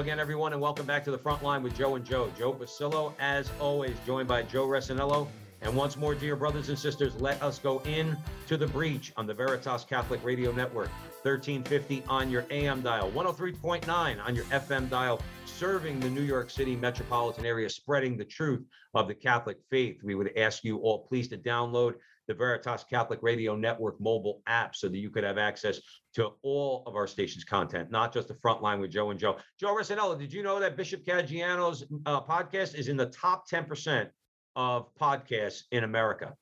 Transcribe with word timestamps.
Again, 0.00 0.18
everyone, 0.18 0.54
and 0.54 0.62
welcome 0.62 0.86
back 0.86 1.04
to 1.04 1.10
the 1.10 1.18
front 1.18 1.42
line 1.42 1.62
with 1.62 1.76
Joe 1.76 1.94
and 1.94 2.02
Joe. 2.02 2.32
Joe 2.38 2.54
Basillo, 2.54 3.12
as 3.20 3.50
always, 3.60 3.94
joined 4.06 4.28
by 4.28 4.42
Joe 4.42 4.66
Resinello. 4.66 5.28
And 5.60 5.76
once 5.76 5.98
more, 5.98 6.14
dear 6.14 6.36
brothers 6.36 6.70
and 6.70 6.78
sisters, 6.78 7.20
let 7.20 7.42
us 7.42 7.58
go 7.58 7.80
in 7.80 8.16
to 8.46 8.56
the 8.56 8.66
breach 8.66 9.12
on 9.18 9.26
the 9.26 9.34
Veritas 9.34 9.84
Catholic 9.84 10.24
Radio 10.24 10.52
Network, 10.52 10.88
1350 11.20 12.02
on 12.08 12.30
your 12.30 12.46
AM 12.50 12.80
dial, 12.80 13.10
103.9 13.10 14.26
on 14.26 14.34
your 14.34 14.46
FM 14.46 14.88
dial, 14.88 15.20
serving 15.44 16.00
the 16.00 16.08
New 16.08 16.22
York 16.22 16.48
City 16.48 16.76
metropolitan 16.76 17.44
area, 17.44 17.68
spreading 17.68 18.16
the 18.16 18.24
truth 18.24 18.64
of 18.94 19.06
the 19.06 19.14
Catholic 19.14 19.58
faith. 19.68 19.98
We 20.02 20.14
would 20.14 20.34
ask 20.34 20.64
you 20.64 20.78
all 20.78 21.00
please 21.00 21.28
to 21.28 21.36
download 21.36 21.96
the 22.30 22.34
Veritas 22.34 22.84
Catholic 22.84 23.18
Radio 23.22 23.56
Network 23.56 24.00
mobile 24.00 24.40
app 24.46 24.76
so 24.76 24.88
that 24.88 24.96
you 24.96 25.10
could 25.10 25.24
have 25.24 25.36
access 25.36 25.80
to 26.14 26.30
all 26.42 26.84
of 26.86 26.94
our 26.94 27.08
station's 27.08 27.42
content, 27.42 27.90
not 27.90 28.14
just 28.14 28.28
the 28.28 28.36
front 28.36 28.62
line 28.62 28.78
with 28.78 28.92
Joe 28.92 29.10
and 29.10 29.18
Joe. 29.18 29.36
Joe 29.58 29.74
Resinello, 29.74 30.16
did 30.16 30.32
you 30.32 30.44
know 30.44 30.60
that 30.60 30.76
Bishop 30.76 31.04
Caggiano's 31.04 31.84
uh, 32.06 32.20
podcast 32.20 32.76
is 32.76 32.86
in 32.86 32.96
the 32.96 33.06
top 33.06 33.50
10% 33.50 34.08
of 34.54 34.94
podcasts 34.94 35.62
in 35.72 35.82
America? 35.82 36.32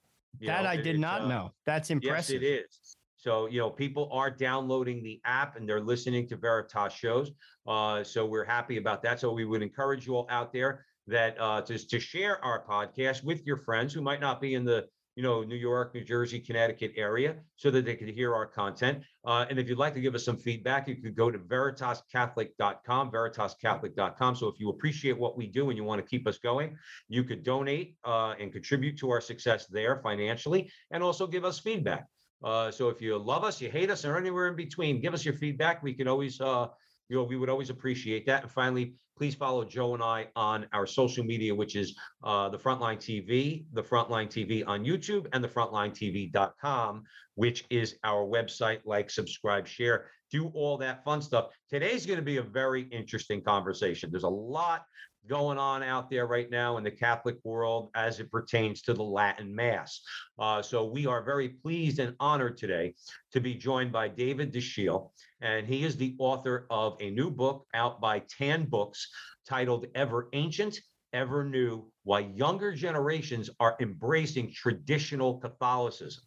You 0.40 0.48
that 0.48 0.64
know, 0.64 0.68
I 0.68 0.76
did 0.76 0.88
it's, 0.88 0.98
not 0.98 1.22
uh, 1.22 1.28
know. 1.28 1.52
That's 1.64 1.88
impressive. 1.88 2.42
Yes, 2.42 2.50
it 2.50 2.54
is. 2.66 2.96
So, 3.16 3.46
you 3.46 3.58
know, 3.58 3.70
people 3.70 4.10
are 4.12 4.30
downloading 4.30 5.02
the 5.02 5.22
app 5.24 5.56
and 5.56 5.66
they're 5.66 5.80
listening 5.80 6.28
to 6.28 6.36
Veritas 6.36 6.92
shows. 6.92 7.30
Uh, 7.66 8.04
so 8.04 8.26
we're 8.26 8.44
happy 8.44 8.76
about 8.76 9.02
that. 9.04 9.20
So 9.20 9.32
we 9.32 9.46
would 9.46 9.62
encourage 9.62 10.06
you 10.06 10.16
all 10.16 10.26
out 10.28 10.52
there 10.52 10.84
that 11.06 11.34
uh, 11.40 11.62
to, 11.62 11.78
to 11.78 11.98
share 11.98 12.44
our 12.44 12.62
podcast 12.66 13.24
with 13.24 13.46
your 13.46 13.56
friends 13.56 13.94
who 13.94 14.02
might 14.02 14.20
not 14.20 14.38
be 14.38 14.54
in 14.54 14.66
the 14.66 14.86
you 15.18 15.24
know 15.24 15.42
New 15.42 15.56
York, 15.56 15.96
New 15.96 16.04
Jersey, 16.04 16.38
Connecticut 16.38 16.92
area, 16.96 17.34
so 17.56 17.72
that 17.72 17.84
they 17.84 17.96
could 17.96 18.08
hear 18.08 18.36
our 18.36 18.46
content. 18.46 19.02
Uh, 19.24 19.46
and 19.50 19.58
if 19.58 19.68
you'd 19.68 19.76
like 19.76 19.92
to 19.94 20.00
give 20.00 20.14
us 20.14 20.24
some 20.24 20.36
feedback, 20.36 20.86
you 20.86 20.94
could 20.94 21.16
go 21.16 21.28
to 21.28 21.40
veritascatholic.com, 21.40 23.10
veritascatholic.com. 23.10 24.36
So 24.36 24.46
if 24.46 24.60
you 24.60 24.70
appreciate 24.70 25.18
what 25.18 25.36
we 25.36 25.48
do 25.48 25.70
and 25.70 25.76
you 25.76 25.82
want 25.82 26.00
to 26.00 26.06
keep 26.08 26.28
us 26.28 26.38
going, 26.38 26.76
you 27.08 27.24
could 27.24 27.42
donate 27.42 27.96
uh, 28.04 28.34
and 28.38 28.52
contribute 28.52 28.96
to 28.98 29.10
our 29.10 29.20
success 29.20 29.66
there 29.66 30.00
financially, 30.04 30.70
and 30.92 31.02
also 31.02 31.26
give 31.26 31.44
us 31.44 31.58
feedback. 31.58 32.06
Uh, 32.44 32.70
so 32.70 32.88
if 32.88 33.02
you 33.02 33.18
love 33.18 33.42
us, 33.42 33.60
you 33.60 33.68
hate 33.68 33.90
us, 33.90 34.04
or 34.04 34.16
anywhere 34.16 34.46
in 34.46 34.54
between, 34.54 35.00
give 35.00 35.14
us 35.14 35.24
your 35.24 35.34
feedback. 35.34 35.82
We 35.82 35.94
can 35.94 36.06
always, 36.06 36.40
uh, 36.40 36.68
you 37.08 37.16
know, 37.16 37.24
we 37.24 37.34
would 37.34 37.48
always 37.48 37.70
appreciate 37.70 38.24
that. 38.26 38.44
And 38.44 38.52
finally, 38.52 38.94
please 39.18 39.34
follow 39.34 39.64
Joe 39.64 39.94
and 39.94 40.02
I 40.02 40.28
on 40.36 40.66
our 40.72 40.86
social 40.86 41.24
media, 41.24 41.52
which 41.52 41.74
is 41.74 41.96
uh, 42.22 42.48
the 42.48 42.58
Frontline 42.58 42.98
TV, 42.98 43.64
the 43.72 43.82
Frontline 43.82 44.28
TV 44.28 44.62
on 44.64 44.84
YouTube, 44.84 45.26
and 45.32 45.42
the 45.42 45.48
FrontlineTV.com, 45.48 47.02
which 47.34 47.64
is 47.68 47.96
our 48.04 48.24
website. 48.24 48.78
Like, 48.84 49.10
subscribe, 49.10 49.66
share, 49.66 50.06
do 50.30 50.52
all 50.54 50.78
that 50.78 51.04
fun 51.04 51.20
stuff. 51.20 51.46
Today's 51.68 52.06
going 52.06 52.18
to 52.18 52.24
be 52.24 52.36
a 52.36 52.42
very 52.42 52.82
interesting 52.82 53.42
conversation. 53.42 54.10
There's 54.12 54.22
a 54.22 54.28
lot 54.28 54.84
going 55.28 55.58
on 55.58 55.82
out 55.82 56.10
there 56.10 56.26
right 56.26 56.50
now 56.50 56.78
in 56.78 56.84
the 56.84 56.90
Catholic 56.90 57.36
world 57.44 57.90
as 57.94 58.18
it 58.18 58.30
pertains 58.30 58.82
to 58.82 58.94
the 58.94 59.02
Latin 59.02 59.54
Mass. 59.54 60.00
Uh, 60.38 60.62
so 60.62 60.84
we 60.84 61.06
are 61.06 61.22
very 61.22 61.50
pleased 61.50 61.98
and 61.98 62.14
honored 62.18 62.56
today 62.56 62.94
to 63.32 63.40
be 63.40 63.54
joined 63.54 63.92
by 63.92 64.08
David 64.08 64.52
Dashiell, 64.52 65.10
and 65.40 65.66
he 65.66 65.84
is 65.84 65.96
the 65.96 66.16
author 66.18 66.66
of 66.70 66.96
a 67.00 67.10
new 67.10 67.30
book 67.30 67.66
out 67.74 68.00
by 68.00 68.22
Tan 68.38 68.64
Books 68.64 69.08
titled 69.46 69.86
Ever 69.94 70.28
Ancient, 70.32 70.80
Ever 71.12 71.44
New 71.44 71.90
Why 72.04 72.20
Younger 72.20 72.72
Generations 72.74 73.50
Are 73.60 73.76
Embracing 73.80 74.52
Traditional 74.52 75.38
Catholicism. 75.38 76.24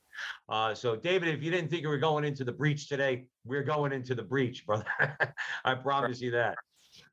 Uh, 0.50 0.76
so, 0.76 0.96
David, 0.96 1.30
if 1.30 1.42
you 1.42 1.52
didn't 1.52 1.70
think 1.70 1.84
we 1.84 1.90
were 1.90 1.98
going 1.98 2.24
into 2.24 2.44
the 2.44 2.52
breach 2.52 2.88
today, 2.88 3.26
we're 3.46 3.64
going 3.64 3.92
into 3.92 4.14
the 4.14 4.24
breach, 4.24 4.66
brother. 4.66 4.86
I 5.66 5.76
promise 5.76 6.22
you 6.22 6.32
that. 6.32 6.56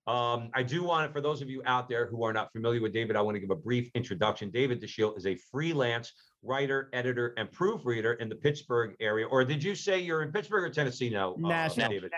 Um, 0.08 0.48
I 0.54 0.62
do 0.62 0.82
want 0.82 1.06
to, 1.06 1.12
for 1.12 1.20
those 1.20 1.42
of 1.42 1.50
you 1.50 1.62
out 1.66 1.86
there 1.86 2.06
who 2.06 2.24
are 2.24 2.32
not 2.32 2.50
familiar 2.50 2.80
with 2.80 2.94
David, 2.94 3.14
I 3.14 3.20
want 3.20 3.34
to 3.34 3.40
give 3.40 3.50
a 3.50 3.54
brief 3.54 3.90
introduction. 3.94 4.50
David 4.50 4.80
Dashiell 4.80 5.14
is 5.18 5.26
a 5.26 5.34
freelance 5.34 6.14
writer, 6.42 6.88
editor, 6.94 7.34
and 7.36 7.52
proofreader 7.52 8.14
in 8.14 8.30
the 8.30 8.34
Pittsburgh 8.34 8.96
area. 9.00 9.26
Or 9.26 9.44
did 9.44 9.62
you 9.62 9.74
say 9.74 10.00
you're 10.00 10.22
in 10.22 10.32
Pittsburgh 10.32 10.64
or 10.64 10.70
Tennessee 10.70 11.10
now, 11.10 11.34
uh, 11.34 11.48
Nashville. 11.48 11.90
David? 11.90 12.12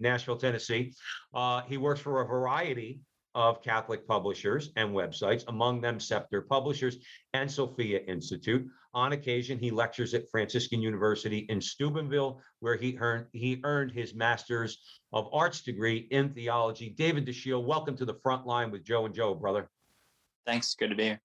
Nashville, 0.00 0.36
Tennessee. 0.36 0.92
Uh, 1.32 1.62
he 1.68 1.76
works 1.76 2.00
for 2.00 2.20
a 2.20 2.26
variety 2.26 3.00
of 3.36 3.62
Catholic 3.62 4.06
publishers 4.08 4.70
and 4.74 4.90
websites, 4.90 5.44
among 5.46 5.80
them 5.80 6.00
Scepter 6.00 6.42
Publishers 6.42 6.98
and 7.32 7.50
Sophia 7.50 8.00
Institute. 8.08 8.66
On 8.94 9.12
occasion, 9.12 9.58
he 9.58 9.72
lectures 9.72 10.14
at 10.14 10.30
Franciscan 10.30 10.80
University 10.80 11.46
in 11.48 11.60
Steubenville, 11.60 12.40
where 12.60 12.76
he 12.76 12.96
earned 12.98 13.26
he 13.32 13.60
earned 13.64 13.90
his 13.90 14.14
Master's 14.14 14.78
of 15.12 15.28
Arts 15.32 15.62
degree 15.62 16.06
in 16.12 16.32
theology. 16.32 16.90
David 16.90 17.26
Dashiell, 17.26 17.64
welcome 17.64 17.96
to 17.96 18.04
the 18.04 18.14
front 18.22 18.46
line 18.46 18.70
with 18.70 18.84
Joe 18.84 19.04
and 19.04 19.14
Joe, 19.14 19.34
brother. 19.34 19.68
Thanks. 20.46 20.76
Good 20.76 20.90
to 20.90 20.96
be 20.96 21.04
here. 21.04 21.20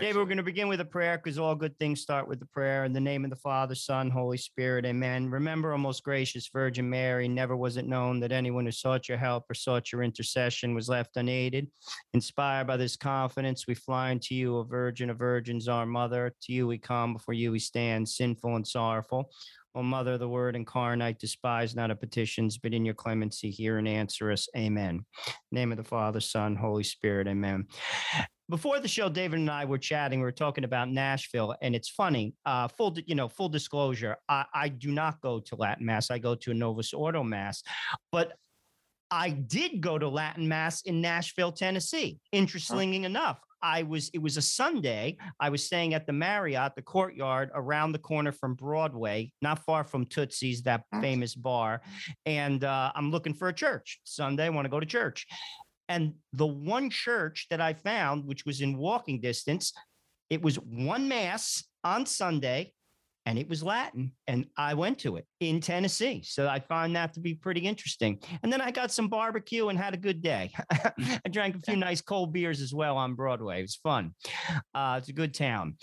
David, 0.00 0.16
we're 0.16 0.24
going 0.24 0.38
to 0.38 0.42
begin 0.42 0.66
with 0.66 0.80
a 0.80 0.84
prayer 0.84 1.18
because 1.18 1.38
all 1.38 1.54
good 1.54 1.78
things 1.78 2.00
start 2.00 2.26
with 2.26 2.40
the 2.40 2.46
prayer. 2.46 2.84
In 2.84 2.92
the 2.92 3.00
name 3.00 3.22
of 3.22 3.30
the 3.30 3.36
Father, 3.36 3.76
Son, 3.76 4.10
Holy 4.10 4.36
Spirit, 4.36 4.84
amen. 4.84 5.30
Remember, 5.30 5.72
O 5.72 5.78
most 5.78 6.02
gracious 6.02 6.48
Virgin 6.52 6.90
Mary, 6.90 7.28
never 7.28 7.56
was 7.56 7.76
it 7.76 7.86
known 7.86 8.18
that 8.18 8.32
anyone 8.32 8.64
who 8.64 8.72
sought 8.72 9.08
your 9.08 9.18
help 9.18 9.44
or 9.48 9.54
sought 9.54 9.92
your 9.92 10.02
intercession 10.02 10.74
was 10.74 10.88
left 10.88 11.16
unaided. 11.16 11.68
Inspired 12.12 12.66
by 12.66 12.76
this 12.76 12.96
confidence, 12.96 13.68
we 13.68 13.74
fly 13.74 14.10
unto 14.10 14.34
you, 14.34 14.56
O 14.56 14.64
Virgin 14.64 15.10
of 15.10 15.18
Virgins, 15.18 15.68
our 15.68 15.86
Mother. 15.86 16.34
To 16.42 16.52
you 16.52 16.66
we 16.66 16.78
come, 16.78 17.12
before 17.12 17.34
you 17.34 17.52
we 17.52 17.60
stand, 17.60 18.08
sinful 18.08 18.56
and 18.56 18.66
sorrowful. 18.66 19.30
O 19.76 19.82
Mother 19.84 20.14
of 20.14 20.20
the 20.20 20.28
Word 20.28 20.56
incarnate, 20.56 21.20
despise 21.20 21.76
not 21.76 21.90
our 21.90 21.96
petitions, 21.96 22.58
but 22.58 22.74
in 22.74 22.84
your 22.84 22.94
clemency 22.94 23.50
hear 23.50 23.78
and 23.78 23.86
answer 23.86 24.32
us. 24.32 24.48
Amen. 24.56 25.04
name 25.52 25.70
of 25.70 25.78
the 25.78 25.84
Father, 25.84 26.20
Son, 26.20 26.56
Holy 26.56 26.84
Spirit, 26.84 27.28
amen 27.28 27.68
before 28.50 28.78
the 28.78 28.88
show, 28.88 29.08
David 29.08 29.38
and 29.38 29.50
I 29.50 29.64
were 29.64 29.78
chatting. 29.78 30.20
We 30.20 30.24
were 30.24 30.32
talking 30.32 30.64
about 30.64 30.90
Nashville, 30.90 31.54
and 31.62 31.74
it's 31.74 31.88
funny. 31.88 32.34
Uh, 32.44 32.68
full, 32.68 32.96
you 33.06 33.14
know, 33.14 33.28
full 33.28 33.48
disclosure. 33.48 34.16
I, 34.28 34.44
I 34.54 34.68
do 34.68 34.90
not 34.90 35.20
go 35.20 35.40
to 35.40 35.56
Latin 35.56 35.86
Mass. 35.86 36.10
I 36.10 36.18
go 36.18 36.34
to 36.34 36.50
a 36.50 36.54
Novus 36.54 36.92
Ordo 36.92 37.22
Mass, 37.22 37.62
but 38.12 38.34
I 39.10 39.30
did 39.30 39.80
go 39.80 39.98
to 39.98 40.08
Latin 40.08 40.46
Mass 40.48 40.82
in 40.82 41.00
Nashville, 41.00 41.52
Tennessee. 41.52 42.18
Interestingly 42.32 43.04
enough, 43.04 43.40
I 43.62 43.82
was. 43.82 44.10
It 44.12 44.20
was 44.20 44.36
a 44.36 44.42
Sunday. 44.42 45.16
I 45.40 45.48
was 45.48 45.64
staying 45.64 45.94
at 45.94 46.06
the 46.06 46.12
Marriott, 46.12 46.74
the 46.74 46.82
Courtyard, 46.82 47.50
around 47.54 47.92
the 47.92 47.98
corner 47.98 48.32
from 48.32 48.54
Broadway, 48.54 49.32
not 49.40 49.64
far 49.64 49.84
from 49.84 50.04
Tootsie's, 50.04 50.62
that 50.64 50.84
famous 51.00 51.34
bar. 51.34 51.80
And 52.26 52.62
uh, 52.62 52.92
I'm 52.94 53.10
looking 53.10 53.32
for 53.32 53.48
a 53.48 53.54
church. 53.54 54.00
Sunday, 54.04 54.46
I 54.46 54.48
want 54.50 54.66
to 54.66 54.70
go 54.70 54.80
to 54.80 54.86
church. 54.86 55.26
And 55.88 56.14
the 56.32 56.46
one 56.46 56.90
church 56.90 57.46
that 57.50 57.60
I 57.60 57.74
found, 57.74 58.24
which 58.24 58.44
was 58.46 58.60
in 58.60 58.78
walking 58.78 59.20
distance, 59.20 59.72
it 60.30 60.42
was 60.42 60.56
one 60.56 61.08
mass 61.08 61.64
on 61.82 62.06
Sunday 62.06 62.72
and 63.26 63.38
it 63.38 63.48
was 63.48 63.62
Latin. 63.62 64.12
And 64.26 64.46
I 64.56 64.74
went 64.74 64.98
to 65.00 65.16
it 65.16 65.26
in 65.40 65.60
Tennessee. 65.60 66.22
So 66.24 66.46
I 66.46 66.60
found 66.60 66.94
that 66.96 67.14
to 67.14 67.20
be 67.20 67.34
pretty 67.34 67.60
interesting. 67.60 68.18
And 68.42 68.52
then 68.52 68.60
I 68.60 68.70
got 68.70 68.90
some 68.90 69.08
barbecue 69.08 69.68
and 69.68 69.78
had 69.78 69.94
a 69.94 69.98
good 69.98 70.22
day. 70.22 70.50
I 70.70 71.28
drank 71.30 71.56
a 71.56 71.60
few 71.60 71.76
nice 71.78 72.00
cold 72.00 72.32
beers 72.32 72.60
as 72.60 72.74
well 72.74 72.96
on 72.96 73.14
Broadway. 73.14 73.60
It 73.60 73.62
was 73.62 73.76
fun. 73.76 74.14
Uh, 74.74 74.96
it's 74.98 75.08
a 75.08 75.14
good 75.14 75.34
town. 75.34 75.76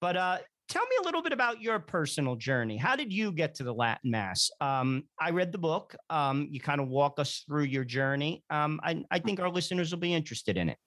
But 0.00 0.16
uh, 0.16 0.38
tell 0.70 0.84
me 0.84 0.96
a 1.00 1.04
little 1.04 1.20
bit 1.20 1.32
about 1.32 1.60
your 1.60 1.80
personal 1.80 2.36
journey. 2.36 2.76
How 2.76 2.94
did 2.94 3.12
you 3.12 3.32
get 3.32 3.56
to 3.56 3.64
the 3.64 3.74
Latin 3.74 4.12
Mass? 4.12 4.50
Um, 4.60 5.02
I 5.20 5.30
read 5.30 5.50
the 5.50 5.58
book. 5.58 5.96
Um, 6.08 6.46
you 6.50 6.60
kind 6.60 6.80
of 6.80 6.88
walk 6.88 7.18
us 7.18 7.42
through 7.46 7.64
your 7.64 7.84
journey. 7.84 8.44
Um, 8.50 8.80
I, 8.84 9.02
I 9.10 9.18
think 9.18 9.40
our 9.40 9.50
listeners 9.50 9.90
will 9.90 9.98
be 9.98 10.14
interested 10.14 10.56
in 10.56 10.68
it. 10.68 10.78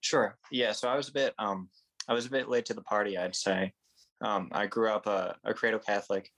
Sure. 0.00 0.36
Yeah. 0.50 0.72
So 0.72 0.88
I 0.88 0.96
was 0.96 1.08
a 1.08 1.12
bit 1.12 1.34
um 1.38 1.68
I 2.08 2.14
was 2.14 2.26
a 2.26 2.30
bit 2.30 2.48
late 2.48 2.64
to 2.66 2.74
the 2.74 2.82
party, 2.82 3.16
I'd 3.16 3.36
say. 3.36 3.72
Um, 4.24 4.48
I 4.52 4.66
grew 4.66 4.90
up 4.90 5.06
a, 5.06 5.36
a 5.44 5.54
cradle 5.54 5.78
Catholic, 5.78 6.28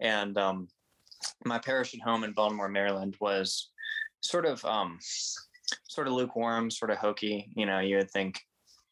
and 0.00 0.38
um, 0.38 0.68
my 1.44 1.58
parish 1.58 1.92
at 1.92 2.00
home 2.00 2.22
in 2.24 2.32
Baltimore, 2.32 2.68
Maryland, 2.68 3.16
was 3.20 3.70
sort 4.20 4.46
of 4.46 4.60
sort 5.88 6.06
of 6.06 6.12
lukewarm, 6.12 6.70
sort 6.70 6.92
of 6.92 6.98
hokey. 6.98 7.50
You 7.56 7.66
know, 7.66 7.80
you 7.80 7.96
would 7.96 8.10
think 8.12 8.40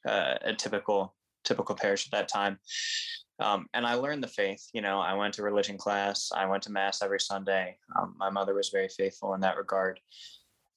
uh, 0.06 0.34
a 0.42 0.52
typical 0.52 1.14
typical 1.44 1.74
parish 1.74 2.06
at 2.06 2.12
that 2.12 2.28
time. 2.28 2.58
Um, 3.40 3.66
and 3.74 3.86
I 3.86 3.94
learned 3.94 4.22
the 4.22 4.28
faith. 4.28 4.68
You 4.72 4.80
know, 4.80 5.00
I 5.00 5.14
went 5.14 5.34
to 5.34 5.42
religion 5.42 5.76
class. 5.76 6.30
I 6.34 6.46
went 6.46 6.62
to 6.64 6.72
mass 6.72 7.02
every 7.02 7.20
Sunday. 7.20 7.76
Um, 7.98 8.14
my 8.18 8.30
mother 8.30 8.54
was 8.54 8.70
very 8.70 8.88
faithful 8.88 9.34
in 9.34 9.40
that 9.40 9.56
regard, 9.56 9.98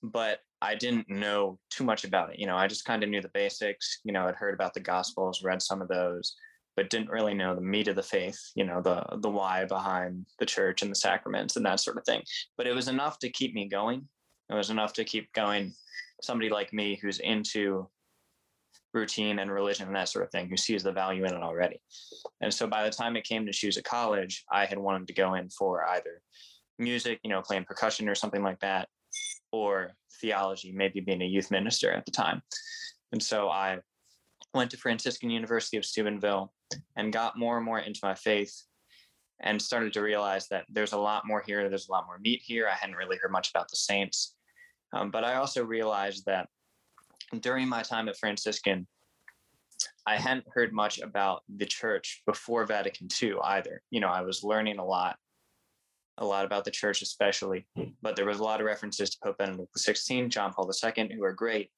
but 0.02 0.40
I 0.62 0.74
didn't 0.74 1.10
know 1.10 1.60
too 1.70 1.84
much 1.84 2.04
about 2.04 2.34
it. 2.34 2.40
You 2.40 2.48
know, 2.48 2.58
I 2.58 2.68
just 2.68 2.86
kind 2.86 3.04
of 3.04 3.10
knew 3.10 3.22
the 3.22 3.30
basics. 3.30 4.00
You 4.04 4.12
know, 4.12 4.28
I'd 4.28 4.36
heard 4.36 4.56
about 4.56 4.74
the 4.74 4.80
Gospels, 4.80 5.44
read 5.44 5.62
some 5.62 5.82
of 5.84 5.88
those, 5.88 6.36
but 6.76 6.90
didn't 6.90 7.10
really 7.10 7.36
know 7.36 7.54
the 7.54 7.62
meat 7.62 7.88
of 7.88 7.96
the 7.96 8.04
faith. 8.04 8.40
You 8.56 8.66
know, 8.66 8.82
the 8.82 9.04
the 9.18 9.30
why 9.30 9.66
behind 9.66 10.26
the 10.40 10.46
church 10.46 10.82
and 10.82 10.90
the 10.90 10.96
sacraments 10.96 11.58
and 11.58 11.66
that 11.66 11.80
sort 11.80 11.98
of 11.98 12.06
thing. 12.06 12.24
But 12.58 12.66
it 12.66 12.74
was 12.74 12.88
enough 12.88 13.20
to 13.20 13.30
keep 13.30 13.54
me 13.54 13.68
going. 13.68 14.08
It 14.50 14.56
was 14.56 14.72
enough 14.72 14.94
to 14.94 15.04
keep 15.04 15.32
going. 15.34 15.74
Somebody 16.24 16.50
like 16.50 16.74
me 16.74 16.98
who's 17.00 17.20
into 17.20 17.88
routine 18.98 19.40
and 19.40 19.52
religion 19.52 19.88
and 19.88 19.96
that 19.96 20.10
sort 20.10 20.26
of 20.26 20.32
thing, 20.32 20.50
who 20.50 20.58
sees 20.58 20.84
the 20.84 20.92
value 20.92 21.26
in 21.26 21.34
it 21.34 21.44
already. 21.44 21.80
And 22.42 22.54
so 22.54 22.68
by 22.68 22.84
the 22.84 22.90
time 22.90 23.16
it 23.16 23.24
came 23.24 23.46
to 23.46 23.52
choose 23.52 23.78
a 23.78 23.84
college, 23.84 24.44
I 24.52 24.66
had 24.66 24.78
wanted 24.78 25.08
to 25.08 25.14
go 25.14 25.36
in 25.36 25.50
for 25.50 25.86
either 25.88 26.22
music, 26.80 27.20
you 27.24 27.30
know, 27.30 27.42
playing 27.42 27.66
percussion 27.66 28.10
or 28.10 28.16
something 28.16 28.44
like 28.44 28.60
that, 28.60 28.88
or 29.52 29.92
theology, 30.22 30.72
maybe 30.72 31.00
being 31.00 31.22
a 31.22 31.26
youth 31.26 31.52
minister 31.52 31.92
at 31.92 32.06
the 32.06 32.12
time. 32.12 32.42
And 33.12 33.22
so 33.22 33.50
I 33.50 33.78
went 34.54 34.72
to 34.72 34.78
Franciscan 34.78 35.30
University 35.30 35.78
of 35.78 35.86
Steubenville 35.86 36.54
and 36.96 37.14
got 37.14 37.38
more 37.38 37.58
and 37.58 37.66
more 37.66 37.80
into 37.80 38.00
my 38.04 38.16
faith 38.16 38.54
and 39.40 39.62
started 39.62 39.94
to 39.94 40.02
realize 40.02 40.48
that 40.48 40.66
there's 40.70 40.94
a 40.94 40.98
lot 40.98 41.28
more 41.28 41.44
here. 41.46 41.70
There's 41.70 41.90
a 41.90 41.92
lot 41.92 42.06
more 42.08 42.20
meat 42.20 42.42
here. 42.44 42.68
I 42.68 42.74
hadn't 42.74 42.96
really 42.96 43.18
heard 43.22 43.32
much 43.32 43.50
about 43.52 43.70
the 43.70 43.76
saints. 43.76 44.36
Um, 44.94 45.12
but 45.12 45.24
I 45.24 45.36
also 45.36 45.64
realized 45.64 46.24
that 46.26 46.48
during 47.40 47.68
my 47.68 47.82
time 47.82 48.08
at 48.10 48.18
Franciscan, 48.18 48.88
I 50.06 50.18
hadn't 50.18 50.48
heard 50.54 50.74
much 50.74 51.00
about 51.00 51.44
the 51.54 51.66
church 51.66 52.22
before 52.26 52.66
Vatican 52.66 53.08
II 53.22 53.36
either. 53.44 53.82
You 53.90 54.00
know, 54.00 54.08
I 54.08 54.22
was 54.22 54.44
learning 54.44 54.80
a 54.80 54.86
lot, 54.86 55.18
a 56.18 56.26
lot 56.26 56.46
about 56.46 56.66
the 56.66 56.72
church, 56.72 57.02
especially, 57.02 57.68
but 58.02 58.16
there 58.16 58.26
was 58.26 58.40
a 58.40 58.44
lot 58.44 58.62
of 58.62 58.66
references 58.66 59.10
to 59.12 59.18
Pope 59.24 59.38
Benedict 59.38 59.70
XVI, 59.78 60.30
John 60.30 60.54
Paul 60.54 60.72
II, 60.72 61.12
who 61.14 61.24
are 61.24 61.34
great, 61.34 61.70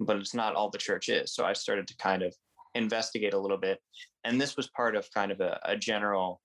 but 0.00 0.16
it's 0.16 0.34
not 0.34 0.54
all 0.54 0.70
the 0.70 0.78
church 0.78 1.08
is. 1.08 1.32
So 1.32 1.44
I 1.44 1.52
started 1.52 1.86
to 1.88 1.96
kind 1.96 2.22
of 2.22 2.34
investigate 2.74 3.34
a 3.34 3.38
little 3.38 3.56
bit. 3.56 3.78
And 4.24 4.40
this 4.40 4.56
was 4.56 4.68
part 4.68 4.96
of 4.96 5.10
kind 5.14 5.30
of 5.30 5.40
a, 5.40 5.58
a 5.64 5.76
general 5.76 6.40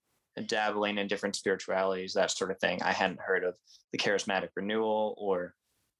dabbling 0.46 0.98
in 0.98 1.08
different 1.08 1.36
spiritualities, 1.36 2.14
that 2.14 2.32
sort 2.32 2.52
of 2.52 2.60
thing. 2.60 2.82
I 2.82 2.94
hadn't 2.94 3.20
heard 3.20 3.44
of 3.44 3.56
the 3.92 3.98
charismatic 3.98 4.50
renewal 4.56 5.16
or, 5.18 5.54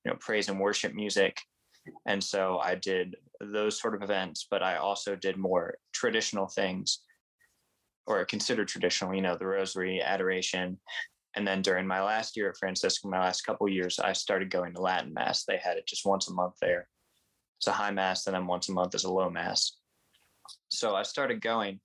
you 0.06 0.12
know, 0.12 0.18
praise 0.20 0.50
and 0.50 0.60
worship 0.60 0.94
music. 0.94 1.38
And 2.06 2.24
so 2.24 2.60
I 2.60 2.76
did 2.76 3.16
those 3.40 3.80
sort 3.80 3.96
of 3.96 4.04
events, 4.04 4.48
but 4.50 4.62
I 4.62 4.78
also 4.78 5.16
did 5.16 5.38
more 5.38 5.76
traditional 5.94 6.48
things 6.48 7.00
or 8.08 8.24
considered 8.26 8.68
traditional, 8.68 9.16
you 9.16 9.22
know, 9.22 9.38
the 9.38 9.46
rosary, 9.46 10.02
adoration. 10.02 10.80
And 11.36 11.48
then 11.48 11.62
during 11.62 11.88
my 11.88 12.02
last 12.02 12.36
year 12.36 12.50
at 12.50 12.58
Franciscan, 12.58 13.10
my 13.10 13.20
last 13.20 13.42
couple 13.42 13.68
years, 13.70 14.00
I 14.00 14.14
started 14.14 14.50
going 14.50 14.74
to 14.74 14.82
Latin 14.82 15.14
Mass. 15.14 15.46
They 15.46 15.58
had 15.58 15.78
it 15.78 15.88
just 15.88 16.06
once 16.06 16.28
a 16.28 16.34
month 16.34 16.56
there. 16.62 16.88
It's 17.58 17.68
a 17.68 17.72
high 17.72 17.92
Mass, 17.92 18.26
and 18.26 18.36
then 18.36 18.48
once 18.48 18.70
a 18.70 18.74
month 18.74 18.96
is 18.96 19.04
a 19.04 19.12
low 19.12 19.30
Mass. 19.30 19.78
So 20.70 20.96
I 20.96 21.04
started 21.04 21.42
going. 21.42 21.80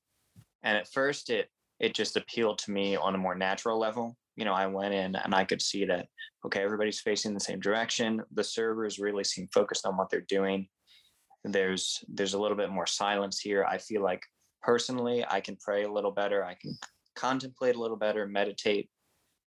And 0.62 0.76
at 0.76 0.90
first 0.92 1.30
it 1.30 1.48
it 1.78 1.94
just 1.94 2.16
appealed 2.16 2.58
to 2.60 2.70
me 2.70 2.96
on 2.96 3.14
a 3.14 3.18
more 3.18 3.34
natural 3.34 3.78
level. 3.78 4.16
You 4.36 4.44
know, 4.44 4.52
I 4.52 4.66
went 4.66 4.94
in 4.94 5.16
and 5.16 5.34
I 5.34 5.44
could 5.44 5.62
see 5.62 5.84
that 5.86 6.08
okay, 6.44 6.62
everybody's 6.62 7.00
facing 7.00 7.34
the 7.34 7.40
same 7.40 7.58
direction. 7.58 8.22
The 8.34 8.44
servers 8.44 8.98
really 8.98 9.24
seem 9.24 9.48
focused 9.52 9.84
on 9.86 9.96
what 9.96 10.10
they're 10.10 10.20
doing. 10.28 10.68
There's 11.44 12.04
there's 12.08 12.34
a 12.34 12.38
little 12.38 12.56
bit 12.56 12.70
more 12.70 12.86
silence 12.86 13.40
here. 13.40 13.64
I 13.64 13.78
feel 13.78 14.02
like 14.02 14.22
personally 14.62 15.24
I 15.28 15.40
can 15.40 15.56
pray 15.56 15.84
a 15.84 15.92
little 15.92 16.10
better. 16.12 16.44
I 16.44 16.54
can 16.54 16.76
contemplate 17.14 17.76
a 17.76 17.80
little 17.80 17.96
better, 17.96 18.26
meditate. 18.26 18.88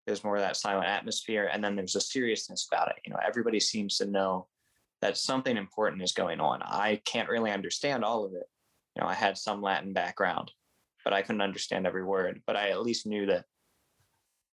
There's 0.07 0.25
more 0.25 0.37
of 0.37 0.43
that 0.43 0.57
silent 0.57 0.87
atmosphere. 0.87 1.51
And 1.53 1.63
then 1.63 1.75
there's 1.75 1.97
a 1.97 2.01
seriousness 2.01 2.69
about 2.71 2.89
it. 2.89 2.97
You 3.05 3.13
know, 3.13 3.19
everybody 3.27 3.61
seems 3.61 3.99
to 3.99 4.07
know 4.07 4.47
that 5.03 5.17
something 5.17 5.57
important 5.57 6.03
is 6.03 6.13
going 6.13 6.41
on. 6.41 6.63
I 6.63 7.01
can't 7.05 7.29
really 7.29 7.51
understand 7.51 8.05
all 8.05 8.25
of 8.25 8.33
it. 8.33 8.49
You 8.95 9.03
know, 9.03 9.09
I 9.09 9.15
had 9.15 9.37
some 9.37 9.61
Latin 9.61 9.93
background, 9.93 10.53
but 11.05 11.13
I 11.13 11.23
couldn't 11.23 11.43
understand 11.43 11.87
every 11.87 12.05
word. 12.05 12.41
But 12.47 12.57
I 12.57 12.71
at 12.71 12.83
least 12.83 13.07
knew 13.07 13.27
that 13.27 13.45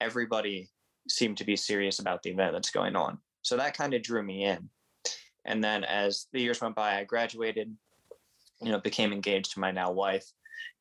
everybody 0.01 0.69
seemed 1.07 1.37
to 1.37 1.45
be 1.45 1.55
serious 1.55 1.99
about 1.99 2.23
the 2.23 2.29
event 2.29 2.53
that's 2.53 2.71
going 2.71 2.95
on. 2.95 3.17
So 3.41 3.57
that 3.57 3.77
kind 3.77 3.93
of 3.93 4.03
drew 4.03 4.23
me 4.23 4.45
in. 4.45 4.69
And 5.45 5.63
then 5.63 5.83
as 5.83 6.27
the 6.33 6.41
years 6.41 6.61
went 6.61 6.75
by, 6.75 6.97
I 6.97 7.03
graduated, 7.03 7.75
you 8.61 8.71
know, 8.71 8.79
became 8.79 9.13
engaged 9.13 9.53
to 9.53 9.59
my 9.59 9.71
now 9.71 9.91
wife, 9.91 10.25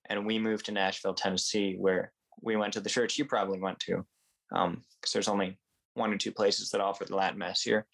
and 0.08 0.26
we 0.26 0.38
moved 0.38 0.66
to 0.66 0.72
Nashville, 0.72 1.14
Tennessee, 1.14 1.76
where 1.78 2.12
we 2.40 2.56
went 2.56 2.72
to 2.74 2.80
the 2.80 2.90
church 2.90 3.18
you 3.18 3.24
probably 3.24 3.60
went 3.60 3.78
to, 3.80 4.04
because 4.50 4.66
um, 4.66 4.82
there's 5.12 5.28
only 5.28 5.58
one 5.94 6.12
or 6.12 6.16
two 6.16 6.32
places 6.32 6.70
that 6.70 6.80
offer 6.80 7.04
the 7.04 7.16
Latin 7.16 7.38
Mass 7.38 7.62
here, 7.62 7.86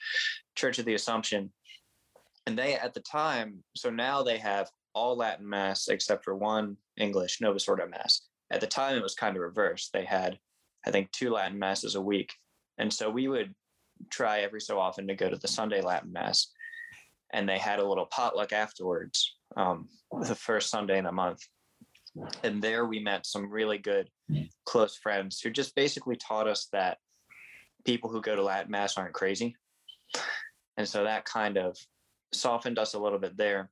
Church 0.55 0.79
of 0.79 0.85
the 0.85 0.95
Assumption. 0.95 1.53
And 2.47 2.59
they, 2.59 2.75
at 2.75 2.95
the 2.95 3.01
time, 3.01 3.65
so 3.75 3.91
now 3.91 4.23
they 4.23 4.39
have 4.39 4.71
all 4.95 5.17
Latin 5.17 5.49
Mass 5.49 5.89
except 5.89 6.25
for 6.25 6.37
one 6.37 6.77
English 6.97 7.41
Novus 7.41 7.69
Ordo 7.69 7.89
Mass. 7.89 8.23
At 8.51 8.61
the 8.61 8.67
time, 8.67 8.97
it 8.97 9.03
was 9.03 9.15
kind 9.15 9.37
of 9.37 9.43
reversed. 9.43 9.93
They 9.93 10.05
had 10.05 10.39
I 10.87 10.91
think, 10.91 11.11
two 11.13 11.31
Latin 11.31 11.59
masses 11.59 11.95
a 11.95 12.01
week. 12.01 12.33
And 12.79 12.93
so 12.93 13.11
we 13.11 13.29
would 13.29 13.55
try 14.11 14.41
every 14.41 14.61
so 14.61 14.79
often 14.79 15.07
to 15.07 15.15
go 15.15 15.31
to 15.31 15.37
the 15.37 15.49
Sunday 15.49 15.81
Latin 15.81 16.13
Mass. 16.13 16.49
And 17.33 17.49
they 17.49 17.59
had 17.59 17.79
a 17.79 17.89
little 17.89 18.07
potluck 18.07 18.53
afterwards, 18.53 19.37
um, 19.57 19.89
the 20.23 20.35
first 20.35 20.71
Sunday 20.71 20.99
in 20.99 21.05
the 21.05 21.13
month. 21.13 21.41
And 22.45 22.63
there 22.63 22.87
we 22.87 23.01
met 23.01 23.27
some 23.27 23.51
really 23.51 23.79
good, 23.79 24.09
close 24.67 24.97
friends 24.97 25.41
who 25.41 25.51
just 25.51 25.75
basically 25.75 26.17
taught 26.17 26.47
us 26.47 26.69
that 26.73 26.99
people 27.85 28.09
who 28.09 28.21
go 28.21 28.37
to 28.37 28.43
Latin 28.43 28.71
Mass 28.71 28.97
aren't 28.97 29.15
crazy. 29.15 29.57
And 30.77 30.89
so 30.89 31.05
that 31.05 31.25
kind 31.25 31.57
of 31.57 31.77
softened 32.33 32.79
us 32.79 32.95
a 32.95 32.99
little 32.99 33.19
bit 33.19 33.37
there. 33.37 33.71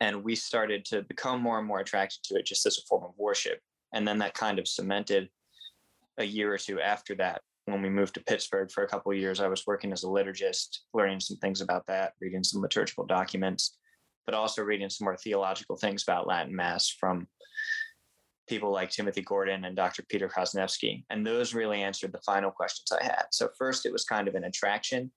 And 0.00 0.24
we 0.24 0.34
started 0.34 0.84
to 0.86 1.02
become 1.02 1.40
more 1.40 1.58
and 1.58 1.66
more 1.66 1.80
attracted 1.80 2.22
to 2.24 2.36
it 2.36 2.46
just 2.46 2.66
as 2.66 2.78
a 2.78 2.86
form 2.88 3.04
of 3.04 3.12
worship. 3.16 3.60
And 3.92 4.06
then 4.06 4.18
that 4.18 4.34
kind 4.34 4.58
of 4.58 4.66
cemented 4.66 5.28
a 6.18 6.24
year 6.24 6.52
or 6.52 6.58
two 6.58 6.80
after 6.80 7.14
that 7.16 7.42
when 7.66 7.80
we 7.80 7.88
moved 7.88 8.14
to 8.14 8.24
Pittsburgh 8.24 8.70
for 8.70 8.84
a 8.84 8.88
couple 8.88 9.12
of 9.12 9.18
years, 9.18 9.40
I 9.40 9.48
was 9.48 9.66
working 9.66 9.92
as 9.92 10.04
a 10.04 10.08
liturgist, 10.08 10.80
learning 10.92 11.20
some 11.20 11.38
things 11.38 11.60
about 11.60 11.86
that, 11.86 12.12
reading 12.20 12.44
some 12.44 12.60
liturgical 12.60 13.06
documents, 13.06 13.78
but 14.26 14.34
also 14.34 14.62
reading 14.62 14.90
some 14.90 15.06
more 15.06 15.16
theological 15.16 15.76
things 15.76 16.02
about 16.02 16.26
Latin 16.26 16.54
Mass 16.54 16.90
from 16.90 17.26
people 18.48 18.70
like 18.70 18.90
Timothy 18.90 19.22
Gordon 19.22 19.64
and 19.64 19.74
Dr. 19.74 20.04
Peter 20.10 20.28
Kwasniewski. 20.28 21.04
And 21.08 21.26
those 21.26 21.54
really 21.54 21.82
answered 21.82 22.12
the 22.12 22.20
final 22.26 22.50
questions 22.50 22.92
I 22.92 23.02
had. 23.02 23.24
So, 23.32 23.48
first, 23.56 23.86
it 23.86 23.92
was 23.92 24.04
kind 24.04 24.28
of 24.28 24.34
an 24.34 24.44
attraction 24.44 25.10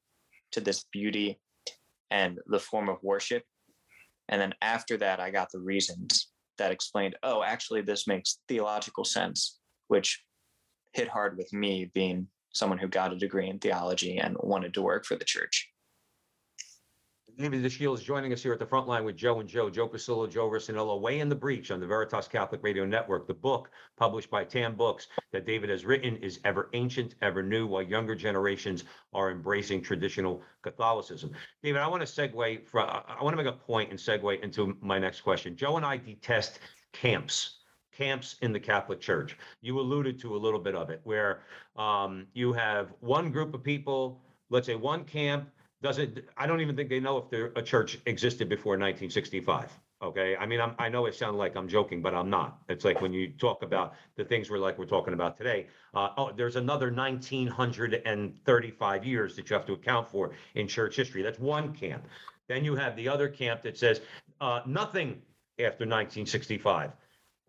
to 0.53 0.61
this 0.61 0.85
beauty 0.93 1.41
and 2.09 2.39
the 2.47 2.59
form 2.59 2.87
of 2.87 3.03
worship. 3.03 3.43
And 4.29 4.39
then 4.41 4.53
after 4.61 4.95
that, 4.97 5.19
I 5.19 5.31
got 5.31 5.51
the 5.51 5.59
reasons 5.59 6.29
that 6.57 6.71
explained, 6.71 7.17
oh, 7.23 7.43
actually, 7.43 7.81
this 7.81 8.07
makes 8.07 8.39
theological 8.47 9.03
sense, 9.03 9.59
which 9.89 10.21
hit 10.97 11.07
hard 11.07 11.37
with 11.37 11.53
me 11.53 11.89
being 11.93 12.27
someone 12.51 12.79
who 12.79 12.87
got 12.87 13.13
a 13.13 13.17
degree 13.17 13.49
in 13.49 13.59
theology 13.59 14.17
and 14.17 14.35
wanted 14.39 14.73
to 14.73 14.81
work 14.81 15.05
for 15.05 15.15
the 15.15 15.23
church. 15.23 15.69
David 17.37 17.63
Dashiell 17.63 17.93
is 17.93 18.01
joining 18.01 18.33
us 18.33 18.41
here 18.41 18.51
at 18.51 18.57
the 18.57 18.65
front 18.65 18.87
line 18.87 19.05
with 19.05 19.15
Joe 19.15 19.39
and 19.39 19.47
Joe, 19.47 19.69
Joe 19.69 19.87
Pasillo, 19.87 20.27
Joe 20.27 20.49
Rossinello, 20.49 20.99
Way 20.99 21.19
in 21.19 21.29
the 21.29 21.35
Breach 21.35 21.69
on 21.69 21.79
the 21.79 21.85
Veritas 21.85 22.27
Catholic 22.27 22.63
Radio 22.63 22.83
Network. 22.83 23.27
The 23.27 23.35
book 23.35 23.69
published 23.95 24.31
by 24.31 24.43
Tan 24.43 24.73
Books 24.73 25.05
that 25.31 25.45
David 25.45 25.69
has 25.69 25.85
written 25.85 26.17
is 26.17 26.39
ever 26.45 26.71
ancient, 26.73 27.13
ever 27.21 27.43
new, 27.43 27.67
while 27.67 27.83
younger 27.83 28.15
generations 28.15 28.85
are 29.13 29.29
embracing 29.29 29.83
traditional 29.83 30.41
Catholicism. 30.63 31.29
David, 31.61 31.79
I 31.79 31.87
want 31.87 32.03
to 32.03 32.11
segue 32.11 32.67
from, 32.67 32.89
I 32.89 33.21
want 33.21 33.37
to 33.37 33.43
make 33.43 33.53
a 33.53 33.55
point 33.55 33.91
and 33.91 33.99
segue 33.99 34.41
into 34.41 34.75
my 34.81 34.97
next 34.97 35.21
question. 35.21 35.55
Joe 35.55 35.77
and 35.77 35.85
I 35.85 35.97
detest 35.97 36.57
camps 36.91 37.56
camps 37.97 38.35
in 38.41 38.53
the 38.53 38.59
Catholic 38.59 39.01
Church. 39.01 39.35
You 39.61 39.79
alluded 39.79 40.19
to 40.21 40.35
a 40.35 40.37
little 40.37 40.59
bit 40.59 40.75
of 40.75 40.91
it, 40.91 41.01
where 41.03 41.41
um, 41.75 42.27
you 42.33 42.53
have 42.53 42.93
one 42.99 43.31
group 43.31 43.55
of 43.55 43.63
people, 43.63 44.21
let's 44.49 44.67
say 44.67 44.75
one 44.75 45.03
camp 45.03 45.49
doesn't. 45.81 46.19
I 46.37 46.47
don't 46.47 46.61
even 46.61 46.75
think 46.75 46.89
they 46.89 46.99
know 46.99 47.17
if 47.17 47.29
there, 47.29 47.51
a 47.55 47.61
church 47.61 47.99
existed 48.05 48.49
before 48.49 48.73
1965. 48.73 49.71
Okay, 49.99 50.37
I 50.37 50.45
mean, 50.45 50.61
I'm, 50.61 50.75
I 50.77 50.89
know 50.89 51.07
it 51.07 51.15
sounds 51.15 51.37
like 51.37 51.55
I'm 51.55 51.67
joking, 51.67 52.03
but 52.03 52.13
I'm 52.13 52.29
not. 52.29 52.59
It's 52.69 52.85
like 52.85 53.01
when 53.01 53.13
you 53.13 53.29
talk 53.29 53.63
about 53.63 53.95
the 54.15 54.23
things 54.23 54.51
we're 54.51 54.59
like 54.59 54.77
we're 54.77 54.85
talking 54.85 55.15
about 55.15 55.35
today. 55.35 55.65
Uh, 55.95 56.09
oh, 56.17 56.31
there's 56.31 56.55
another 56.55 56.91
1935 56.91 59.05
years 59.05 59.35
that 59.35 59.49
you 59.49 59.55
have 59.55 59.65
to 59.65 59.73
account 59.73 60.07
for 60.07 60.33
in 60.53 60.67
church 60.67 60.95
history. 60.95 61.23
That's 61.23 61.39
one 61.39 61.73
camp. 61.73 62.05
Then 62.47 62.63
you 62.63 62.75
have 62.75 62.95
the 62.95 63.09
other 63.09 63.27
camp 63.27 63.63
that 63.63 63.75
says 63.75 64.01
uh, 64.39 64.59
nothing 64.67 65.19
after 65.59 65.85
1965 65.85 66.91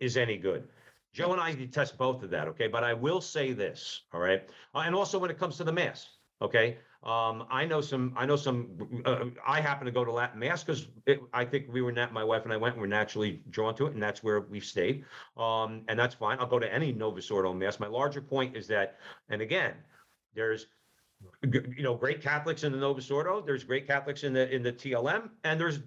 is 0.01 0.17
any 0.17 0.37
good. 0.37 0.69
Joe 1.13 1.33
and 1.33 1.41
I 1.41 1.55
detest 1.55 1.99
both 1.99 2.23
of 2.23 2.31
that, 2.31 2.49
okay? 2.49 2.69
But 2.69 2.85
I 2.85 2.95
will 2.95 3.21
say 3.21 3.53
this, 3.53 4.03
all 4.13 4.21
right? 4.21 4.49
Uh, 4.75 4.81
and 4.81 4.95
also 4.95 5.19
when 5.19 5.31
it 5.31 5.39
comes 5.39 5.57
to 5.57 5.65
the 5.65 5.73
mass, 5.73 6.09
okay? 6.43 6.79
Um, 7.03 7.47
I 7.51 7.65
know 7.65 7.81
some, 7.81 8.13
I 8.17 8.27
know 8.27 8.37
some, 8.37 9.03
uh, 9.05 9.27
I 9.47 9.61
happen 9.61 9.87
to 9.87 9.93
go 9.93 10.05
to 10.05 10.13
Latin 10.13 10.41
mass 10.41 10.65
because 10.65 10.89
I 11.33 11.45
think 11.45 11.67
we 11.71 11.81
were 11.81 11.93
nat, 11.93 12.13
my 12.13 12.25
wife 12.25 12.45
and 12.45 12.53
I 12.53 12.57
went, 12.57 12.75
and 12.75 12.83
we're 12.83 12.89
naturally 12.89 13.41
drawn 13.51 13.75
to 13.77 13.87
it 13.87 13.95
and 13.95 14.03
that's 14.03 14.23
where 14.23 14.41
we've 14.41 14.65
stayed. 14.65 15.05
Um, 15.37 15.83
and 15.89 15.99
that's 15.99 16.15
fine. 16.15 16.39
I'll 16.41 16.47
go 16.47 16.59
to 16.59 16.73
any 16.73 16.93
Novus 16.93 17.31
Ordo 17.31 17.53
mass. 17.53 17.79
My 17.79 17.87
larger 17.87 18.21
point 18.21 18.57
is 18.57 18.67
that, 18.69 18.99
and 19.29 19.41
again, 19.41 19.75
there's, 20.35 20.67
you 21.43 21.83
know, 21.83 21.95
great 21.95 22.21
Catholics 22.21 22.65
in 22.65 22.73
the 22.73 22.79
Novus 22.79 23.11
Ordo, 23.11 23.41
there's 23.41 23.65
great 23.65 23.87
Catholics 23.87 24.25
in 24.25 24.33
the, 24.33 24.53
in 24.55 24.63
the 24.63 24.73
TLM, 24.73 25.31
and 25.45 25.59
there's 25.59 25.81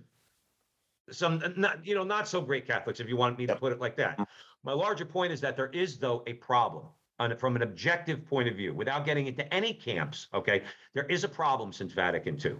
some, 1.10 1.41
not, 1.58 1.86
you 1.86 1.96
know, 1.96 2.03
not 2.03 2.27
so 2.27 2.41
great 2.41 2.67
Catholics, 2.67 3.00
if 3.00 3.08
you 3.08 3.17
want 3.17 3.38
me 3.38 3.46
to 3.48 3.55
put 3.55 3.72
it 3.72 3.79
like 3.79 3.96
that. 3.98 4.20
My 4.63 4.74
larger 4.74 5.05
point 5.05 5.34
is 5.34 5.41
that 5.41 5.55
there 5.55 5.70
is 5.70 5.98
though 5.98 6.24
a 6.27 6.34
problem 6.34 6.86
on, 7.20 7.36
from 7.38 7.55
an 7.55 7.63
objective 7.63 8.25
point 8.25 8.48
of 8.48 8.55
view, 8.55 8.74
without 8.74 9.05
getting 9.05 9.27
into 9.27 9.51
any 9.53 9.74
camps, 9.74 10.27
okay? 10.34 10.63
There 10.93 11.05
is 11.05 11.24
a 11.24 11.29
problem 11.29 11.74
since 11.74 11.93
Vatican 11.93 12.39
II. 12.43 12.55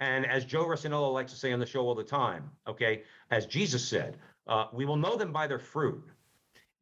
And 0.00 0.26
as 0.26 0.44
Joe 0.44 0.64
Rossinello 0.64 1.12
likes 1.12 1.32
to 1.32 1.38
say 1.38 1.52
on 1.52 1.60
the 1.60 1.66
show 1.66 1.80
all 1.80 1.94
the 1.94 2.04
time, 2.04 2.50
okay, 2.66 3.02
as 3.30 3.46
Jesus 3.46 3.86
said, 3.86 4.18
uh, 4.46 4.66
we 4.72 4.84
will 4.84 4.96
know 4.96 5.16
them 5.16 5.32
by 5.32 5.46
their 5.46 5.58
fruit. 5.58 6.02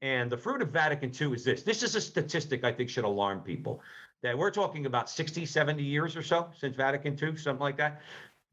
And 0.02 0.30
the 0.30 0.36
fruit 0.36 0.62
of 0.62 0.68
Vatican 0.68 1.10
II 1.18 1.34
is 1.34 1.44
this. 1.44 1.62
This 1.62 1.82
is 1.82 1.94
a 1.94 2.00
statistic 2.00 2.64
I 2.64 2.72
think 2.72 2.90
should 2.90 3.04
alarm 3.04 3.40
people 3.40 3.80
that 4.22 4.36
we're 4.36 4.50
talking 4.50 4.86
about 4.86 5.10
60, 5.10 5.46
70 5.46 5.82
years 5.82 6.16
or 6.16 6.22
so 6.22 6.48
since 6.58 6.76
Vatican 6.76 7.18
II, 7.20 7.36
something 7.36 7.60
like 7.60 7.76
that. 7.76 8.00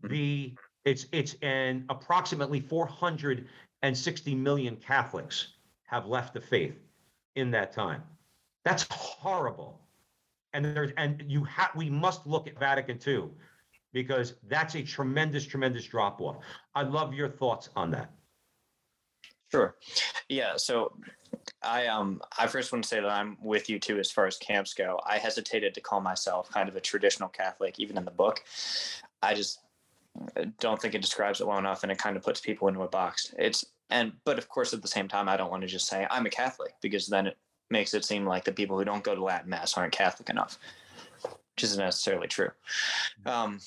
The 0.03 0.53
it's 0.85 1.07
it's 1.11 1.35
an 1.41 1.85
approximately 1.89 2.59
460 2.59 4.35
million 4.35 4.75
Catholics 4.77 5.47
have 5.85 6.05
left 6.07 6.33
the 6.33 6.41
faith 6.41 6.75
in 7.35 7.51
that 7.51 7.71
time. 7.71 8.03
That's 8.65 8.85
horrible. 8.91 9.79
And 10.53 10.63
there's 10.63 10.91
and 10.97 11.23
you 11.27 11.43
have 11.45 11.71
we 11.75 11.89
must 11.89 12.25
look 12.27 12.47
at 12.47 12.59
Vatican 12.59 12.99
II 13.05 13.29
because 13.93 14.35
that's 14.47 14.75
a 14.75 14.83
tremendous, 14.83 15.45
tremendous 15.45 15.85
drop 15.85 16.19
off. 16.19 16.37
I'd 16.75 16.89
love 16.89 17.13
your 17.13 17.29
thoughts 17.29 17.69
on 17.75 17.91
that. 17.91 18.11
Sure. 19.51 19.75
Yeah. 20.29 20.57
So 20.57 20.93
I 21.61 21.87
um 21.87 22.21
I 22.37 22.47
first 22.47 22.71
want 22.71 22.83
to 22.83 22.87
say 22.87 22.99
that 22.99 23.09
I'm 23.09 23.37
with 23.41 23.69
you 23.69 23.79
too 23.79 23.99
as 23.99 24.11
far 24.11 24.25
as 24.25 24.37
camps 24.37 24.73
go. 24.73 24.99
I 25.05 25.17
hesitated 25.17 25.73
to 25.75 25.81
call 25.81 26.01
myself 26.01 26.49
kind 26.49 26.67
of 26.67 26.75
a 26.75 26.81
traditional 26.81 27.29
Catholic, 27.29 27.79
even 27.79 27.97
in 27.97 28.05
the 28.05 28.11
book. 28.11 28.43
I 29.21 29.33
just 29.33 29.59
don't 30.59 30.81
think 30.81 30.95
it 30.95 31.01
describes 31.01 31.41
it 31.41 31.47
well 31.47 31.57
enough 31.57 31.83
and 31.83 31.91
it 31.91 31.97
kind 31.97 32.15
of 32.15 32.23
puts 32.23 32.39
people 32.39 32.67
into 32.67 32.81
a 32.81 32.87
box. 32.87 33.33
It's 33.37 33.65
and 33.89 34.13
but 34.25 34.37
of 34.37 34.47
course 34.49 34.73
at 34.73 34.81
the 34.81 34.87
same 34.87 35.07
time 35.07 35.27
I 35.27 35.37
don't 35.37 35.51
want 35.51 35.61
to 35.61 35.67
just 35.67 35.87
say 35.87 36.07
I'm 36.09 36.25
a 36.25 36.29
Catholic 36.29 36.73
because 36.81 37.07
then 37.07 37.27
it 37.27 37.37
makes 37.69 37.93
it 37.93 38.05
seem 38.05 38.25
like 38.25 38.43
the 38.43 38.51
people 38.51 38.77
who 38.77 38.85
don't 38.85 39.03
go 39.03 39.15
to 39.15 39.23
Latin 39.23 39.49
Mass 39.49 39.77
aren't 39.77 39.93
Catholic 39.93 40.29
enough, 40.29 40.59
which 41.23 41.63
isn't 41.63 41.83
necessarily 41.83 42.27
true. 42.27 42.49
Um, 43.25 43.59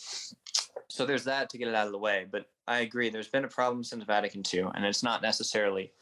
so 0.88 1.04
there's 1.04 1.24
that 1.24 1.50
to 1.50 1.58
get 1.58 1.68
it 1.68 1.74
out 1.74 1.86
of 1.86 1.92
the 1.92 1.98
way. 1.98 2.26
But 2.30 2.46
I 2.68 2.80
agree, 2.80 3.10
there's 3.10 3.28
been 3.28 3.44
a 3.44 3.48
problem 3.48 3.84
since 3.84 4.04
Vatican 4.04 4.42
II, 4.52 4.66
and 4.74 4.84
it's 4.84 5.02
not 5.02 5.22
necessarily 5.22 5.92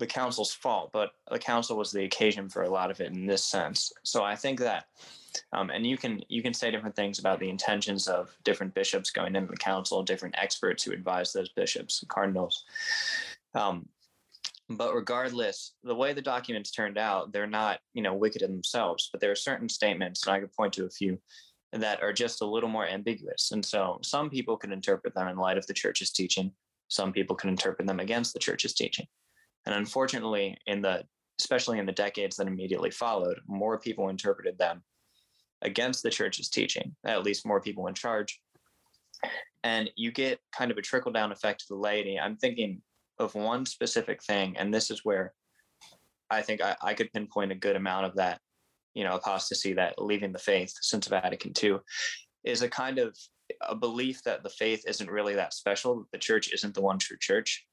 the 0.00 0.06
council's 0.06 0.52
fault, 0.52 0.90
but 0.92 1.12
the 1.30 1.38
council 1.38 1.76
was 1.76 1.92
the 1.92 2.04
occasion 2.04 2.48
for 2.48 2.62
a 2.62 2.70
lot 2.70 2.90
of 2.90 3.00
it 3.00 3.12
in 3.12 3.26
this 3.26 3.44
sense. 3.44 3.92
So 4.02 4.24
I 4.24 4.34
think 4.34 4.58
that, 4.58 4.86
um, 5.52 5.70
and 5.70 5.86
you 5.86 5.96
can 5.96 6.20
you 6.28 6.42
can 6.42 6.54
say 6.54 6.70
different 6.70 6.96
things 6.96 7.20
about 7.20 7.38
the 7.38 7.50
intentions 7.50 8.08
of 8.08 8.36
different 8.42 8.74
bishops 8.74 9.10
going 9.10 9.36
into 9.36 9.52
the 9.52 9.56
council, 9.58 10.02
different 10.02 10.34
experts 10.38 10.82
who 10.82 10.92
advise 10.92 11.32
those 11.32 11.50
bishops, 11.50 12.02
cardinals. 12.08 12.64
Um, 13.54 13.88
but 14.70 14.94
regardless, 14.94 15.74
the 15.84 15.94
way 15.94 16.12
the 16.12 16.22
documents 16.22 16.70
turned 16.70 16.96
out, 16.96 17.32
they're 17.32 17.46
not 17.46 17.80
you 17.92 18.02
know 18.02 18.14
wicked 18.14 18.42
in 18.42 18.50
themselves, 18.50 19.10
but 19.12 19.20
there 19.20 19.30
are 19.30 19.36
certain 19.36 19.68
statements, 19.68 20.26
and 20.26 20.34
I 20.34 20.40
could 20.40 20.52
point 20.52 20.72
to 20.74 20.86
a 20.86 20.90
few 20.90 21.18
that 21.72 22.02
are 22.02 22.12
just 22.12 22.40
a 22.40 22.46
little 22.46 22.68
more 22.68 22.88
ambiguous. 22.88 23.52
And 23.52 23.64
so 23.64 24.00
some 24.02 24.28
people 24.30 24.56
can 24.56 24.72
interpret 24.72 25.14
them 25.14 25.28
in 25.28 25.36
light 25.36 25.58
of 25.58 25.66
the 25.66 25.74
church's 25.74 26.10
teaching. 26.10 26.50
Some 26.88 27.12
people 27.12 27.36
can 27.36 27.50
interpret 27.50 27.86
them 27.86 28.00
against 28.00 28.32
the 28.32 28.40
church's 28.40 28.74
teaching. 28.74 29.06
And 29.66 29.74
unfortunately, 29.74 30.56
in 30.66 30.82
the 30.82 31.04
especially 31.40 31.78
in 31.78 31.86
the 31.86 31.92
decades 31.92 32.36
that 32.36 32.46
immediately 32.46 32.90
followed, 32.90 33.40
more 33.46 33.78
people 33.78 34.10
interpreted 34.10 34.58
them 34.58 34.82
against 35.62 36.02
the 36.02 36.10
church's 36.10 36.50
teaching, 36.50 36.94
at 37.04 37.22
least 37.22 37.46
more 37.46 37.60
people 37.60 37.86
in 37.86 37.94
charge. 37.94 38.40
And 39.64 39.90
you 39.96 40.12
get 40.12 40.38
kind 40.56 40.70
of 40.70 40.78
a 40.78 40.82
trickle 40.82 41.12
down 41.12 41.32
effect 41.32 41.60
to 41.60 41.66
the 41.70 41.76
laity. 41.76 42.18
I'm 42.18 42.36
thinking 42.36 42.82
of 43.18 43.34
one 43.34 43.66
specific 43.66 44.22
thing, 44.22 44.56
and 44.56 44.72
this 44.72 44.90
is 44.90 45.04
where 45.04 45.32
I 46.30 46.42
think 46.42 46.62
I, 46.62 46.76
I 46.82 46.94
could 46.94 47.12
pinpoint 47.12 47.52
a 47.52 47.56
good 47.56 47.76
amount 47.76 48.06
of 48.06 48.16
that, 48.16 48.40
you 48.94 49.04
know, 49.04 49.14
apostasy, 49.14 49.74
that 49.74 49.94
leaving 49.98 50.32
the 50.32 50.38
faith 50.38 50.72
since 50.80 51.08
Vatican 51.08 51.52
II, 51.62 51.78
is 52.44 52.62
a 52.62 52.68
kind 52.68 52.98
of 52.98 53.16
a 53.68 53.74
belief 53.74 54.22
that 54.24 54.42
the 54.42 54.50
faith 54.50 54.84
isn't 54.86 55.10
really 55.10 55.34
that 55.34 55.52
special, 55.52 55.96
that 55.98 56.12
the 56.12 56.18
church 56.18 56.52
isn't 56.52 56.74
the 56.74 56.80
one 56.80 56.98
true 56.98 57.16
church, 57.20 57.66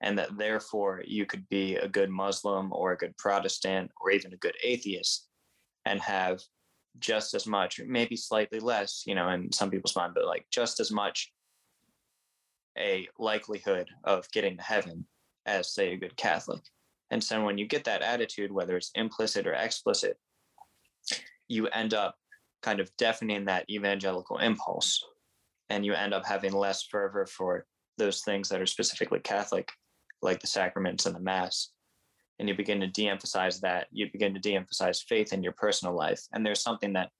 and 0.00 0.18
that 0.18 0.36
therefore 0.36 1.02
you 1.06 1.26
could 1.26 1.48
be 1.48 1.76
a 1.76 1.88
good 1.88 2.10
Muslim 2.10 2.72
or 2.72 2.92
a 2.92 2.96
good 2.96 3.16
Protestant 3.16 3.90
or 4.00 4.10
even 4.10 4.32
a 4.32 4.38
good 4.38 4.56
atheist 4.62 5.28
and 5.84 6.00
have 6.00 6.40
just 6.98 7.34
as 7.34 7.46
much, 7.46 7.80
maybe 7.86 8.16
slightly 8.16 8.60
less, 8.60 9.04
you 9.06 9.14
know, 9.14 9.28
in 9.28 9.52
some 9.52 9.70
people's 9.70 9.96
mind, 9.96 10.12
but 10.14 10.26
like 10.26 10.44
just 10.50 10.80
as 10.80 10.90
much 10.90 11.32
a 12.78 13.08
likelihood 13.18 13.88
of 14.04 14.30
getting 14.32 14.56
to 14.56 14.62
heaven 14.62 15.06
as, 15.46 15.72
say, 15.72 15.92
a 15.92 15.96
good 15.96 16.16
Catholic. 16.16 16.62
And 17.10 17.22
so 17.22 17.44
when 17.44 17.58
you 17.58 17.66
get 17.66 17.84
that 17.84 18.02
attitude, 18.02 18.52
whether 18.52 18.76
it's 18.76 18.90
implicit 18.94 19.46
or 19.46 19.54
explicit, 19.54 20.18
you 21.48 21.66
end 21.68 21.94
up 21.94 22.16
kind 22.62 22.80
of 22.80 22.94
deafening 22.96 23.46
that 23.46 23.68
evangelical 23.68 24.38
impulse 24.38 25.02
and 25.68 25.84
you 25.84 25.94
end 25.94 26.14
up 26.14 26.26
having 26.26 26.52
less 26.52 26.82
fervor 26.84 27.26
for 27.26 27.66
those 28.00 28.22
things 28.22 28.48
that 28.48 28.60
are 28.60 28.66
specifically 28.66 29.20
Catholic, 29.20 29.70
like 30.22 30.40
the 30.40 30.46
sacraments 30.46 31.06
and 31.06 31.14
the 31.14 31.20
Mass. 31.20 31.70
And 32.38 32.48
you 32.48 32.56
begin 32.56 32.80
to 32.80 32.86
de 32.86 33.06
emphasize 33.06 33.60
that, 33.60 33.86
you 33.92 34.10
begin 34.10 34.34
to 34.34 34.40
de 34.40 34.56
emphasize 34.56 35.02
faith 35.02 35.32
in 35.32 35.42
your 35.42 35.52
personal 35.52 35.94
life. 35.94 36.22
And 36.32 36.44
there's 36.44 36.62
something 36.62 36.94
that, 36.94 37.10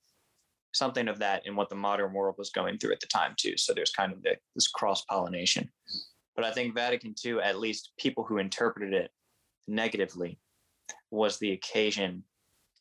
something 0.73 1.09
of 1.09 1.19
that 1.19 1.47
in 1.47 1.55
what 1.55 1.69
the 1.69 1.77
modern 1.77 2.13
world 2.13 2.37
was 2.39 2.51
going 2.51 2.79
through 2.79 2.93
at 2.93 3.01
the 3.01 3.07
time, 3.07 3.35
too. 3.37 3.57
So 3.57 3.75
there's 3.75 3.91
kind 3.91 4.13
of 4.13 4.23
the, 4.23 4.37
this 4.55 4.69
cross 4.69 5.05
pollination. 5.05 5.69
But 6.35 6.45
I 6.45 6.53
think 6.53 6.75
Vatican 6.75 7.15
II, 7.23 7.41
at 7.41 7.59
least 7.59 7.93
people 7.99 8.25
who 8.25 8.39
interpreted 8.39 8.95
it 8.95 9.11
negatively, 9.69 10.39
was 11.11 11.39
the 11.39 11.53
occasion, 11.53 12.25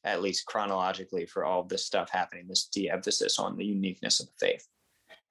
at 0.05 0.21
least 0.21 0.45
chronologically, 0.45 1.25
for 1.25 1.43
all 1.43 1.63
this 1.63 1.85
stuff 1.85 2.09
happening, 2.09 2.47
this 2.47 2.67
de 2.67 2.89
emphasis 2.89 3.37
on 3.37 3.57
the 3.57 3.65
uniqueness 3.65 4.21
of 4.21 4.27
the 4.27 4.47
faith. 4.47 4.65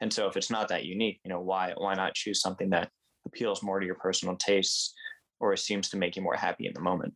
And 0.00 0.12
so 0.12 0.28
if 0.28 0.36
it's 0.36 0.50
not 0.50 0.68
that 0.68 0.84
unique, 0.84 1.20
you 1.24 1.28
know, 1.28 1.40
why 1.40 1.72
why 1.76 1.94
not 1.94 2.14
choose 2.14 2.40
something 2.40 2.70
that 2.70 2.90
appeals 3.26 3.62
more 3.62 3.80
to 3.80 3.86
your 3.86 3.96
personal 3.96 4.36
tastes 4.36 4.94
or 5.40 5.54
seems 5.56 5.88
to 5.90 5.96
make 5.96 6.16
you 6.16 6.22
more 6.22 6.36
happy 6.36 6.66
in 6.66 6.72
the 6.74 6.80
moment? 6.80 7.14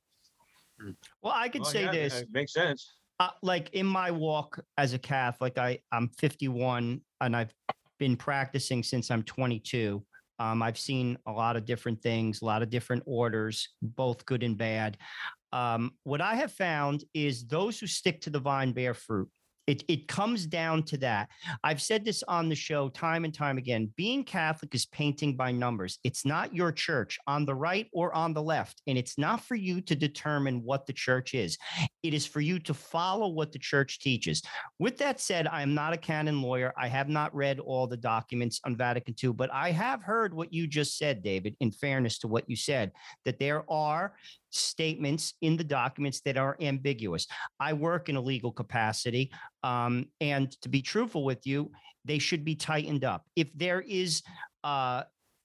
Well, 1.23 1.33
I 1.35 1.49
could 1.49 1.63
Well, 1.63 1.73
say 1.73 1.85
yeah, 1.85 1.93
this. 1.93 2.15
it 2.15 2.29
Makes 2.33 2.55
sense. 2.55 2.95
uh, 3.21 3.31
like 3.43 3.71
in 3.73 3.87
my 3.87 4.11
walk 4.11 4.59
as 4.79 4.95
a 4.95 4.99
Catholic, 4.99 5.59
I 5.59 5.79
I'm 5.93 6.09
51 6.19 7.01
and 7.21 7.37
I've 7.37 7.55
been 7.99 8.17
practicing 8.17 8.83
since 8.83 9.11
I'm 9.11 9.23
22. 9.23 10.05
Um, 10.39 10.61
I've 10.61 10.79
seen 10.79 11.19
a 11.27 11.33
lot 11.33 11.57
of 11.57 11.65
different 11.65 12.03
things, 12.03 12.43
a 12.43 12.45
lot 12.45 12.63
of 12.63 12.71
different 12.71 13.05
orders, 13.07 13.69
both 13.81 14.27
good 14.27 14.43
and 14.43 14.59
bad. 14.59 14.99
Um, 15.53 15.93
what 16.03 16.21
I 16.21 16.35
have 16.35 16.51
found 16.51 17.05
is 17.15 17.47
those 17.47 17.79
who 17.79 17.87
stick 17.87 18.23
to 18.23 18.31
the 18.31 18.41
vine 18.41 18.73
bear 18.73 18.95
fruit. 18.95 19.29
It, 19.67 19.85
it 19.89 20.09
comes 20.09 20.47
down 20.47 20.83
to 20.85 20.97
that. 20.99 21.29
I've 21.63 21.81
said 21.81 22.05
this 22.05 22.23
on 22.25 22.49
the 22.49 22.55
show 22.55 22.89
time 22.89 23.25
and 23.25 23.33
time 23.33 23.59
again. 23.59 23.93
Being 23.97 24.25
Catholic 24.25 24.75
is 24.75 24.87
painting 24.87 25.37
by 25.37 25.53
numbers. 25.53 25.99
It's 26.03 26.25
not 26.25 26.55
your 26.55 26.73
church 26.73 27.19
on 27.27 27.45
the 27.45 27.55
right 27.55 27.89
or 27.93 28.15
on 28.15 28.35
the 28.35 28.43
left. 28.43 28.83
And 28.87 28.99
it's 28.99 29.19
not 29.19 29.43
for 29.43 29.55
you 29.55 29.81
to 29.83 29.95
determine 29.95 30.63
what 30.65 30.87
the 30.87 30.93
church 30.93 31.35
is. 31.35 31.59
It 32.03 32.13
is 32.15 32.27
for 32.27 32.41
you 32.41 32.59
to 32.61 32.75
follow 32.75 33.29
what 33.29 33.53
the 33.53 33.59
church 33.59 34.01
teaches. 34.01 34.43
With 34.79 34.99
that 34.99 35.21
said, 35.21 35.47
I 35.47 35.63
am 35.63 35.75
not 35.75 35.93
a 35.93 35.99
canon 35.99 36.43
lawyer. 36.43 36.73
I 36.77 36.89
have 36.89 37.09
not 37.09 37.35
read 37.35 37.61
all 37.61 37.87
the 37.87 37.97
documents 37.97 38.61
on 38.65 38.77
Vatican 38.77 39.15
II, 39.23 39.33
but 39.33 39.53
I 39.53 39.71
have 39.71 40.03
heard 40.03 40.35
what 40.35 40.53
you 40.53 40.67
just 40.67 40.99
said, 40.99 41.23
David, 41.23 41.57
in 41.61 41.71
fairness 41.71 42.19
to 42.19 42.29
what 42.29 42.49
you 42.51 42.57
said, 42.57 42.93
that 43.25 43.39
there 43.39 43.71
are 43.71 44.15
statements 44.53 45.35
in 45.41 45.57
the 45.57 45.65
documents 45.65 46.21
that 46.21 46.37
are 46.37 46.57
ambiguous. 46.61 47.27
I 47.59 47.73
work 47.73 48.09
in 48.09 48.17
a 48.17 48.21
legal 48.21 48.53
capacity. 48.53 49.31
Um, 49.63 50.07
and 50.21 50.51
to 50.63 50.69
be 50.69 50.83
truthful 50.83 51.25
with 51.25 51.47
you, 51.47 51.71
they 52.05 52.19
should 52.19 52.45
be 52.45 52.55
tightened 52.55 53.05
up. 53.05 53.27
If 53.37 53.49
there 53.55 53.81
is 53.81 54.23
uh, 54.65 55.05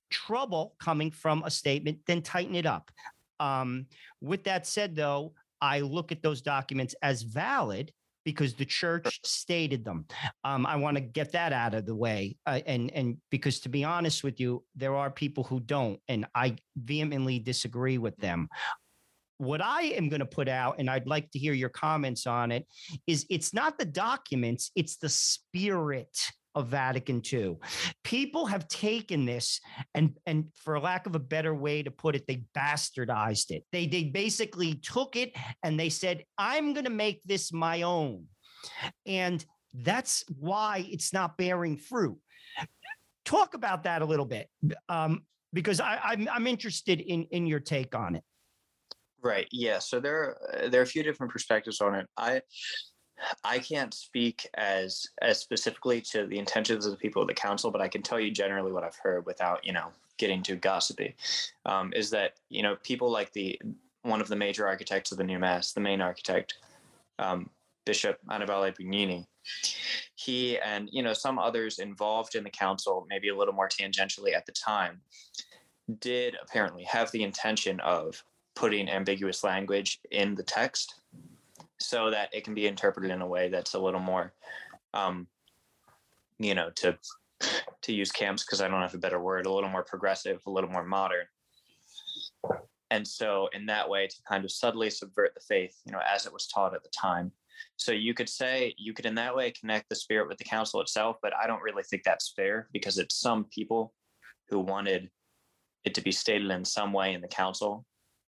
trouble 0.09 0.75
coming 0.79 1.11
from 1.11 1.43
a 1.43 1.51
statement, 1.51 1.99
then 2.07 2.21
tighten 2.21 2.55
it 2.55 2.65
up. 2.65 2.91
Um, 3.39 3.85
with 4.21 4.43
that 4.45 4.65
said, 4.65 4.95
though, 4.95 5.33
I 5.61 5.81
look 5.81 6.11
at 6.11 6.21
those 6.21 6.41
documents 6.41 6.95
as 7.01 7.23
valid 7.23 7.91
because 8.27 8.53
the 8.53 8.65
church 8.65 9.21
stated 9.23 9.85
them. 9.85 10.05
Um, 10.43 10.65
I 10.65 10.75
want 10.75 10.97
to 10.97 11.01
get 11.01 11.31
that 11.31 11.53
out 11.53 11.73
of 11.73 11.85
the 11.85 11.95
way, 11.95 12.35
uh, 12.45 12.59
and 12.65 12.91
and 12.91 13.17
because 13.31 13.61
to 13.61 13.69
be 13.69 13.85
honest 13.85 14.21
with 14.21 14.37
you, 14.39 14.65
there 14.75 14.95
are 14.95 15.09
people 15.09 15.45
who 15.45 15.61
don't, 15.61 15.97
and 16.09 16.25
I 16.35 16.57
vehemently 16.75 17.39
disagree 17.39 17.97
with 17.97 18.17
them. 18.17 18.49
What 19.37 19.61
I 19.61 19.83
am 19.83 20.09
going 20.09 20.19
to 20.19 20.25
put 20.25 20.47
out, 20.47 20.75
and 20.79 20.89
I'd 20.89 21.07
like 21.07 21.29
to 21.31 21.39
hear 21.39 21.53
your 21.53 21.69
comments 21.69 22.27
on 22.27 22.51
it, 22.51 22.65
is 23.05 23.25
it's 23.29 23.53
not 23.53 23.77
the 23.77 23.85
documents, 23.85 24.71
it's 24.75 24.97
the 24.97 25.09
spirit 25.09 26.31
of 26.57 26.69
Vatican 26.69 27.21
II. 27.31 27.57
People 28.03 28.47
have 28.47 28.67
taken 28.67 29.25
this 29.25 29.61
and 29.93 30.17
and 30.25 30.45
for 30.55 30.79
lack 30.79 31.05
of 31.05 31.13
a 31.13 31.19
better 31.19 31.53
way 31.53 31.83
to 31.83 31.91
put 31.91 32.15
it, 32.15 32.25
they 32.25 32.43
bastardized 32.57 33.51
it. 33.51 33.63
They 33.71 33.85
they 33.85 34.05
basically 34.05 34.73
took 34.73 35.15
it 35.15 35.35
and 35.61 35.79
they 35.79 35.89
said, 35.89 36.23
I'm 36.37 36.73
gonna 36.73 36.89
make 36.89 37.21
this 37.25 37.53
my 37.53 37.83
own. 37.83 38.25
And 39.05 39.45
that's 39.71 40.23
why 40.39 40.87
it's 40.89 41.13
not 41.13 41.37
bearing 41.37 41.77
fruit. 41.77 42.17
Talk 43.23 43.53
about 43.53 43.83
that 43.83 44.01
a 44.01 44.05
little 44.05 44.25
bit. 44.25 44.49
Um, 44.89 45.21
because 45.53 45.79
I, 45.79 45.99
I'm 46.03 46.27
I'm 46.31 46.47
interested 46.47 47.01
in 47.01 47.23
in 47.31 47.45
your 47.45 47.59
take 47.59 47.93
on 47.93 48.15
it. 48.15 48.23
Right. 49.21 49.47
Yeah. 49.51 49.79
So 49.79 49.99
there 49.99 50.37
uh, 50.53 50.69
there 50.69 50.81
are 50.81 50.83
a 50.83 50.87
few 50.87 51.03
different 51.03 51.31
perspectives 51.31 51.81
on 51.81 51.95
it. 51.95 52.07
I 52.17 52.41
I 53.43 53.59
can't 53.59 53.93
speak 53.93 54.47
as 54.55 55.07
as 55.21 55.39
specifically 55.39 56.01
to 56.01 56.27
the 56.27 56.37
intentions 56.37 56.85
of 56.85 56.91
the 56.91 56.97
people 56.97 57.21
of 57.21 57.27
the 57.27 57.33
council, 57.33 57.71
but 57.71 57.81
I 57.81 57.87
can 57.87 58.03
tell 58.03 58.19
you 58.19 58.31
generally 58.31 58.71
what 58.71 58.83
I've 58.83 58.97
heard 58.97 59.25
without 59.25 59.65
you 59.65 59.73
know 59.73 59.91
getting 60.17 60.43
too 60.43 60.55
gossipy. 60.55 61.15
Um, 61.65 61.93
is 61.93 62.09
that 62.11 62.33
you 62.49 62.61
know 62.61 62.75
people 62.83 63.09
like 63.09 63.33
the 63.33 63.59
one 64.03 64.21
of 64.21 64.27
the 64.27 64.35
major 64.35 64.67
architects 64.67 65.11
of 65.11 65.17
the 65.17 65.23
new 65.23 65.39
mass, 65.39 65.73
the 65.73 65.81
main 65.81 65.99
architect, 65.99 66.55
um, 67.19 67.49
Bishop 67.85 68.19
Annibale 68.29 68.73
Bugnini. 68.73 69.25
He 70.15 70.59
and 70.59 70.89
you 70.91 71.01
know 71.01 71.13
some 71.13 71.39
others 71.39 71.79
involved 71.79 72.35
in 72.35 72.43
the 72.43 72.49
council, 72.49 73.07
maybe 73.09 73.29
a 73.29 73.35
little 73.35 73.53
more 73.53 73.69
tangentially 73.69 74.35
at 74.35 74.45
the 74.45 74.51
time, 74.51 75.01
did 75.99 76.35
apparently 76.41 76.83
have 76.83 77.11
the 77.11 77.23
intention 77.23 77.79
of 77.79 78.23
putting 78.57 78.89
ambiguous 78.89 79.43
language 79.43 79.99
in 80.09 80.33
the 80.33 80.41
text 80.41 81.01
so 81.79 82.09
that 82.09 82.27
it 82.33 82.43
can 82.43 82.55
be 82.55 82.65
interpreted 82.65 83.11
in 83.11 83.21
a 83.21 83.27
way 83.27 83.49
that's 83.49 83.75
a 83.75 83.79
little 83.79 83.99
more 83.99 84.33
um, 84.95 85.27
you 86.39 86.55
know 86.55 86.71
to 86.71 86.97
to 87.83 87.93
use 87.93 88.11
camps 88.11 88.43
because 88.43 88.61
i 88.61 88.67
don't 88.67 88.81
have 88.81 88.95
a 88.95 88.97
better 88.97 89.19
word 89.19 89.45
a 89.45 89.51
little 89.51 89.69
more 89.69 89.83
progressive 89.83 90.41
a 90.47 90.51
little 90.51 90.69
more 90.69 90.83
modern. 90.83 91.25
And 92.89 93.05
so 93.05 93.49
in 93.53 93.65
that 93.65 93.87
way 93.89 94.07
to 94.07 94.15
kind 94.27 94.45
of 94.45 94.51
subtly 94.51 94.89
subvert 94.89 95.33
the 95.35 95.41
faith 95.41 95.75
you 95.85 95.91
know 95.91 95.99
as 96.07 96.25
it 96.25 96.33
was 96.33 96.47
taught 96.47 96.73
at 96.73 96.81
the 96.83 96.89
time. 96.89 97.31
So 97.75 97.91
you 97.91 98.15
could 98.15 98.29
say 98.29 98.73
you 98.77 98.93
could 98.93 99.05
in 99.05 99.15
that 99.15 99.35
way 99.35 99.51
connect 99.51 99.89
the 99.89 99.95
spirit 99.95 100.27
with 100.27 100.39
the 100.39 100.45
council 100.45 100.81
itself 100.81 101.17
but 101.21 101.33
i 101.35 101.45
don't 101.45 101.61
really 101.61 101.83
think 101.83 102.01
that's 102.03 102.33
fair 102.35 102.69
because 102.73 102.97
it's 102.97 103.19
some 103.19 103.43
people 103.45 103.93
who 104.49 104.59
wanted 104.59 105.11
it 105.83 105.93
to 105.93 106.01
be 106.01 106.11
stated 106.11 106.49
in 106.49 106.65
some 106.65 106.91
way 106.91 107.13
in 107.13 107.21
the 107.21 107.27
council 107.27 107.85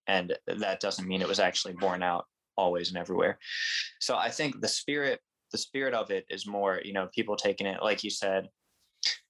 and 0.08 0.38
that 0.48 0.80
doesn't 0.80 1.08
mean 1.08 1.22
it 1.22 1.28
was 1.28 1.40
actually 1.40 1.74
borne 1.74 2.04
out 2.04 2.26
always 2.56 2.90
and 2.90 2.98
everywhere. 2.98 3.38
So 4.00 4.16
i 4.16 4.30
think 4.30 4.62
the 4.62 4.68
spirit 4.68 5.20
the 5.52 5.58
spirit 5.58 5.94
of 5.94 6.12
it 6.12 6.26
is 6.30 6.46
more 6.46 6.82
you 6.84 6.94
know 6.94 7.08
people 7.14 7.36
taking 7.36 7.68
it 7.68 7.82
like 7.82 8.04
you 8.04 8.10
said 8.10 8.50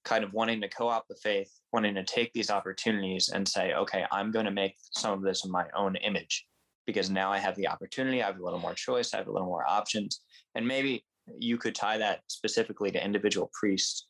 kind 0.04 0.24
of 0.24 0.34
wanting 0.34 0.62
to 0.62 0.70
co-opt 0.70 1.08
the 1.10 1.16
faith 1.22 1.52
wanting 1.74 1.94
to 1.94 2.04
take 2.04 2.32
these 2.34 2.50
opportunities 2.50 3.30
and 3.30 3.48
say 3.48 3.74
okay 3.74 4.06
i'm 4.12 4.32
going 4.32 4.46
to 4.46 4.52
make 4.52 4.76
some 4.94 5.14
of 5.14 5.22
this 5.22 5.46
in 5.46 5.52
my 5.52 5.66
own 5.76 5.96
image 5.98 6.48
because 6.88 7.10
now 7.10 7.32
i 7.32 7.38
have 7.38 7.56
the 7.56 7.68
opportunity 7.68 8.24
i 8.24 8.26
have 8.26 8.40
a 8.40 8.44
little 8.44 8.60
more 8.60 8.74
choice 8.74 9.14
i 9.14 9.18
have 9.18 9.28
a 9.28 9.32
little 9.32 9.48
more 9.48 9.68
options. 9.68 10.22
And 10.56 10.68
maybe 10.68 11.06
you 11.38 11.58
could 11.58 11.76
tie 11.76 11.98
that 11.98 12.22
specifically 12.28 12.92
to 12.92 13.04
individual 13.04 13.52
priests 13.54 14.08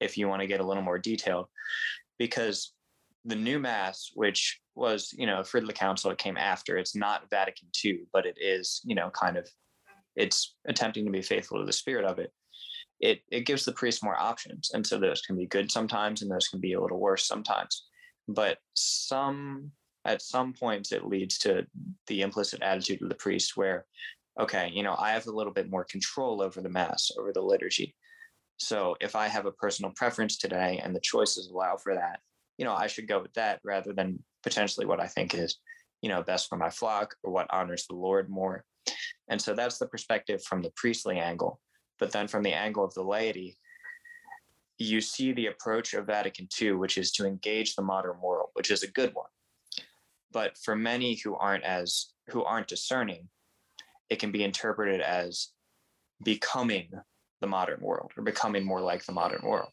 if 0.00 0.18
you 0.18 0.28
want 0.28 0.42
to 0.42 0.46
get 0.46 0.60
a 0.60 0.66
little 0.66 0.82
more 0.82 0.98
detailed 0.98 1.46
because 2.18 2.72
the 3.24 3.36
new 3.36 3.58
mass 3.58 4.10
which 4.14 4.60
was 4.74 5.14
you 5.16 5.26
know 5.26 5.42
for 5.44 5.60
the 5.60 5.72
council 5.72 6.10
it 6.10 6.18
came 6.18 6.36
after. 6.36 6.76
It's 6.76 6.96
not 6.96 7.30
vatican 7.30 7.68
ii 7.84 8.00
but 8.12 8.26
it 8.26 8.36
is 8.40 8.80
you 8.84 8.94
know 8.94 9.10
kind 9.10 9.36
of 9.36 9.48
it's 10.16 10.54
attempting 10.66 11.04
to 11.06 11.10
be 11.10 11.22
faithful 11.22 11.58
to 11.58 11.64
the 11.64 11.72
spirit 11.72 12.04
of 12.04 12.18
it. 12.18 12.32
It 13.00 13.20
it 13.30 13.46
gives 13.46 13.64
the 13.64 13.72
priest 13.72 14.02
more 14.02 14.18
options 14.18 14.70
and 14.72 14.86
so 14.86 14.98
those 14.98 15.22
can 15.22 15.36
be 15.36 15.46
good 15.46 15.70
sometimes 15.70 16.22
and 16.22 16.30
those 16.30 16.48
can 16.48 16.60
be 16.60 16.72
a 16.72 16.80
little 16.80 17.00
worse 17.00 17.26
sometimes. 17.26 17.86
But 18.28 18.58
some 18.74 19.72
at 20.04 20.22
some 20.22 20.52
points 20.52 20.90
it 20.90 21.06
leads 21.06 21.38
to 21.38 21.66
the 22.08 22.22
implicit 22.22 22.60
attitude 22.62 23.02
of 23.02 23.08
the 23.08 23.14
priest 23.14 23.56
where 23.56 23.86
okay 24.40 24.68
you 24.74 24.82
know 24.82 24.96
i 24.98 25.12
have 25.12 25.26
a 25.28 25.30
little 25.30 25.52
bit 25.52 25.70
more 25.70 25.84
control 25.84 26.42
over 26.42 26.60
the 26.60 26.68
mass 26.68 27.10
over 27.18 27.32
the 27.32 27.40
liturgy. 27.40 27.94
So 28.56 28.96
if 29.00 29.14
i 29.14 29.28
have 29.28 29.46
a 29.46 29.52
personal 29.52 29.92
preference 29.94 30.38
today 30.38 30.80
and 30.82 30.94
the 30.94 31.00
choices 31.00 31.48
allow 31.48 31.76
for 31.76 31.94
that 31.94 32.20
you 32.62 32.68
know 32.68 32.74
i 32.74 32.86
should 32.86 33.08
go 33.08 33.20
with 33.20 33.34
that 33.34 33.60
rather 33.64 33.92
than 33.92 34.18
potentially 34.42 34.86
what 34.86 35.00
I 35.00 35.06
think 35.06 35.34
is, 35.34 35.58
you 36.00 36.08
know, 36.08 36.22
best 36.22 36.48
for 36.48 36.56
my 36.56 36.70
flock 36.70 37.14
or 37.22 37.32
what 37.32 37.46
honors 37.50 37.86
the 37.86 37.94
Lord 37.94 38.28
more. 38.28 38.64
And 39.28 39.40
so 39.40 39.54
that's 39.54 39.78
the 39.78 39.86
perspective 39.86 40.42
from 40.42 40.62
the 40.62 40.72
priestly 40.76 41.18
angle. 41.18 41.60
But 41.98 42.12
then 42.12 42.26
from 42.26 42.42
the 42.42 42.52
angle 42.52 42.84
of 42.84 42.94
the 42.94 43.02
laity, 43.02 43.58
you 44.78 45.00
see 45.00 45.32
the 45.32 45.46
approach 45.46 45.94
of 45.94 46.06
Vatican 46.06 46.48
II, 46.60 46.72
which 46.72 46.98
is 46.98 47.12
to 47.12 47.26
engage 47.26 47.76
the 47.76 47.82
modern 47.82 48.20
world, 48.20 48.48
which 48.54 48.70
is 48.70 48.82
a 48.82 48.90
good 48.90 49.14
one. 49.14 49.28
But 50.32 50.56
for 50.58 50.74
many 50.74 51.14
who 51.16 51.36
aren't 51.36 51.62
as 51.62 52.12
who 52.28 52.42
aren't 52.42 52.68
discerning, 52.68 53.28
it 54.10 54.18
can 54.18 54.32
be 54.32 54.42
interpreted 54.42 55.00
as 55.00 55.48
becoming 56.24 56.90
the 57.40 57.46
modern 57.46 57.80
world 57.80 58.12
or 58.16 58.24
becoming 58.24 58.64
more 58.64 58.80
like 58.80 59.04
the 59.04 59.12
modern 59.12 59.42
world, 59.42 59.70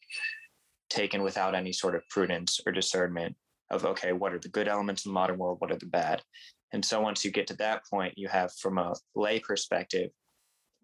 taken 0.90 1.24
without 1.24 1.56
any 1.56 1.72
sort 1.72 1.96
of 1.96 2.08
prudence 2.10 2.60
or 2.66 2.72
discernment 2.72 3.36
of 3.72 3.86
okay 3.86 4.14
what 4.14 4.34
are 4.34 4.40
the 4.40 4.50
good 4.50 4.68
elements 4.68 5.06
in 5.06 5.10
the 5.10 5.14
modern 5.14 5.38
world? 5.38 5.58
What 5.60 5.72
are 5.72 5.78
the 5.78 5.86
bad? 5.86 6.22
And 6.72 6.84
so 6.86 7.02
once 7.02 7.26
you 7.26 7.32
get 7.32 7.48
to 7.48 7.58
that 7.58 7.84
point 7.90 8.18
you 8.18 8.28
have 8.28 8.52
from 8.54 8.78
a 8.78 8.94
lay 9.16 9.40
perspective 9.40 10.12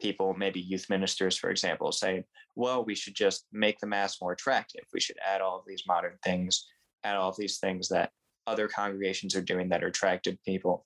people 0.02 0.34
maybe 0.38 0.60
youth 0.60 0.88
ministers 0.90 1.38
for 1.38 1.50
example 1.50 1.90
saying 1.90 2.22
well 2.56 2.84
we 2.84 2.94
should 2.94 3.16
just 3.16 3.46
make 3.54 3.80
the 3.80 3.88
mass 3.88 4.22
more 4.22 4.34
attractive. 4.34 4.84
We 4.94 5.00
should 5.00 5.18
add 5.26 5.42
all 5.42 5.60
of 5.60 5.66
these 5.68 5.84
modern 5.88 6.18
things 6.24 6.68
add 7.06 7.16
all 7.16 7.30
of 7.30 7.38
these 7.38 7.60
things 7.60 7.88
that 7.90 8.12
other 8.48 8.68
congregations 8.68 9.36
are 9.36 9.42
doing 9.42 9.70
that 9.70 9.84
are 9.84 9.88
attractive 9.88 10.38
people. 10.44 10.86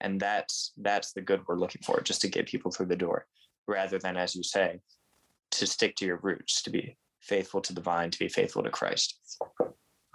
And 0.00 0.20
that's 0.20 0.72
that's 0.78 1.12
the 1.12 1.20
good 1.20 1.42
we're 1.46 1.58
looking 1.58 1.82
for 1.84 2.00
just 2.00 2.20
to 2.22 2.28
get 2.28 2.46
people 2.46 2.70
through 2.70 2.86
the 2.86 2.96
door 2.96 3.26
rather 3.66 3.98
than 3.98 4.16
as 4.16 4.34
you 4.34 4.42
say 4.42 4.80
to 5.50 5.66
stick 5.66 5.96
to 5.96 6.06
your 6.06 6.20
roots 6.22 6.62
to 6.62 6.70
be 6.70 6.96
faithful 7.26 7.60
to 7.60 7.72
the 7.72 7.80
vine 7.80 8.10
to 8.10 8.18
be 8.18 8.28
faithful 8.28 8.62
to 8.62 8.70
christ 8.70 9.18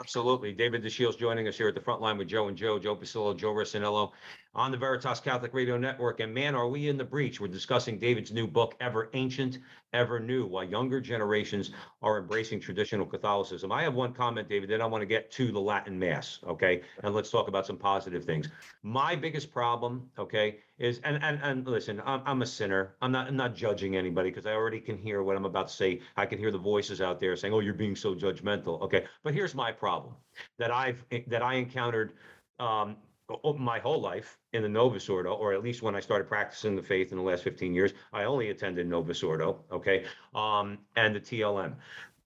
Absolutely. 0.02 0.52
David 0.52 0.84
Dashiell's 0.84 1.16
joining 1.16 1.48
us 1.48 1.56
here 1.56 1.68
at 1.68 1.76
the 1.76 1.82
front 1.82 2.02
line 2.02 2.18
with 2.18 2.28
Joe 2.28 2.48
and 2.48 2.58
Joe, 2.58 2.80
Joe 2.80 2.96
Pasillo, 2.96 3.38
Joe 3.38 3.54
Rossinello 3.54 4.14
on 4.54 4.72
the 4.72 4.78
Veritas 4.78 5.20
Catholic 5.20 5.54
Radio 5.54 5.78
Network. 5.78 6.20
And 6.20 6.34
man, 6.34 6.56
are 6.56 6.68
we 6.68 6.90
in 6.90 6.98
the 6.98 7.04
breach? 7.04 7.40
We're 7.40 7.48
discussing 7.48 7.98
David's 7.98 8.32
new 8.32 8.48
book, 8.48 8.76
Ever 8.82 9.10
Ancient, 9.14 9.60
Ever 9.94 10.20
New, 10.20 10.46
why 10.46 10.64
younger 10.64 11.00
generations 11.00 11.72
are 12.02 12.18
embracing 12.20 12.60
traditional 12.60 13.06
Catholicism. 13.06 13.72
I 13.72 13.84
have 13.84 13.94
one 13.94 14.14
comment, 14.14 14.50
David, 14.50 14.70
then 14.70 14.82
I 14.82 14.86
want 14.86 15.02
to 15.02 15.06
get 15.06 15.32
to 15.32 15.52
the 15.52 15.60
Latin 15.60 15.98
Mass, 15.98 16.40
okay? 16.46 16.82
And 17.04 17.16
let's 17.16 17.30
talk 17.30 17.48
about 17.48 17.66
some 17.66 17.78
positive 17.78 18.26
things. 18.26 18.50
My 18.84 19.16
biggest 19.16 19.52
problem, 19.52 20.10
okay, 20.20 20.60
is 20.80 21.00
and 21.04 21.24
and 21.24 21.40
and 21.44 21.68
listen, 21.68 22.02
I'm, 22.06 22.22
I'm 22.26 22.42
a 22.42 22.46
sinner. 22.46 22.96
I'm 23.02 23.12
not 23.12 23.28
I'm 23.28 23.38
not 23.38 23.56
judging 23.56 23.96
anybody 23.96 24.32
because 24.32 24.46
I 24.46 24.54
already 24.54 24.80
can 24.80 24.98
hear 24.98 25.24
what 25.24 25.38
I'm 25.38 25.46
about 25.46 25.68
to 25.68 25.74
say. 25.74 26.02
I 26.18 26.26
can 26.26 26.40
hear 26.40 26.52
the 26.52 26.58
voices 26.58 27.02
out 27.02 27.20
there 27.20 27.36
saying, 27.36 27.54
"Oh, 27.54 27.60
you're 27.60 27.74
being 27.74 27.96
so 27.96 28.16
judgmental." 28.16 28.82
Okay, 28.82 29.06
but 29.24 29.34
here's 29.34 29.54
my 29.54 29.72
problem 29.72 30.16
that 30.58 30.72
I've 30.72 31.06
that 31.28 31.44
I 31.44 31.54
encountered 31.56 32.14
um, 32.60 32.98
my 33.58 33.80
whole 33.80 34.02
life 34.02 34.38
in 34.54 34.62
the 34.62 34.70
Novus 34.70 35.10
Ordo, 35.10 35.34
or 35.34 35.54
at 35.54 35.64
least 35.64 35.82
when 35.82 35.96
I 35.96 36.00
started 36.00 36.28
practicing 36.28 36.76
the 36.76 36.84
faith 36.84 37.12
in 37.12 37.18
the 37.18 37.24
last 37.24 37.44
15 37.44 37.74
years, 37.74 37.94
I 38.14 38.24
only 38.24 38.50
attended 38.50 38.88
Novus 38.88 39.24
Ordo, 39.24 39.64
okay, 39.72 40.06
um, 40.34 40.78
and 40.96 41.16
the 41.16 41.20
TLM. 41.20 41.76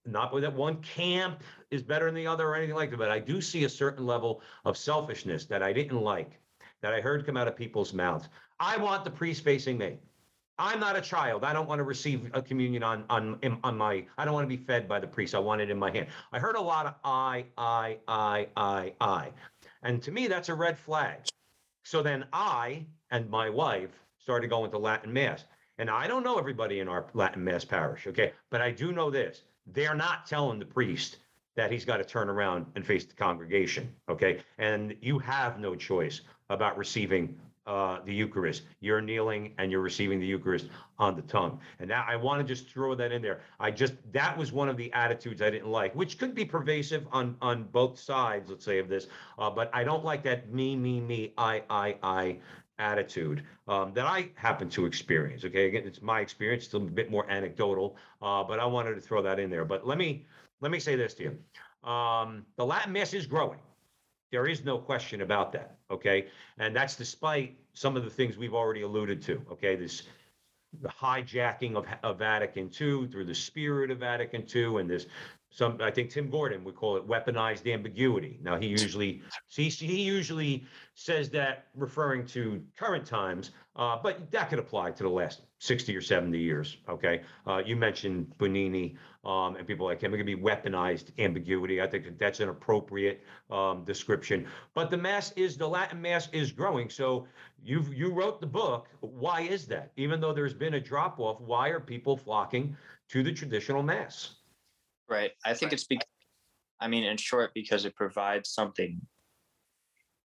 Not 0.06 0.40
that 0.40 0.54
one 0.54 0.82
camp 0.82 1.44
is 1.72 1.82
better 1.82 2.06
than 2.06 2.16
the 2.16 2.28
other 2.28 2.48
or 2.48 2.56
anything 2.56 2.76
like 2.76 2.92
that, 2.92 2.98
but 2.98 3.10
I 3.10 3.20
do 3.20 3.42
see 3.42 3.64
a 3.64 3.70
certain 3.70 4.06
level 4.06 4.42
of 4.64 4.78
selfishness 4.78 5.46
that 5.46 5.64
I 5.64 5.74
didn't 5.74 6.02
like, 6.02 6.40
that 6.82 6.94
I 6.94 7.02
heard 7.02 7.26
come 7.26 7.38
out 7.38 7.48
of 7.48 7.56
people's 7.56 7.94
mouths. 7.94 8.30
I 8.60 8.78
want 8.78 9.04
the 9.04 9.12
priest 9.12 9.44
facing 9.44 9.78
me. 9.78 9.98
I'm 10.58 10.80
not 10.80 10.96
a 10.96 11.02
child. 11.02 11.44
I 11.44 11.52
don't 11.52 11.68
want 11.68 11.80
to 11.80 11.84
receive 11.84 12.30
a 12.34 12.42
communion 12.42 12.82
on 12.82 13.04
on 13.10 13.40
on 13.64 13.78
my. 13.78 14.06
I 14.18 14.24
don't 14.24 14.34
want 14.34 14.50
to 14.50 14.58
be 14.58 14.64
fed 14.64 14.88
by 14.88 15.00
the 15.00 15.08
priest. 15.08 15.36
I 15.36 15.40
want 15.40 15.60
it 15.60 15.70
in 15.70 15.78
my 15.78 15.92
hand. 15.92 16.08
I 16.32 16.40
heard 16.40 16.56
a 16.56 16.62
lot 16.62 16.86
of 16.86 16.96
I, 17.04 17.46
I, 17.58 17.98
I, 18.08 18.48
I, 18.56 18.94
I. 19.02 19.32
And 19.86 20.02
to 20.02 20.12
me, 20.12 20.28
that's 20.28 20.50
a 20.50 20.56
red 20.56 20.78
flag. 20.80 21.20
So 21.84 22.02
then 22.02 22.26
I 22.34 22.88
and 23.12 23.30
my 23.30 23.50
wife 23.50 23.92
started 24.18 24.50
going 24.50 24.72
to 24.72 24.80
Latin 24.80 25.14
Mass. 25.14 25.46
And 25.78 25.92
I 25.92 26.08
don't 26.08 26.24
know 26.24 26.40
everybody 26.40 26.80
in 26.80 26.88
our 26.88 27.06
Latin 27.14 27.44
Mass 27.44 27.64
parish, 27.64 28.08
okay? 28.08 28.34
But 28.50 28.62
I 28.62 28.72
do 28.72 28.92
know 28.92 29.10
this 29.12 29.44
they're 29.68 29.96
not 29.96 30.26
telling 30.26 30.60
the 30.60 30.66
priest 30.66 31.18
that 31.56 31.72
he's 31.72 31.86
got 31.86 31.98
to 31.98 32.04
turn 32.04 32.30
around 32.30 32.66
and 32.76 32.86
face 32.86 33.06
the 33.06 33.14
congregation, 33.14 33.94
okay? 34.10 34.44
And 34.58 34.96
you 35.02 35.20
have 35.20 35.60
no 35.60 35.76
choice 35.76 36.22
about 36.50 36.78
receiving 36.78 37.40
uh, 37.66 38.00
the 38.06 38.14
Eucharist. 38.14 38.64
You're 38.80 39.02
kneeling 39.02 39.54
and 39.58 39.72
you're 39.72 39.82
receiving 39.82 40.20
the 40.20 40.26
Eucharist 40.26 40.68
on 41.00 41.16
the 41.16 41.22
tongue. 41.24 41.60
And 41.80 41.90
that 41.90 42.06
I 42.08 42.16
want 42.16 42.46
to 42.46 42.48
just 42.48 42.70
throw 42.70 42.96
that 42.96 43.12
in 43.12 43.22
there. 43.22 43.42
I 43.60 43.72
just 43.72 43.94
that 44.12 44.38
was 44.38 44.52
one 44.52 44.70
of 44.70 44.78
the 44.78 44.92
attitudes 44.94 45.42
I 45.42 45.50
didn't 45.50 45.70
like, 45.70 45.96
which 45.96 46.18
could 46.18 46.36
be 46.36 46.46
pervasive 46.46 47.08
on 47.12 47.36
on 47.42 47.64
both 47.64 48.00
sides, 48.00 48.50
let's 48.50 48.66
say, 48.66 48.80
of 48.80 48.88
this. 48.90 49.08
Uh, 49.40 49.50
but 49.50 49.70
I 49.74 49.84
don't 49.84 50.04
like 50.04 50.24
that 50.24 50.52
me, 50.52 50.76
me, 50.76 51.00
me, 51.00 51.34
I, 51.38 51.64
I, 51.70 51.98
I 52.04 52.38
attitude 52.78 53.44
um, 53.68 53.94
that 53.94 54.06
I 54.06 54.30
happen 54.36 54.70
to 54.72 54.86
experience. 54.86 55.46
Okay, 55.46 55.68
again, 55.68 55.84
it's 55.86 56.02
my 56.02 56.20
experience. 56.20 56.66
It's 56.66 56.74
a 56.74 56.80
bit 56.80 57.10
more 57.10 57.30
anecdotal, 57.30 57.96
uh, 58.22 58.44
but 58.44 58.60
I 58.60 58.66
wanted 58.66 58.96
to 58.96 59.02
throw 59.02 59.22
that 59.22 59.40
in 59.40 59.50
there. 59.50 59.66
But 59.66 59.88
let 59.88 59.98
me 59.98 60.26
let 60.62 60.72
me 60.72 60.80
say 60.80 60.96
this 60.96 61.14
to 61.16 61.24
you: 61.24 61.90
um, 61.90 62.46
the 62.58 62.66
Latin 62.66 62.94
Mass 62.94 63.14
is 63.14 63.26
growing. 63.26 63.60
There 64.32 64.48
is 64.48 64.64
no 64.66 64.78
question 64.78 65.22
about 65.22 65.52
that. 65.54 65.75
Okay. 65.92 66.28
And 66.58 66.76
that's 66.76 66.96
despite 66.96 67.58
some 67.74 67.96
of 67.96 68.04
the 68.04 68.10
things 68.10 68.38
we've 68.38 68.54
already 68.54 68.82
alluded 68.82 69.22
to. 69.24 69.42
Okay. 69.52 69.76
This 69.76 70.04
the 70.82 70.90
hijacking 70.90 71.76
of, 71.76 71.86
of 72.04 72.20
Vatican 72.20 72.66
II 72.66 73.08
through 73.08 73.26
the 73.26 73.36
spirit 73.36 73.92
of 73.92 74.00
Vatican 74.00 74.46
II 74.54 74.78
and 74.82 74.90
this 74.90 75.08
some 75.50 75.80
I 75.82 75.90
think 75.90 76.10
Tim 76.10 76.30
Gordon 76.30 76.64
would 76.66 76.76
call 76.76 76.98
it 76.98 77.08
weaponized 77.08 77.72
ambiguity. 77.72 78.40
Now 78.42 78.58
he 78.58 78.68
usually 78.68 79.22
see 79.48 79.70
he 79.70 80.02
usually 80.02 80.66
says 80.96 81.30
that 81.30 81.68
referring 81.76 82.26
to 82.28 82.62
current 82.78 83.06
times, 83.06 83.52
uh, 83.76 83.98
but 84.02 84.32
that 84.32 84.50
could 84.50 84.60
apply 84.60 84.92
to 84.92 85.04
the 85.04 85.10
last 85.10 85.42
60 85.60 85.96
or 85.96 86.02
70 86.02 86.38
years. 86.38 86.78
Okay, 86.88 87.22
uh, 87.46 87.62
you 87.66 87.76
mentioned 87.76 88.34
Bugnini 88.38 88.96
um, 89.26 89.56
and 89.56 89.68
people 89.68 89.86
like 89.86 90.02
him. 90.02 90.14
It 90.14 90.18
could 90.18 90.26
be 90.26 90.36
weaponized 90.36 91.18
ambiguity. 91.20 91.82
I 91.82 91.88
think 91.88 92.06
that 92.06 92.20
that's 92.20 92.40
an 92.40 92.50
appropriate 92.50 93.24
um, 93.52 93.84
description. 93.84 94.48
But 94.74 94.92
the 94.92 94.98
mass 94.98 95.34
is 95.36 95.58
the 95.58 95.68
Latin 95.68 96.02
mass 96.02 96.30
is 96.32 96.52
growing. 96.52 96.90
So 96.90 97.28
you 97.64 97.84
you 97.94 98.14
wrote 98.14 98.40
the 98.40 98.48
book. 98.48 98.88
Why 99.02 99.42
is 99.42 99.66
that? 99.68 99.92
Even 99.98 100.22
though 100.22 100.34
there's 100.34 100.54
been 100.54 100.76
a 100.76 100.80
drop 100.80 101.20
off, 101.20 101.42
why 101.42 101.70
are 101.70 101.80
people 101.80 102.16
flocking 102.16 102.78
to 103.10 103.24
the 103.24 103.32
traditional 103.32 103.84
mass? 103.84 104.36
Right. 105.10 105.32
I 105.46 105.54
think 105.54 105.74
it's 105.74 105.84
because, 105.84 106.08
I 106.80 106.88
mean, 106.88 107.04
in 107.04 107.18
short, 107.18 107.52
because 107.54 107.86
it 107.86 107.96
provides 107.96 108.50
something 108.50 109.00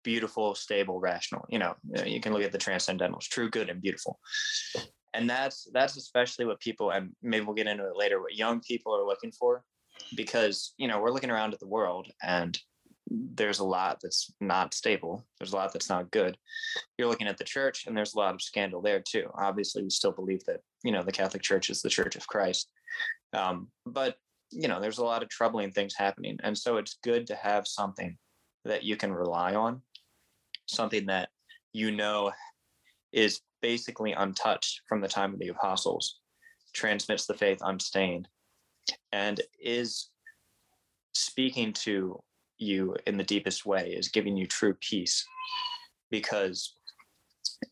beautiful, 0.06 0.56
stable, 0.56 1.02
rational. 1.02 1.46
You 1.50 1.60
know, 1.60 1.76
you 2.06 2.22
can 2.22 2.32
look 2.32 2.44
at 2.44 2.54
the 2.54 2.58
transcendentals, 2.58 3.24
true, 3.24 3.50
good, 3.50 3.70
and 3.70 3.82
beautiful. 3.82 4.20
And 5.14 5.30
that's 5.30 5.68
that's 5.74 5.98
especially 5.98 6.46
what 6.46 6.62
people, 6.62 6.92
and 6.92 7.12
maybe 7.22 7.46
we'll 7.46 7.56
get 7.56 7.68
into 7.68 7.88
it 7.88 7.98
later, 7.98 8.22
what 8.22 8.36
young 8.36 8.62
people 8.62 8.96
are 8.96 9.06
looking 9.06 9.32
for, 9.32 9.64
because 10.16 10.74
you 10.78 10.88
know 10.88 11.02
we're 11.02 11.12
looking 11.12 11.32
around 11.32 11.54
at 11.54 11.60
the 11.60 11.68
world 11.68 12.08
and 12.24 12.58
there's 13.08 13.60
a 13.60 13.64
lot 13.64 14.00
that's 14.02 14.34
not 14.42 14.74
stable. 14.74 15.26
There's 15.40 15.54
a 15.54 15.56
lot 15.56 15.72
that's 15.72 15.90
not 15.90 16.10
good. 16.12 16.38
You're 16.98 17.08
looking 17.08 17.28
at 17.28 17.38
the 17.38 17.44
church, 17.44 17.86
and 17.86 17.96
there's 17.96 18.16
a 18.16 18.18
lot 18.18 18.34
of 18.34 18.42
scandal 18.42 18.82
there 18.82 19.02
too. 19.02 19.30
Obviously, 19.38 19.84
we 19.84 19.90
still 19.90 20.12
believe 20.12 20.44
that 20.46 20.62
you 20.84 20.92
know 20.92 21.04
the 21.04 21.12
Catholic 21.12 21.42
Church 21.44 21.70
is 21.70 21.82
the 21.82 21.90
Church 21.90 22.16
of 22.16 22.28
Christ, 22.28 22.70
um, 23.34 23.68
but 23.86 24.16
you 24.52 24.68
know 24.68 24.80
there's 24.80 25.00
a 25.00 25.06
lot 25.06 25.24
of 25.24 25.30
troubling 25.30 25.72
things 25.72 25.94
happening 25.96 26.38
and 26.44 26.58
so 26.58 26.78
it's 26.78 26.98
good 27.04 27.28
to 27.28 27.36
have 27.36 27.68
something 27.68 28.18
that 28.64 28.84
you 28.84 28.96
can 28.96 29.14
rely 29.14 29.54
on 29.54 29.82
something 30.66 31.06
that 31.06 31.30
you 31.74 31.92
know 31.92 32.32
is 33.12 33.42
basically 33.62 34.14
untouched 34.14 34.82
from 34.88 35.02
the 35.02 35.08
time 35.08 35.34
of 35.34 35.40
the 35.40 35.50
apostles 35.50 36.20
transmits 36.74 37.26
the 37.26 37.34
faith 37.34 37.60
unstained 37.62 38.28
and 39.12 39.42
is 39.60 40.10
speaking 41.14 41.72
to 41.72 42.22
you 42.58 42.96
in 43.08 43.18
the 43.18 43.24
deepest 43.24 43.66
way 43.66 43.90
is 43.90 44.10
giving 44.10 44.38
you 44.38 44.46
true 44.46 44.76
peace 44.82 45.26
because 46.12 46.76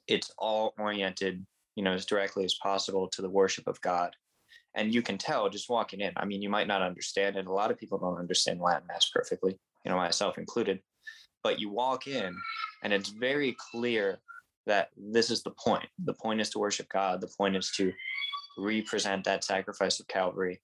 it's 0.07 0.31
all 0.37 0.73
oriented 0.77 1.45
you 1.75 1.83
know 1.83 1.93
as 1.93 2.05
directly 2.05 2.43
as 2.45 2.55
possible 2.55 3.07
to 3.07 3.21
the 3.21 3.29
worship 3.29 3.67
of 3.67 3.79
god. 3.81 4.15
And 4.75 4.91
you 4.91 5.03
can 5.03 5.19
tell 5.19 5.49
just 5.49 5.69
walking 5.69 6.01
in. 6.01 6.13
I 6.17 6.25
mean 6.25 6.41
you 6.41 6.49
might 6.49 6.67
not 6.67 6.81
understand 6.81 7.35
it. 7.35 7.45
A 7.45 7.53
lot 7.53 7.71
of 7.71 7.77
people 7.77 7.99
don't 7.99 8.17
understand 8.17 8.59
latin 8.59 8.87
mass 8.87 9.09
perfectly 9.13 9.57
you 9.85 9.91
know 9.91 9.97
myself 9.97 10.37
included. 10.37 10.79
But 11.43 11.59
you 11.59 11.69
walk 11.69 12.07
in 12.07 12.35
and 12.83 12.93
it's 12.93 13.09
very 13.09 13.55
clear 13.71 14.19
that 14.65 14.89
this 14.95 15.29
is 15.29 15.43
the 15.43 15.51
point. 15.51 15.87
The 16.05 16.13
point 16.13 16.41
is 16.41 16.49
to 16.51 16.59
worship 16.59 16.87
god. 16.89 17.21
The 17.21 17.31
point 17.37 17.55
is 17.55 17.71
to 17.77 17.91
represent 18.57 19.23
that 19.23 19.43
sacrifice 19.43 19.99
of 19.99 20.07
calvary. 20.07 20.61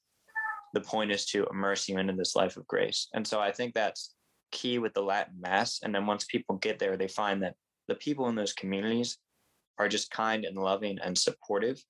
The 0.73 0.81
point 0.81 1.11
is 1.11 1.25
to 1.27 1.47
immerse 1.51 1.89
you 1.89 1.97
into 1.97 2.13
this 2.13 2.35
life 2.35 2.55
of 2.57 2.67
grace. 2.67 3.07
And 3.13 3.25
so 3.25 3.39
i 3.39 3.51
think 3.51 3.73
that's 3.73 4.13
key 4.51 4.79
with 4.79 4.93
the 4.93 5.01
latin 5.01 5.35
mass. 5.39 5.79
And 5.83 5.93
then 5.93 6.05
once 6.05 6.25
people 6.25 6.57
get 6.57 6.79
there 6.79 6.97
they 6.97 7.07
find 7.07 7.41
that 7.43 7.55
the 7.87 7.95
people 7.95 8.27
in 8.29 8.35
those 8.35 8.53
communities 8.53 9.17
are 9.79 9.87
just 9.87 10.11
kind 10.11 10.45
and 10.45 10.57
loving 10.57 10.99
and 11.03 11.17
supportive. 11.17 11.81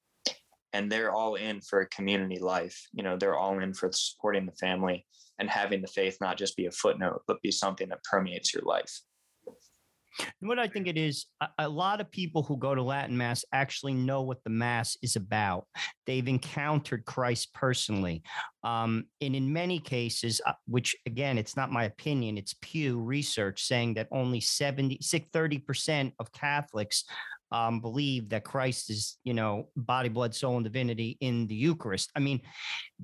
And 0.71 0.91
they're 0.91 1.11
all 1.11 1.35
in 1.35 1.61
for 1.61 1.81
a 1.81 1.89
community 1.89 2.39
life. 2.39 2.79
You 2.93 3.03
know, 3.03 3.17
they're 3.17 3.37
all 3.37 3.59
in 3.59 3.73
for 3.73 3.89
supporting 3.91 4.45
the 4.45 4.51
family 4.53 5.05
and 5.39 5.49
having 5.49 5.81
the 5.81 5.87
faith 5.87 6.17
not 6.21 6.37
just 6.37 6.55
be 6.55 6.67
a 6.67 6.71
footnote, 6.71 7.23
but 7.27 7.41
be 7.41 7.51
something 7.51 7.89
that 7.89 8.03
permeates 8.03 8.53
your 8.53 8.63
life. 8.63 9.01
What 10.39 10.59
I 10.59 10.67
think 10.67 10.87
it 10.87 10.97
is, 10.97 11.25
a, 11.41 11.47
a, 11.59 11.69
lot 11.69 12.01
of 12.01 12.11
people 12.11 12.43
who 12.43 12.57
go 12.57 12.75
to 12.75 12.81
Latin 12.81 13.17
Mass 13.17 13.43
actually 13.53 13.93
know 13.93 14.21
what 14.21 14.43
the 14.43 14.49
Mass 14.49 14.97
is 15.01 15.15
about. 15.15 15.65
They've 16.05 16.27
encountered 16.27 17.05
Christ 17.05 17.53
personally. 17.53 18.23
Um, 18.63 19.05
and 19.21 19.35
in 19.35 19.51
many 19.51 19.79
cases, 19.79 20.41
uh, 20.45 20.53
which 20.67 20.95
again, 21.05 21.37
it's 21.37 21.55
not 21.55 21.71
my 21.71 21.85
opinion, 21.85 22.37
it's 22.37 22.55
Pew 22.61 22.99
research 22.99 23.63
saying 23.63 23.95
that 23.95 24.07
only 24.11 24.39
70, 24.39 24.99
30% 24.99 26.13
of 26.19 26.31
Catholics 26.31 27.05
um, 27.51 27.79
believe 27.79 28.29
that 28.29 28.43
Christ 28.43 28.89
is, 28.89 29.17
you 29.23 29.33
know, 29.33 29.69
body, 29.75 30.09
blood, 30.09 30.35
soul, 30.35 30.57
and 30.57 30.63
divinity 30.63 31.17
in 31.19 31.47
the 31.47 31.55
Eucharist. 31.55 32.11
I 32.15 32.19
mean, 32.19 32.41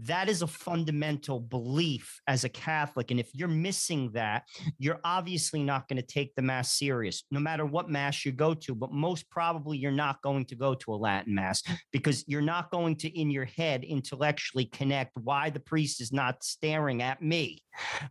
that 0.01 0.27
is 0.27 0.41
a 0.41 0.47
fundamental 0.47 1.39
belief 1.39 2.19
as 2.27 2.43
a 2.43 2.49
Catholic. 2.49 3.11
And 3.11 3.19
if 3.19 3.29
you're 3.33 3.47
missing 3.47 4.11
that, 4.11 4.43
you're 4.77 4.99
obviously 5.03 5.63
not 5.63 5.87
going 5.87 5.97
to 5.97 6.05
take 6.05 6.35
the 6.35 6.41
Mass 6.41 6.77
serious, 6.77 7.23
no 7.31 7.39
matter 7.39 7.65
what 7.65 7.89
Mass 7.89 8.25
you 8.25 8.31
go 8.31 8.53
to. 8.53 8.75
But 8.75 8.91
most 8.91 9.29
probably, 9.29 9.77
you're 9.77 9.91
not 9.91 10.21
going 10.21 10.45
to 10.45 10.55
go 10.55 10.75
to 10.75 10.93
a 10.93 10.95
Latin 10.95 11.33
Mass 11.33 11.63
because 11.91 12.25
you're 12.27 12.41
not 12.41 12.71
going 12.71 12.97
to, 12.97 13.19
in 13.19 13.31
your 13.31 13.45
head, 13.45 13.83
intellectually 13.83 14.65
connect 14.65 15.11
why 15.15 15.49
the 15.49 15.59
priest 15.59 16.01
is 16.01 16.11
not 16.11 16.43
staring 16.43 17.01
at 17.01 17.21
me 17.21 17.63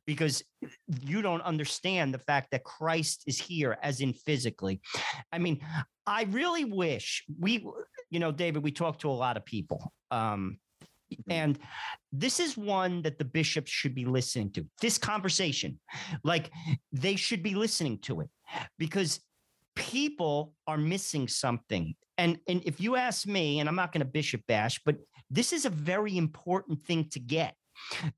because 0.07 0.43
you 1.03 1.21
don't 1.21 1.43
understand 1.43 2.15
the 2.15 2.19
fact 2.19 2.51
that 2.53 2.65
Christ 2.65 3.25
is 3.27 3.39
here, 3.39 3.77
as 3.83 4.01
in 4.01 4.15
physically. 4.15 4.81
I 5.33 5.39
mean, 5.39 5.61
I 6.07 6.25
really 6.25 6.65
wish 6.65 7.25
we, 7.39 7.67
you 8.11 8.21
know, 8.21 8.33
David, 8.33 8.63
we 8.63 8.73
talk 8.73 9.01
to 9.01 9.11
a 9.11 9.13
lot 9.13 9.37
of 9.37 9.45
people. 9.45 9.93
Um. 10.11 10.59
Mm-hmm. 11.21 11.33
and 11.33 11.59
this 12.13 12.41
is 12.41 12.57
one 12.57 13.03
that 13.03 13.19
the 13.19 13.25
bishops 13.25 13.71
should 13.71 13.95
be 13.95 14.05
listening 14.05 14.51
to. 14.53 14.67
This 14.81 14.99
conversation, 14.99 15.81
like 16.23 16.51
they 16.93 17.17
should 17.17 17.43
be 17.43 17.55
listening 17.55 17.99
to 18.03 18.21
it 18.21 18.31
because 18.79 19.21
people 19.75 20.55
are 20.67 20.79
missing 20.79 21.29
something. 21.29 21.95
And, 22.19 22.39
and 22.47 22.63
if 22.65 22.81
you 22.81 22.97
ask 22.97 23.27
me, 23.27 23.59
and 23.59 23.69
I'm 23.69 23.75
not 23.75 23.93
going 23.93 24.01
to 24.01 24.11
bishop 24.11 24.43
bash, 24.47 24.81
but 24.85 24.97
this 25.31 25.53
is 25.53 25.65
a 25.65 25.71
very 25.71 26.17
important 26.17 26.81
thing 26.83 27.09
to 27.11 27.21
get. 27.21 27.55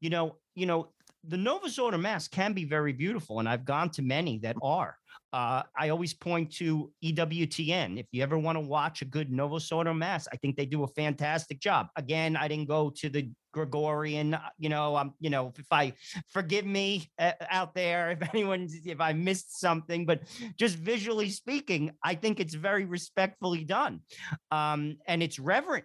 You 0.00 0.10
know, 0.10 0.36
you 0.54 0.66
know, 0.66 0.90
the 1.26 1.36
Novus 1.36 1.78
Ordo 1.78 1.98
Mass 1.98 2.28
can 2.28 2.52
be 2.52 2.64
very 2.64 2.92
beautiful, 2.92 3.40
and 3.40 3.48
I've 3.48 3.64
gone 3.64 3.90
to 3.90 4.02
many 4.02 4.38
that 4.40 4.56
are. 4.62 4.96
Uh, 5.36 5.62
I 5.78 5.90
always 5.90 6.14
point 6.14 6.50
to 6.54 6.90
EWTN. 7.04 8.00
If 8.00 8.06
you 8.10 8.22
ever 8.22 8.38
want 8.38 8.56
to 8.56 8.60
watch 8.60 9.02
a 9.02 9.04
good 9.04 9.30
Novus 9.30 9.70
Ordo 9.70 9.92
Mass, 9.92 10.26
I 10.32 10.36
think 10.36 10.56
they 10.56 10.64
do 10.64 10.82
a 10.82 10.88
fantastic 10.88 11.60
job. 11.60 11.88
Again, 11.94 12.36
I 12.36 12.48
didn't 12.48 12.68
go 12.68 12.88
to 12.96 13.10
the 13.10 13.30
Gregorian. 13.52 14.32
Uh, 14.32 14.48
you 14.58 14.70
know, 14.70 14.96
um, 14.96 15.12
you 15.20 15.28
know, 15.28 15.52
if 15.58 15.66
I 15.70 15.92
forgive 16.30 16.64
me 16.64 17.10
uh, 17.18 17.32
out 17.50 17.74
there, 17.74 18.10
if 18.18 18.26
anyone, 18.32 18.66
if 18.86 18.98
I 18.98 19.12
missed 19.12 19.60
something, 19.60 20.06
but 20.06 20.22
just 20.56 20.76
visually 20.76 21.28
speaking, 21.28 21.90
I 22.02 22.14
think 22.14 22.40
it's 22.40 22.54
very 22.54 22.86
respectfully 22.86 23.64
done, 23.64 24.00
um, 24.50 24.96
and 25.06 25.22
it's 25.22 25.38
reverent. 25.38 25.84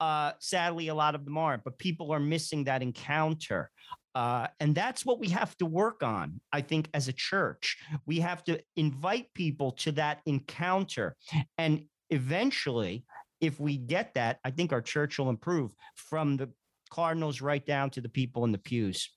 Uh, 0.00 0.32
sadly, 0.40 0.88
a 0.88 0.94
lot 0.94 1.14
of 1.14 1.24
them 1.24 1.38
aren't, 1.38 1.62
but 1.62 1.78
people 1.78 2.10
are 2.10 2.18
missing 2.18 2.64
that 2.64 2.82
encounter. 2.82 3.70
Uh, 4.16 4.46
and 4.60 4.74
that's 4.74 5.04
what 5.04 5.18
we 5.20 5.28
have 5.28 5.54
to 5.58 5.66
work 5.66 6.02
on, 6.02 6.40
I 6.50 6.62
think, 6.62 6.88
as 6.94 7.06
a 7.06 7.12
church. 7.12 7.76
We 8.06 8.18
have 8.20 8.42
to 8.44 8.58
invite 8.74 9.26
people 9.34 9.72
to 9.72 9.92
that 9.92 10.22
encounter. 10.24 11.16
And 11.58 11.84
eventually, 12.08 13.04
if 13.42 13.60
we 13.60 13.76
get 13.76 14.14
that, 14.14 14.38
I 14.42 14.52
think 14.52 14.72
our 14.72 14.80
church 14.80 15.18
will 15.18 15.28
improve 15.28 15.74
from 15.96 16.38
the 16.38 16.48
cardinals 16.88 17.42
right 17.42 17.64
down 17.66 17.90
to 17.90 18.00
the 18.00 18.08
people 18.08 18.44
in 18.44 18.52
the 18.52 18.58
pews. 18.58 19.10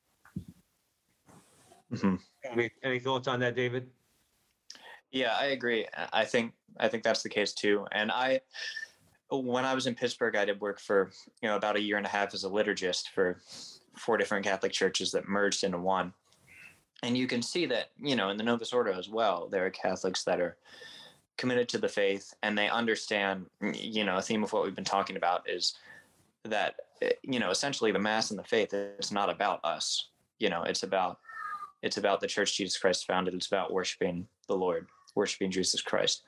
Mm-hmm. 1.93 2.15
Any, 2.43 2.69
any 2.83 2.99
thoughts 2.99 3.29
on 3.29 3.39
that, 3.39 3.55
David? 3.55 3.87
Yeah, 5.11 5.33
I 5.39 5.45
agree. 5.45 5.87
I 6.11 6.25
think 6.25 6.51
I 6.77 6.89
think 6.89 7.03
that's 7.03 7.23
the 7.23 7.29
case 7.29 7.53
too. 7.53 7.87
And 7.93 8.11
I, 8.11 8.41
when 9.31 9.63
I 9.63 9.73
was 9.73 9.87
in 9.87 9.95
Pittsburgh, 9.95 10.35
I 10.35 10.43
did 10.43 10.59
work 10.59 10.81
for 10.81 11.09
you 11.41 11.47
know 11.47 11.55
about 11.55 11.77
a 11.77 11.81
year 11.81 11.95
and 11.95 12.05
a 12.05 12.09
half 12.09 12.33
as 12.33 12.43
a 12.43 12.49
liturgist 12.49 13.07
for 13.15 13.39
four 13.97 14.17
different 14.17 14.45
Catholic 14.45 14.71
churches 14.71 15.11
that 15.11 15.27
merged 15.27 15.63
into 15.63 15.77
one. 15.77 16.13
And 17.03 17.17
you 17.17 17.27
can 17.27 17.41
see 17.41 17.65
that, 17.67 17.91
you 17.97 18.15
know, 18.15 18.29
in 18.29 18.37
the 18.37 18.43
Novus 18.43 18.73
Ordo 18.73 18.97
as 18.97 19.07
well, 19.09 19.47
there 19.49 19.65
are 19.65 19.69
Catholics 19.69 20.23
that 20.25 20.41
are 20.41 20.57
committed 21.39 21.69
to 21.69 21.77
the 21.77 21.87
faith 21.87 22.33
and 22.43 22.55
they 22.57 22.67
understand 22.67 23.45
you 23.73 24.03
know 24.03 24.17
a 24.17 24.21
theme 24.21 24.43
of 24.43 24.51
what 24.51 24.65
we've 24.65 24.75
been 24.75 24.83
talking 24.83 25.15
about 25.15 25.49
is 25.49 25.75
that 26.43 26.75
eh, 27.01 27.13
you 27.23 27.39
know 27.39 27.49
essentially 27.49 27.93
the 27.93 27.97
mass 27.97 28.29
and 28.29 28.37
the 28.37 28.43
faith 28.43 28.73
it's 28.73 29.11
not 29.11 29.29
about 29.29 29.63
us. 29.63 30.09
You 30.39 30.49
know 30.49 30.63
it's 30.63 30.83
about 30.83 31.17
it's 31.81 31.95
about 31.95 32.19
the 32.19 32.27
church 32.27 32.57
jesus 32.57 32.77
christ 32.77 33.07
founded. 33.07 33.33
It's 33.33 33.47
about 33.47 33.71
worshiping 33.71 34.27
the 34.49 34.55
lord 34.55 34.87
worshiping 35.15 35.49
jesus 35.49 35.81
christ. 35.81 36.23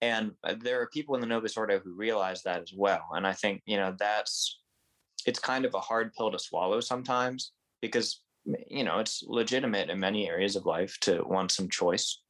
And 0.00 0.32
uh, 0.44 0.54
there 0.58 0.80
are 0.80 0.86
people 0.86 1.14
in 1.14 1.20
the 1.20 1.26
novus 1.26 1.54
ordo 1.54 1.78
who 1.78 1.92
realize 1.92 2.42
that 2.44 2.62
as 2.62 2.72
well. 2.74 3.06
And 3.12 3.26
i 3.26 3.34
think 3.34 3.60
you 3.66 3.76
know 3.76 3.94
that's 3.98 4.60
it's 5.26 5.40
kind 5.40 5.64
of 5.64 5.74
a 5.74 5.80
hard 5.80 6.12
pill 6.14 6.30
to 6.30 6.38
swallow 6.38 6.80
sometimes 6.80 7.52
because 7.82 8.22
you 8.68 8.84
know 8.84 9.00
it's 9.00 9.24
legitimate 9.26 9.90
in 9.90 9.98
many 9.98 10.28
areas 10.28 10.56
of 10.56 10.66
life 10.66 10.96
to 11.00 11.22
want 11.26 11.50
some 11.50 11.68
choice 11.68 12.22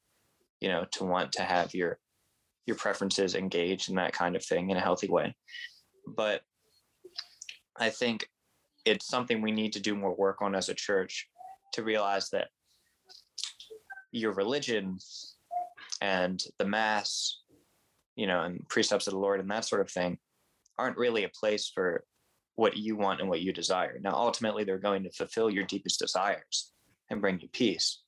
you 0.61 0.69
know 0.69 0.87
to 0.91 1.05
want 1.05 1.31
to 1.31 1.43
have 1.43 1.75
your 1.75 1.99
your 2.65 2.77
preferences 2.77 3.35
engaged 3.35 3.91
in 3.91 3.97
that 3.97 4.13
kind 4.13 4.35
of 4.35 4.45
thing 4.45 4.71
in 4.71 4.77
a 4.77 4.81
healthy 4.81 5.09
way. 5.09 5.37
But 6.17 6.41
i 7.79 7.91
think 7.91 8.29
it's 8.87 9.07
something 9.07 9.43
we 9.43 9.53
need 9.53 9.73
to 9.75 9.81
do 9.81 9.95
more 9.95 10.15
work 10.15 10.41
on 10.41 10.55
as 10.55 10.69
a 10.69 10.75
church 10.75 11.29
to 11.75 11.83
realize 11.83 12.31
that 12.31 12.49
your 14.13 14.33
religion 14.33 14.99
and 16.01 16.43
the 16.59 16.65
mass 16.65 17.41
you 18.15 18.27
know 18.27 18.43
and 18.43 18.67
precepts 18.69 19.07
of 19.07 19.13
the 19.13 19.19
lord 19.19 19.41
and 19.41 19.51
that 19.51 19.65
sort 19.65 19.83
of 19.83 19.91
thing 19.91 20.17
aren't 20.79 20.97
really 20.97 21.25
a 21.25 21.29
place 21.41 21.71
for 21.75 22.05
what 22.57 22.77
you 22.77 22.97
want 22.97 23.21
and 23.21 23.29
what 23.29 23.41
you 23.41 23.53
desire 23.53 23.99
now 24.03 24.15
ultimately 24.15 24.65
they're 24.65 24.79
going 24.79 25.03
to 25.03 25.11
fulfill 25.11 25.49
your 25.49 25.65
deepest 25.65 25.99
desires 25.99 26.73
and 27.11 27.21
bring 27.21 27.39
you 27.41 27.49
peace 27.53 28.03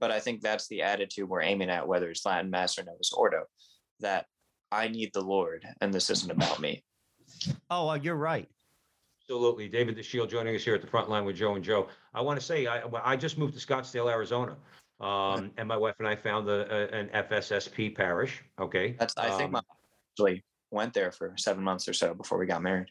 but 0.00 0.10
I 0.10 0.20
think 0.20 0.40
that's 0.40 0.68
the 0.68 0.82
attitude 0.82 1.28
we're 1.28 1.42
aiming 1.42 1.70
at, 1.70 1.86
whether 1.86 2.10
it's 2.10 2.24
Latin 2.24 2.50
Mass 2.50 2.78
or 2.78 2.84
Novus 2.84 3.12
Ordo, 3.12 3.44
that 4.00 4.26
I 4.70 4.88
need 4.88 5.12
the 5.12 5.22
Lord 5.22 5.66
and 5.80 5.92
this 5.92 6.10
isn't 6.10 6.30
about 6.30 6.60
me. 6.60 6.84
Oh, 7.70 7.88
uh, 7.88 7.94
you're 7.94 8.16
right. 8.16 8.48
Absolutely. 9.22 9.68
David 9.68 9.96
Dashiell 9.96 10.28
joining 10.28 10.54
us 10.54 10.64
here 10.64 10.74
at 10.74 10.80
the 10.80 10.86
front 10.86 11.10
line 11.10 11.24
with 11.24 11.36
Joe 11.36 11.54
and 11.54 11.64
Joe. 11.64 11.88
I 12.14 12.20
want 12.22 12.38
to 12.40 12.44
say, 12.44 12.66
I, 12.66 12.82
I 13.04 13.16
just 13.16 13.36
moved 13.36 13.58
to 13.58 13.66
Scottsdale, 13.66 14.10
Arizona. 14.10 14.56
Um, 15.00 15.52
and 15.58 15.68
my 15.68 15.76
wife 15.76 15.94
and 15.98 16.08
I 16.08 16.16
found 16.16 16.48
a, 16.48 16.66
a, 16.74 16.98
an 16.98 17.08
FSSP 17.08 17.94
parish. 17.94 18.42
Okay. 18.60 18.96
That's 18.98 19.16
I 19.16 19.30
think 19.30 19.42
Um, 19.42 19.50
my 19.52 19.60
actually 20.12 20.44
went 20.70 20.92
there 20.92 21.12
for 21.12 21.34
seven 21.36 21.62
months 21.62 21.86
or 21.88 21.92
so 21.92 22.14
before 22.14 22.38
we 22.38 22.46
got 22.46 22.62
married. 22.62 22.88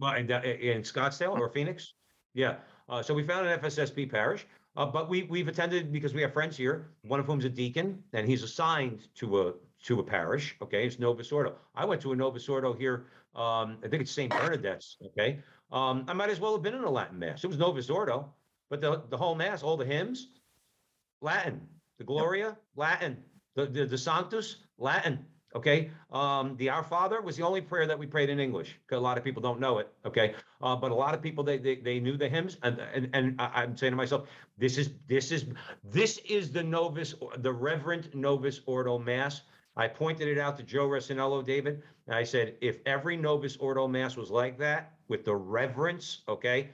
Well, 0.00 0.14
in, 0.14 0.30
in 0.30 0.82
Scottsdale 0.82 1.38
or 1.38 1.50
Phoenix? 1.50 1.92
Yeah. 2.34 2.56
Uh, 2.88 3.02
so 3.02 3.14
we 3.14 3.22
found 3.22 3.46
an 3.46 3.60
FSSP 3.60 4.10
parish, 4.10 4.46
uh, 4.76 4.86
but 4.86 5.08
we 5.08 5.24
we've 5.24 5.46
attended 5.46 5.92
because 5.92 6.14
we 6.14 6.22
have 6.22 6.32
friends 6.32 6.56
here. 6.56 6.88
One 7.02 7.20
of 7.20 7.26
whom's 7.26 7.44
a 7.44 7.48
deacon, 7.48 8.02
and 8.12 8.26
he's 8.26 8.42
assigned 8.42 9.06
to 9.16 9.42
a 9.42 9.52
to 9.84 10.00
a 10.00 10.02
parish. 10.02 10.56
Okay, 10.60 10.86
it's 10.86 10.98
Novus 10.98 11.30
Ordo. 11.30 11.54
I 11.74 11.84
went 11.84 12.00
to 12.02 12.12
a 12.12 12.16
Novus 12.16 12.48
Ordo 12.48 12.72
here. 12.72 13.06
Um, 13.36 13.78
I 13.84 13.88
think 13.88 14.02
it's 14.02 14.10
St. 14.10 14.30
Bernadette's. 14.30 14.96
Okay. 15.06 15.38
Um, 15.70 16.04
I 16.08 16.14
might 16.14 16.30
as 16.30 16.40
well 16.40 16.52
have 16.52 16.62
been 16.62 16.74
in 16.74 16.82
a 16.82 16.90
Latin 16.90 17.18
mass. 17.18 17.44
It 17.44 17.46
was 17.46 17.58
Novus 17.58 17.90
Ordo, 17.90 18.32
but 18.70 18.80
the 18.80 19.02
the 19.08 19.16
whole 19.16 19.34
mass, 19.34 19.62
all 19.62 19.76
the 19.76 19.84
hymns, 19.84 20.28
Latin. 21.20 21.60
The 21.98 22.04
Gloria, 22.04 22.56
Latin. 22.74 23.18
The 23.54 23.66
the, 23.66 23.86
the 23.86 23.98
Sanctus, 23.98 24.56
Latin. 24.78 25.24
Okay. 25.54 25.90
Um, 26.12 26.56
the 26.58 26.68
Our 26.68 26.84
Father 26.84 27.20
was 27.20 27.36
the 27.36 27.42
only 27.42 27.60
prayer 27.60 27.86
that 27.86 27.98
we 27.98 28.06
prayed 28.06 28.30
in 28.30 28.38
English 28.38 28.78
because 28.86 28.98
a 28.98 29.02
lot 29.02 29.18
of 29.18 29.24
people 29.24 29.42
don't 29.42 29.58
know 29.58 29.78
it. 29.78 29.92
Okay. 30.06 30.34
Uh, 30.62 30.76
but 30.76 30.92
a 30.92 30.94
lot 30.94 31.12
of 31.14 31.20
people 31.20 31.42
they, 31.42 31.58
they 31.58 31.76
they 31.76 31.98
knew 31.98 32.16
the 32.16 32.28
hymns, 32.28 32.56
and 32.62 32.80
and 32.94 33.10
and 33.12 33.34
I'm 33.40 33.76
saying 33.76 33.92
to 33.92 33.96
myself, 33.96 34.28
this 34.58 34.78
is 34.78 34.90
this 35.08 35.32
is 35.32 35.46
this 35.82 36.18
is 36.18 36.52
the 36.52 36.62
Novus, 36.62 37.14
the 37.38 37.52
Reverend 37.52 38.14
Novus 38.14 38.60
Ordo 38.66 38.98
Mass. 38.98 39.42
I 39.76 39.88
pointed 39.88 40.28
it 40.28 40.38
out 40.38 40.56
to 40.58 40.62
Joe 40.62 40.88
Resinello, 40.88 41.44
David, 41.44 41.82
and 42.06 42.14
I 42.14 42.24
said, 42.24 42.56
if 42.60 42.80
every 42.86 43.16
Novus 43.16 43.56
Ordo 43.56 43.88
Mass 43.88 44.16
was 44.16 44.30
like 44.30 44.58
that 44.58 44.92
with 45.08 45.24
the 45.24 45.34
reverence, 45.34 46.22
okay, 46.28 46.70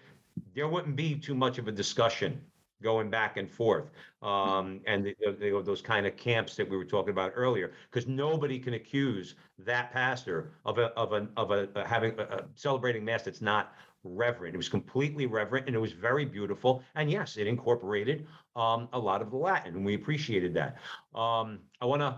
there 0.54 0.66
wouldn't 0.66 0.96
be 0.96 1.14
too 1.14 1.34
much 1.34 1.58
of 1.58 1.68
a 1.68 1.72
discussion 1.72 2.40
going 2.82 3.10
back 3.10 3.36
and 3.36 3.50
forth 3.50 3.90
um, 4.22 4.80
and 4.86 5.04
the, 5.04 5.14
the, 5.40 5.62
those 5.64 5.80
kind 5.80 6.06
of 6.06 6.16
camps 6.16 6.56
that 6.56 6.68
we 6.68 6.76
were 6.76 6.84
talking 6.84 7.10
about 7.10 7.32
earlier, 7.34 7.72
because 7.90 8.06
nobody 8.06 8.58
can 8.58 8.74
accuse 8.74 9.34
that 9.58 9.92
pastor 9.92 10.52
of 10.64 10.78
a 10.78 10.86
of 10.94 11.12
a 11.12 11.28
of 11.36 11.50
a, 11.50 11.68
a 11.74 11.86
having 11.86 12.12
a, 12.18 12.22
a 12.22 12.44
celebrating 12.54 13.04
mass 13.04 13.22
that's 13.22 13.40
not 13.40 13.72
reverent. 14.04 14.54
It 14.54 14.58
was 14.58 14.68
completely 14.68 15.26
reverent 15.26 15.66
and 15.66 15.74
it 15.74 15.80
was 15.80 15.92
very 15.92 16.24
beautiful. 16.24 16.82
And 16.94 17.10
yes, 17.10 17.36
it 17.36 17.46
incorporated 17.46 18.26
um, 18.54 18.88
a 18.92 18.98
lot 18.98 19.22
of 19.22 19.30
the 19.30 19.36
Latin, 19.36 19.74
and 19.74 19.84
we 19.84 19.94
appreciated 19.94 20.54
that. 20.54 20.76
Um, 21.14 21.60
I 21.80 21.86
want 21.86 22.02
to 22.02 22.16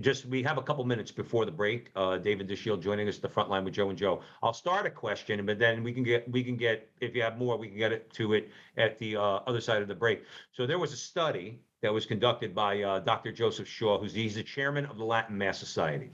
just 0.00 0.26
we 0.26 0.42
have 0.42 0.58
a 0.58 0.62
couple 0.62 0.84
minutes 0.84 1.10
before 1.10 1.44
the 1.44 1.52
break. 1.52 1.90
Uh, 1.94 2.18
David 2.18 2.48
Dashiell 2.48 2.80
joining 2.80 3.08
us 3.08 3.16
at 3.16 3.22
the 3.22 3.28
front 3.28 3.50
line 3.50 3.64
with 3.64 3.74
Joe 3.74 3.90
and 3.90 3.98
Joe. 3.98 4.22
I'll 4.42 4.52
start 4.52 4.86
a 4.86 4.90
question, 4.90 5.44
but 5.46 5.58
then 5.58 5.82
we 5.82 5.92
can 5.92 6.02
get 6.02 6.30
we 6.30 6.42
can 6.42 6.56
get 6.56 6.88
if 7.00 7.14
you 7.14 7.22
have 7.22 7.38
more, 7.38 7.56
we 7.56 7.68
can 7.68 7.78
get 7.78 7.92
it 7.92 8.12
to 8.14 8.34
it 8.34 8.50
at 8.76 8.98
the 8.98 9.16
uh, 9.16 9.40
other 9.46 9.60
side 9.60 9.82
of 9.82 9.88
the 9.88 9.94
break. 9.94 10.24
So 10.52 10.66
there 10.66 10.78
was 10.78 10.92
a 10.92 10.96
study 10.96 11.60
that 11.82 11.92
was 11.92 12.06
conducted 12.06 12.54
by 12.54 12.82
uh, 12.82 13.00
Dr. 13.00 13.30
Joseph 13.30 13.68
Shaw, 13.68 13.98
who's 13.98 14.14
he's 14.14 14.34
the 14.34 14.42
chairman 14.42 14.86
of 14.86 14.96
the 14.96 15.04
Latin 15.04 15.36
Mass 15.36 15.58
Society, 15.58 16.10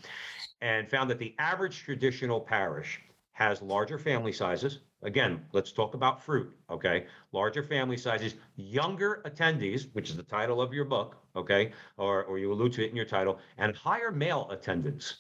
and 0.61 0.91
found 0.91 1.09
that 1.11 1.19
the 1.19 1.35
average 1.39 1.83
traditional 1.85 2.41
parish 2.41 3.01
has 3.33 3.63
larger 3.63 3.99
family 3.99 4.33
sizes. 4.33 4.81
Again, 5.03 5.45
let's 5.53 5.73
talk 5.73 5.95
about 5.95 6.23
fruit, 6.23 6.55
okay? 6.69 7.07
Larger 7.33 7.63
family 7.63 7.97
sizes, 7.97 8.35
younger 8.57 9.23
attendees, 9.25 9.89
which 9.95 10.11
is 10.11 10.17
the 10.17 10.23
title 10.23 10.61
of 10.61 10.75
your 10.75 10.85
book, 10.85 11.17
okay? 11.35 11.73
Or, 11.97 12.25
or 12.25 12.39
you 12.39 12.53
allude 12.53 12.75
to 12.75 12.85
it 12.85 12.91
in 12.91 12.97
your 12.97 13.07
title, 13.07 13.39
and 13.57 13.75
higher 13.75 14.11
male 14.11 14.49
attendance. 14.51 15.17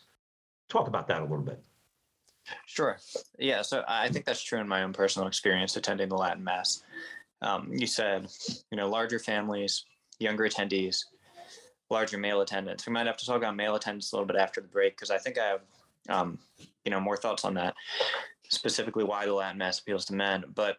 Talk 0.68 0.86
about 0.86 1.08
that 1.08 1.20
a 1.20 1.24
little 1.24 1.38
bit. 1.38 1.62
Sure. 2.66 2.98
Yeah. 3.38 3.62
So 3.62 3.84
I 3.88 4.08
think 4.08 4.24
that's 4.24 4.42
true 4.42 4.60
in 4.60 4.68
my 4.68 4.82
own 4.82 4.92
personal 4.92 5.28
experience 5.28 5.76
attending 5.76 6.08
the 6.08 6.16
Latin 6.16 6.44
Mass. 6.44 6.82
Um, 7.42 7.72
you 7.72 7.86
said, 7.86 8.30
you 8.70 8.76
know, 8.76 8.88
larger 8.88 9.18
families, 9.18 9.84
younger 10.18 10.44
attendees, 10.44 11.04
larger 11.88 12.18
male 12.18 12.40
attendance. 12.40 12.86
We 12.86 12.92
might 12.92 13.06
have 13.06 13.16
to 13.18 13.26
talk 13.26 13.38
about 13.38 13.56
male 13.56 13.76
attendance 13.76 14.12
a 14.12 14.16
little 14.16 14.26
bit 14.26 14.36
after 14.36 14.60
the 14.60 14.68
break 14.68 14.96
because 14.96 15.10
I 15.10 15.18
think 15.18 15.38
I 15.38 15.46
have, 15.46 15.60
um, 16.08 16.38
you 16.84 16.90
know, 16.90 17.00
more 17.00 17.16
thoughts 17.16 17.44
on 17.44 17.54
that, 17.54 17.74
specifically 18.50 19.04
why 19.04 19.26
the 19.26 19.32
Latin 19.32 19.58
Mass 19.58 19.78
appeals 19.78 20.04
to 20.06 20.14
men. 20.14 20.44
But 20.54 20.78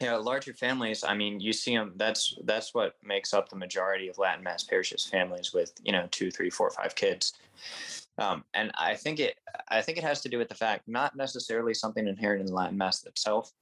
know, 0.00 0.20
larger 0.20 0.52
families. 0.54 1.04
I 1.04 1.14
mean, 1.14 1.40
you 1.40 1.52
see 1.52 1.76
them. 1.76 1.92
That's 1.96 2.36
that's 2.44 2.74
what 2.74 2.94
makes 3.02 3.34
up 3.34 3.48
the 3.48 3.56
majority 3.56 4.08
of 4.08 4.18
Latin 4.18 4.44
Mass 4.44 4.64
parishes, 4.64 5.04
families 5.04 5.52
with 5.52 5.72
you 5.82 5.92
know 5.92 6.08
two, 6.10 6.30
three, 6.30 6.50
four, 6.50 6.70
five 6.70 6.94
kids. 6.94 7.34
Um, 8.18 8.44
and 8.54 8.72
I 8.76 8.94
think 8.94 9.20
it 9.20 9.36
I 9.68 9.82
think 9.82 9.98
it 9.98 10.04
has 10.04 10.20
to 10.22 10.28
do 10.28 10.38
with 10.38 10.48
the 10.48 10.54
fact 10.54 10.88
not 10.88 11.16
necessarily 11.16 11.74
something 11.74 12.06
inherent 12.06 12.40
in 12.40 12.46
the 12.46 12.54
Latin 12.54 12.78
Mass 12.78 13.04
itself. 13.04 13.52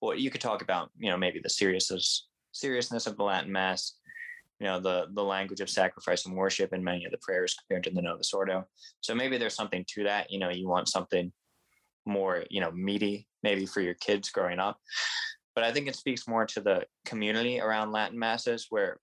Well, 0.00 0.14
you 0.14 0.30
could 0.30 0.40
talk 0.40 0.62
about 0.62 0.90
you 0.98 1.10
know 1.10 1.16
maybe 1.16 1.40
the 1.42 1.50
seriousness 1.50 2.26
seriousness 2.52 3.06
of 3.06 3.16
the 3.16 3.24
Latin 3.24 3.52
Mass, 3.52 3.94
you 4.60 4.66
know 4.66 4.80
the 4.80 5.06
the 5.12 5.24
language 5.24 5.60
of 5.60 5.68
sacrifice 5.68 6.26
and 6.26 6.36
worship 6.36 6.72
in 6.72 6.82
many 6.84 7.04
of 7.04 7.10
the 7.10 7.18
prayers 7.18 7.54
compared 7.54 7.84
to 7.84 7.90
the 7.90 8.02
Novus 8.02 8.32
Ordo. 8.32 8.66
So 9.00 9.14
maybe 9.14 9.36
there's 9.38 9.54
something 9.54 9.84
to 9.88 10.04
that. 10.04 10.30
You 10.30 10.38
know, 10.38 10.50
you 10.50 10.68
want 10.68 10.88
something 10.88 11.32
more 12.06 12.44
you 12.50 12.60
know 12.60 12.70
meaty 12.70 13.26
maybe 13.42 13.66
for 13.66 13.80
your 13.80 13.94
kids 13.94 14.30
growing 14.30 14.58
up. 14.58 14.78
But 15.54 15.64
I 15.64 15.72
think 15.72 15.88
it 15.88 15.96
speaks 15.96 16.28
more 16.28 16.44
to 16.46 16.60
the 16.60 16.84
community 17.04 17.60
around 17.60 17.92
Latin 17.92 18.18
masses 18.18 18.66
where 18.70 19.00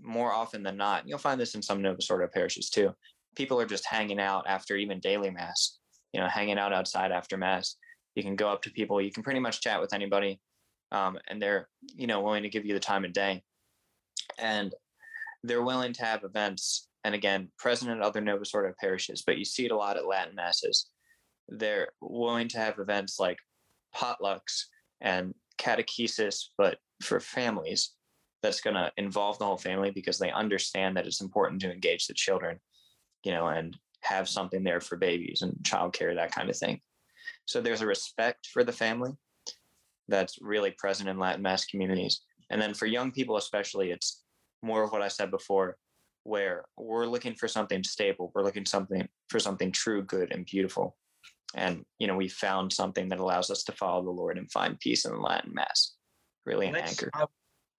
more 0.00 0.32
often 0.32 0.62
than 0.62 0.76
not, 0.76 1.08
you'll 1.08 1.18
find 1.18 1.40
this 1.40 1.54
in 1.54 1.62
some 1.62 1.82
Novus 1.82 2.10
Ordo 2.10 2.28
parishes 2.32 2.70
too. 2.70 2.94
People 3.34 3.60
are 3.60 3.66
just 3.66 3.86
hanging 3.86 4.20
out 4.20 4.44
after 4.46 4.76
even 4.76 5.00
daily 5.00 5.30
mass, 5.30 5.78
you 6.12 6.20
know, 6.20 6.28
hanging 6.28 6.58
out 6.58 6.72
outside 6.72 7.10
after 7.10 7.36
mass. 7.36 7.76
You 8.14 8.22
can 8.22 8.36
go 8.36 8.48
up 8.48 8.62
to 8.62 8.70
people, 8.70 9.00
you 9.00 9.10
can 9.10 9.22
pretty 9.22 9.40
much 9.40 9.60
chat 9.60 9.80
with 9.80 9.92
anybody, 9.92 10.40
um, 10.92 11.18
and 11.28 11.40
they're, 11.40 11.68
you 11.94 12.06
know, 12.06 12.20
willing 12.20 12.44
to 12.44 12.48
give 12.48 12.64
you 12.64 12.74
the 12.74 12.80
time 12.80 13.04
of 13.04 13.12
day. 13.12 13.42
And 14.38 14.74
they're 15.42 15.62
willing 15.62 15.92
to 15.94 16.04
have 16.04 16.24
events, 16.24 16.88
and 17.04 17.14
again, 17.14 17.48
present 17.58 17.90
in 17.90 18.02
other 18.02 18.20
Novus 18.20 18.54
Ordo 18.54 18.74
parishes, 18.80 19.22
but 19.26 19.38
you 19.38 19.44
see 19.44 19.66
it 19.66 19.72
a 19.72 19.76
lot 19.76 19.96
at 19.96 20.06
Latin 20.06 20.34
masses. 20.34 20.90
They're 21.48 21.88
willing 22.00 22.48
to 22.48 22.58
have 22.58 22.78
events 22.78 23.18
like 23.18 23.38
potlucks 23.94 24.64
and 25.00 25.34
catechesis, 25.58 26.46
but 26.58 26.78
for 27.02 27.20
families 27.20 27.92
that's 28.42 28.60
going 28.60 28.74
to 28.74 28.92
involve 28.96 29.38
the 29.38 29.44
whole 29.44 29.56
family 29.56 29.90
because 29.90 30.18
they 30.18 30.30
understand 30.30 30.96
that 30.96 31.06
it's 31.06 31.20
important 31.20 31.60
to 31.62 31.72
engage 31.72 32.06
the 32.06 32.14
children, 32.14 32.58
you 33.24 33.32
know, 33.32 33.48
and 33.48 33.76
have 34.00 34.28
something 34.28 34.62
there 34.62 34.80
for 34.80 34.96
babies 34.96 35.42
and 35.42 35.52
childcare, 35.62 36.14
that 36.14 36.32
kind 36.32 36.48
of 36.48 36.56
thing. 36.56 36.80
So 37.44 37.60
there's 37.60 37.82
a 37.82 37.86
respect 37.86 38.46
for 38.52 38.62
the 38.62 38.72
family 38.72 39.12
that's 40.08 40.38
really 40.40 40.70
present 40.72 41.08
in 41.08 41.18
Latin 41.18 41.42
Mass 41.42 41.64
communities. 41.64 42.20
And 42.50 42.60
then 42.60 42.74
for 42.74 42.86
young 42.86 43.10
people, 43.10 43.36
especially, 43.36 43.90
it's 43.90 44.22
more 44.62 44.84
of 44.84 44.92
what 44.92 45.02
I 45.02 45.08
said 45.08 45.30
before, 45.30 45.76
where 46.22 46.64
we're 46.76 47.06
looking 47.06 47.34
for 47.34 47.48
something 47.48 47.82
stable. 47.82 48.30
We're 48.34 48.44
looking 48.44 48.66
something 48.66 49.08
for 49.28 49.40
something 49.40 49.72
true, 49.72 50.02
good, 50.02 50.32
and 50.32 50.44
beautiful. 50.44 50.96
And 51.54 51.84
you 51.98 52.06
know, 52.06 52.16
we 52.16 52.28
found 52.28 52.72
something 52.72 53.08
that 53.08 53.20
allows 53.20 53.50
us 53.50 53.62
to 53.64 53.72
follow 53.72 54.04
the 54.04 54.10
Lord 54.10 54.38
and 54.38 54.50
find 54.50 54.78
peace 54.78 55.04
in 55.04 55.12
the 55.12 55.18
Latin 55.18 55.52
Mass. 55.54 55.94
Really 56.44 56.66
an 56.66 56.76
anchor. 56.76 57.10
I, 57.14 57.26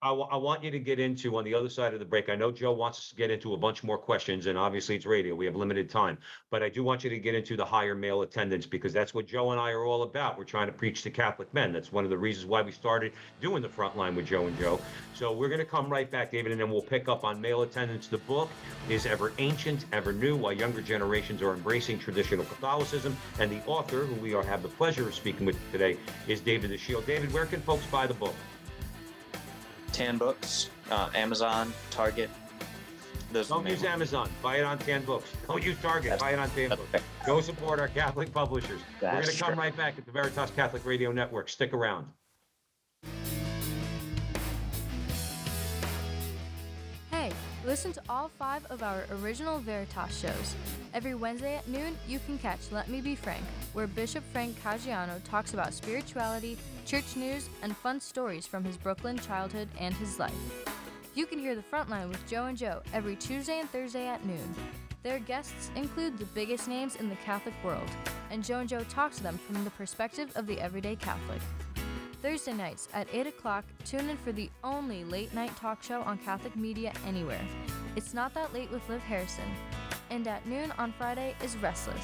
I 0.04 0.12
want 0.12 0.64
you 0.64 0.70
to 0.70 0.78
get 0.78 1.00
into 1.00 1.38
on 1.38 1.44
the 1.44 1.56
other 1.56 1.70
side 1.70 1.96
of 1.96 2.00
the 2.00 2.06
break. 2.06 2.30
I 2.30 2.36
know 2.36 2.52
Joe 2.52 2.72
wants 2.72 3.00
us 3.00 3.10
to 3.10 3.16
get 3.16 3.32
into 3.32 3.56
a 3.56 3.58
bunch 3.58 3.84
more 3.84 3.98
questions 3.98 4.46
and 4.46 4.56
obviously 4.56 4.96
it's 4.96 5.08
radio. 5.08 5.34
We 5.34 5.48
have 5.48 5.56
limited 5.56 5.90
time. 5.90 6.20
But 6.52 6.62
I 6.62 6.70
do 6.70 6.84
want 6.84 7.04
you 7.04 7.10
to 7.10 7.18
get 7.18 7.34
into 7.34 7.58
the 7.58 7.66
higher 7.66 7.96
male 7.96 8.22
attendance 8.22 8.68
because 8.68 8.94
that's 8.94 9.16
what 9.16 9.26
Joe 9.26 9.54
and 9.54 9.60
I 9.60 9.72
are 9.72 9.86
all 9.86 10.04
about. 10.04 10.38
We're 10.38 10.44
trying 10.44 10.68
to 10.68 10.72
preach 10.72 11.02
to 11.02 11.10
Catholic 11.10 11.52
men. 11.52 11.74
That's 11.74 11.92
one 11.92 12.04
of 12.04 12.12
the 12.12 12.18
reasons 12.18 12.46
why 12.46 12.62
we 12.62 12.72
started 12.72 13.12
doing 13.42 13.64
the 13.64 13.70
front 13.70 13.98
line 13.98 14.16
with 14.16 14.28
Joe 14.28 14.46
and 14.46 14.56
Joe. 14.60 14.80
So 15.16 15.32
we're 15.32 15.50
going 15.50 15.62
to 15.62 15.66
come 15.66 15.90
right 15.90 16.10
back, 16.12 16.30
David, 16.32 16.52
and 16.52 16.62
then 16.62 16.70
we'll 16.70 16.84
pick 16.84 17.10
up 17.10 17.24
on 17.24 17.42
male 17.42 17.64
attendance. 17.64 18.06
The 18.06 18.20
book 18.20 18.52
is 18.90 19.08
ever 19.08 19.34
ancient, 19.40 19.86
ever 19.94 20.14
new, 20.14 20.36
while 20.36 20.54
younger 20.54 20.82
generations 20.82 21.42
are 21.42 21.56
embracing 21.56 21.98
traditional 21.98 22.46
Catholicism. 22.46 23.18
And 23.40 23.50
the 23.50 23.66
author, 23.66 24.06
who 24.06 24.22
we 24.22 24.36
are 24.36 24.44
have 24.44 24.62
the 24.62 24.70
pleasure 24.70 25.08
of 25.08 25.16
speaking 25.16 25.48
with 25.48 25.58
today, 25.72 25.98
is 26.28 26.40
David 26.40 26.70
Dashiell. 26.70 27.04
David, 27.08 27.34
where 27.34 27.48
can 27.48 27.62
folks 27.62 27.88
buy 27.88 28.06
the 28.06 28.14
book? 28.14 28.36
Tan 29.92 30.18
Books, 30.18 30.70
uh, 30.92 31.10
Amazon, 31.14 31.74
Target. 31.92 32.30
Those 33.32 33.50
Don't 33.50 33.68
use. 33.68 33.84
Amazon. 33.84 34.30
Buy 34.42 34.58
it 34.58 34.64
on 34.64 34.78
Tan 34.78 35.04
Books. 35.04 35.30
Don't 35.48 35.64
use 35.64 35.78
Target. 35.82 36.20
Buy 36.20 36.32
it 36.32 36.40
on 36.40 36.50
Tan 36.52 36.70
Books. 36.70 36.82
Okay. 36.94 37.04
Go 37.26 37.42
support 37.42 37.80
our 37.80 37.90
Catholic 37.90 38.34
publishers. 38.34 38.80
We're 39.02 39.12
going 39.12 39.26
to 39.26 39.38
come 39.38 39.60
right 39.60 39.76
back 39.76 39.98
at 39.98 40.06
the 40.06 40.12
Veritas 40.12 40.52
Catholic 40.52 40.86
Radio 40.86 41.12
Network. 41.12 41.50
Stick 41.50 41.74
around. 41.74 42.08
Listen 47.68 47.92
to 47.92 48.02
all 48.08 48.32
five 48.40 48.66
of 48.68 48.82
our 48.82 49.04
original 49.22 49.60
Veritas 49.60 50.18
shows. 50.18 50.56
Every 50.94 51.16
Wednesday 51.16 51.58
at 51.58 51.68
noon, 51.68 51.98
you 52.08 52.18
can 52.26 52.38
catch 52.38 52.72
Let 52.72 52.88
Me 52.88 53.02
Be 53.02 53.14
Frank, 53.14 53.44
where 53.74 53.88
Bishop 53.88 54.24
Frank 54.32 54.56
Caggiano 54.64 55.22
talks 55.26 55.54
about 55.54 55.74
spirituality, 55.74 56.58
church 56.86 57.18
news, 57.18 57.50
and 57.62 57.76
fun 57.76 58.00
stories 58.00 58.48
from 58.48 58.64
his 58.64 58.78
Brooklyn 58.78 59.20
childhood 59.20 59.68
and 59.78 59.94
his 59.96 60.18
life. 60.18 60.34
You 61.14 61.26
can 61.26 61.40
hear 61.40 61.56
the 61.56 61.62
Frontline 61.62 62.08
with 62.08 62.26
Joe 62.26 62.46
and 62.46 62.58
Joe 62.58 62.82
every 62.94 63.18
Tuesday 63.18 63.60
and 63.60 63.70
Thursday 63.70 64.08
at 64.08 64.26
noon. 64.26 64.56
Their 65.04 65.20
guests 65.20 65.70
include 65.76 66.18
the 66.18 66.26
biggest 66.26 66.70
names 66.70 66.96
in 66.96 67.10
the 67.10 67.18
Catholic 67.18 67.54
world, 67.66 67.90
and 68.32 68.46
Joe 68.46 68.60
and 68.60 68.70
Joe 68.70 68.86
talk 68.86 69.12
to 69.16 69.24
them 69.24 69.38
from 69.46 69.62
the 69.66 69.72
perspective 69.72 70.32
of 70.38 70.48
the 70.48 70.60
everyday 70.62 70.96
Catholic. 70.96 71.42
Thursday 72.22 72.54
nights 72.54 72.88
at 72.96 73.08
8 73.14 73.28
o'clock, 73.28 73.64
tune 73.86 74.10
in 74.10 74.18
for 74.18 74.32
the 74.32 74.50
only 74.64 75.04
late 75.04 75.34
night 75.36 75.56
talk 75.56 75.84
show 75.84 76.02
on 76.02 76.18
Catholic 76.18 76.56
media 76.56 76.92
anywhere. 77.06 77.42
It's 77.96 78.14
Not 78.14 78.34
That 78.34 78.54
Late 78.54 78.72
with 78.72 78.88
Liv 78.90 79.02
Harrison. 79.02 79.46
And 80.10 80.28
at 80.28 80.46
noon 80.48 80.74
on 80.80 80.94
Friday 80.94 81.36
is 81.44 81.56
Restless. 81.58 82.04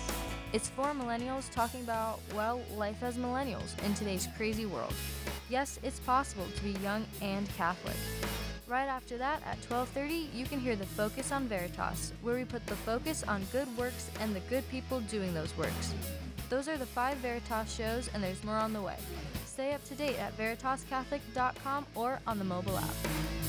It's 0.51 0.69
four 0.69 0.93
millennials 0.93 1.51
talking 1.51 1.81
about, 1.81 2.19
well, 2.35 2.61
life 2.75 3.01
as 3.01 3.17
millennials 3.17 3.81
in 3.83 3.95
today's 3.95 4.27
crazy 4.37 4.67
world. 4.67 4.93
Yes, 5.49 5.79
it's 5.81 5.99
possible 6.01 6.45
to 6.55 6.63
be 6.63 6.79
young 6.81 7.07
and 7.21 7.49
Catholic. 7.57 7.95
Right 8.67 8.87
after 8.87 9.17
that, 9.17 9.41
at 9.45 9.61
12:30, 9.63 10.29
you 10.33 10.45
can 10.45 10.59
hear 10.59 10.75
the 10.75 10.85
Focus 10.85 11.31
on 11.31 11.47
Veritas, 11.47 12.13
where 12.21 12.35
we 12.35 12.45
put 12.45 12.65
the 12.67 12.75
focus 12.75 13.23
on 13.23 13.43
good 13.51 13.67
works 13.77 14.11
and 14.19 14.35
the 14.35 14.39
good 14.41 14.67
people 14.69 15.01
doing 15.01 15.33
those 15.33 15.57
works. 15.57 15.93
Those 16.49 16.67
are 16.67 16.77
the 16.77 16.85
five 16.85 17.17
Veritas 17.17 17.73
shows, 17.73 18.09
and 18.13 18.23
there's 18.23 18.43
more 18.43 18.55
on 18.57 18.73
the 18.73 18.81
way. 18.81 18.97
Stay 19.53 19.73
up 19.73 19.85
to 19.85 19.93
date 19.93 20.17
at 20.17 20.35
veritascatholic.com 20.35 21.85
or 21.93 22.19
on 22.25 22.39
the 22.39 22.43
mobile 22.43 22.75
app. 22.75 23.42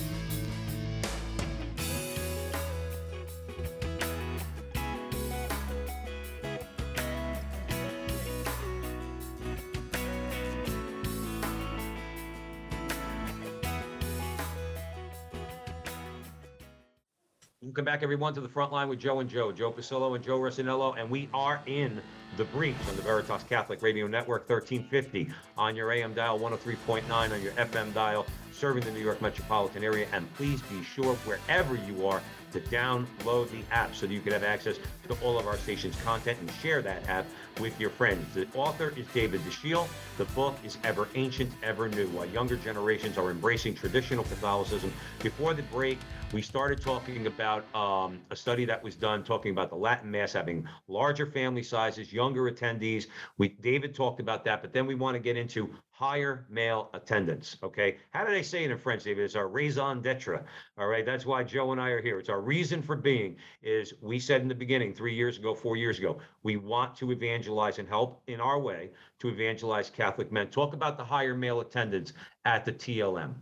Welcome 17.74 17.87
back, 17.87 18.04
everyone, 18.04 18.32
to 18.34 18.40
the 18.40 18.48
front 18.48 18.70
line 18.70 18.88
with 18.88 19.00
Joe 19.00 19.18
and 19.18 19.28
Joe, 19.28 19.50
Joe 19.50 19.72
Pasillo 19.72 20.14
and 20.14 20.22
Joe 20.22 20.38
Rossinello, 20.38 20.96
and 20.96 21.10
we 21.10 21.28
are 21.34 21.60
in 21.66 22.00
the 22.37 22.44
breach 22.44 22.76
on 22.88 22.94
the 22.94 23.02
Veritas 23.02 23.42
Catholic 23.48 23.82
Radio 23.82 24.06
Network, 24.06 24.48
1350 24.48 25.34
on 25.58 25.74
your 25.74 25.90
AM 25.90 26.14
dial, 26.14 26.38
103.9 26.38 27.10
on 27.10 27.42
your 27.42 27.50
FM 27.54 27.92
dial, 27.92 28.26
serving 28.52 28.84
the 28.84 28.92
New 28.92 29.00
York 29.00 29.20
metropolitan 29.20 29.82
area. 29.82 30.06
And 30.12 30.32
please 30.34 30.62
be 30.62 30.84
sure, 30.84 31.16
wherever 31.24 31.74
you 31.74 32.06
are, 32.06 32.22
to 32.52 32.60
download 32.60 33.50
the 33.50 33.64
app 33.72 33.92
so 33.92 34.06
that 34.06 34.12
you 34.14 34.20
can 34.20 34.32
have 34.34 34.44
access 34.44 34.76
to 35.08 35.16
all 35.20 35.37
of 35.37 35.48
our 35.48 35.56
station's 35.56 36.00
content 36.02 36.38
and 36.38 36.48
share 36.52 36.80
that 36.80 37.08
app 37.08 37.26
with 37.61 37.79
your 37.81 37.90
friends. 37.90 38.35
The 38.35 38.47
author 38.55 38.93
is 38.97 39.07
David 39.14 39.40
Dashiell. 39.43 39.87
The 40.19 40.25
book 40.27 40.57
is 40.64 40.79
Ever 40.85 41.09
Ancient, 41.14 41.53
Ever 41.62 41.88
New, 41.88 42.09
while 42.09 42.27
younger 42.27 42.57
generations 42.57 43.19
are 43.19 43.31
embracing 43.31 43.75
traditional 43.75 44.25
Catholicism. 44.25 44.93
Before 45.23 45.55
the 45.55 45.62
break, 45.64 45.99
we 46.33 46.43
started 46.43 46.81
talking 46.81 47.27
about 47.27 47.64
um, 47.75 48.21
a 48.31 48.37
study 48.37 48.64
that 48.64 48.83
was 48.83 48.97
done 48.97 49.23
talking 49.23 49.53
about 49.53 49.71
the 49.71 49.77
Latin 49.77 50.11
Mass 50.11 50.33
having 50.33 50.67
larger 50.88 51.27
family 51.27 51.62
sizes, 51.62 52.12
younger 52.12 52.51
attendees. 52.51 53.07
We 53.38 53.51
David 53.51 53.95
talked 53.95 54.21
about 54.21 54.45
that, 54.45 54.61
but 54.61 54.73
then 54.73 54.87
we 54.87 54.95
want 54.95 55.14
to 55.14 55.21
get 55.21 55.37
into 55.37 55.71
higher 55.94 56.44
male 56.50 56.90
attendance. 56.92 57.57
Okay, 57.62 57.98
how 58.11 58.24
do 58.24 58.33
they 58.33 58.42
say 58.42 58.64
it 58.64 58.70
in 58.72 58.76
French, 58.76 59.04
David? 59.04 59.24
It's 59.24 59.37
our 59.37 59.46
raison 59.46 60.02
d'être. 60.02 60.44
All 60.76 60.88
right, 60.88 61.07
that's 61.07 61.24
why 61.24 61.44
Joe 61.44 61.70
and 61.70 61.80
I 61.80 61.90
are 61.90 62.02
here. 62.02 62.18
It's 62.18 62.28
our 62.28 62.40
reason 62.40 62.83
for 62.83 62.96
being. 62.96 63.37
Is 63.62 63.94
we 64.00 64.18
said 64.18 64.42
in 64.42 64.48
the 64.48 64.57
beginning, 64.57 64.92
three 64.92 65.14
years 65.14 65.38
ago, 65.38 65.54
four 65.54 65.76
years 65.76 66.00
ago, 66.00 66.18
we 66.42 66.57
want 66.57 66.96
to 66.96 67.12
evangelize 67.12 67.78
and 67.78 67.88
help 67.88 68.22
in 68.26 68.40
our 68.40 68.59
way 68.59 68.90
to 69.20 69.28
evangelize 69.28 69.88
Catholic 69.88 70.33
men. 70.33 70.48
Talk 70.48 70.74
about 70.74 70.98
the 70.98 71.04
higher 71.04 71.37
male 71.37 71.61
attendance 71.61 72.12
at 72.44 72.64
the 72.64 72.72
TLM. 72.72 73.33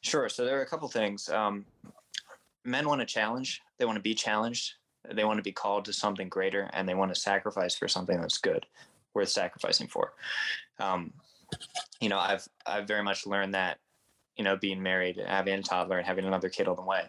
Sure. 0.00 0.28
So 0.28 0.44
there 0.44 0.58
are 0.60 0.62
a 0.62 0.66
couple 0.66 0.88
things. 0.88 1.28
Um, 1.28 1.66
men 2.64 2.86
want 2.86 3.00
to 3.00 3.06
challenge. 3.06 3.62
They 3.78 3.84
want 3.84 3.96
to 3.96 4.02
be 4.02 4.14
challenged. 4.14 4.74
They 5.12 5.24
want 5.24 5.38
to 5.38 5.42
be 5.42 5.52
called 5.52 5.86
to 5.86 5.92
something 5.92 6.28
greater, 6.28 6.70
and 6.72 6.88
they 6.88 6.94
want 6.94 7.12
to 7.12 7.20
sacrifice 7.20 7.74
for 7.74 7.88
something 7.88 8.20
that's 8.20 8.38
good, 8.38 8.64
worth 9.14 9.30
sacrificing 9.30 9.88
for. 9.88 10.12
Um, 10.78 11.12
you 12.00 12.08
know, 12.08 12.18
I've 12.18 12.48
I've 12.66 12.86
very 12.86 13.02
much 13.02 13.26
learned 13.26 13.54
that. 13.54 13.78
You 14.36 14.44
know, 14.44 14.56
being 14.56 14.80
married, 14.80 15.20
having 15.26 15.54
a 15.54 15.62
toddler, 15.62 15.98
and 15.98 16.06
having 16.06 16.24
another 16.24 16.48
kid 16.48 16.68
on 16.68 16.76
the 16.76 16.82
way. 16.82 17.02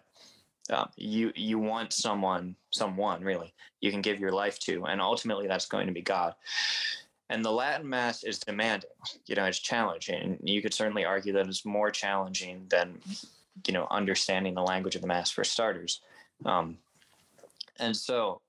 Um, 0.72 0.90
you 0.96 1.32
you 1.36 1.60
want 1.60 1.94
someone, 1.94 2.56
someone 2.72 3.24
really 3.24 3.54
you 3.82 3.92
can 3.92 4.02
give 4.02 4.20
your 4.20 4.32
life 4.32 4.60
to, 4.60 4.86
and 4.86 5.02
ultimately 5.02 5.48
that's 5.48 5.68
going 5.68 5.88
to 5.88 5.94
be 5.94 6.02
God. 6.02 6.36
And 7.30 7.46
the 7.46 7.52
Latin 7.52 7.88
Mass 7.88 8.24
is 8.24 8.40
demanding. 8.40 8.90
You 9.28 9.36
know, 9.36 9.46
it's 9.46 9.60
challenging. 9.60 10.40
You 10.44 10.62
could 10.62 10.74
certainly 10.74 11.06
argue 11.06 11.34
that 11.34 11.48
it's 11.48 11.66
more 11.66 11.92
challenging 11.92 12.66
than, 12.70 13.00
you 13.68 13.74
know, 13.74 13.88
understanding 13.92 14.56
the 14.56 14.64
language 14.64 14.96
of 14.96 15.02
the 15.02 15.08
Mass 15.08 15.30
for 15.30 15.44
starters. 15.44 16.02
Um, 16.44 16.78
and 17.80 17.96
so, 17.96 18.42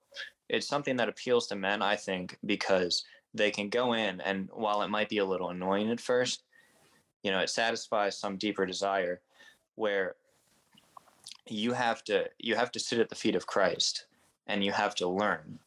it's 0.48 0.66
something 0.66 0.96
that 0.96 1.08
appeals 1.08 1.46
to 1.48 1.56
men, 1.56 1.82
I 1.82 1.96
think, 1.96 2.38
because 2.44 3.04
they 3.34 3.50
can 3.50 3.68
go 3.68 3.92
in, 3.92 4.20
and 4.20 4.48
while 4.52 4.82
it 4.82 4.88
might 4.90 5.08
be 5.08 5.18
a 5.18 5.24
little 5.24 5.50
annoying 5.50 5.90
at 5.90 6.00
first, 6.00 6.42
you 7.22 7.30
know, 7.30 7.40
it 7.40 7.50
satisfies 7.50 8.18
some 8.18 8.36
deeper 8.36 8.66
desire, 8.66 9.20
where 9.74 10.16
you 11.46 11.72
have 11.72 12.02
to 12.04 12.28
you 12.38 12.54
have 12.56 12.72
to 12.72 12.80
sit 12.80 12.98
at 12.98 13.08
the 13.08 13.14
feet 13.14 13.36
of 13.36 13.46
Christ, 13.46 14.06
and 14.46 14.64
you 14.64 14.72
have 14.72 14.94
to 14.96 15.08
learn. 15.08 15.58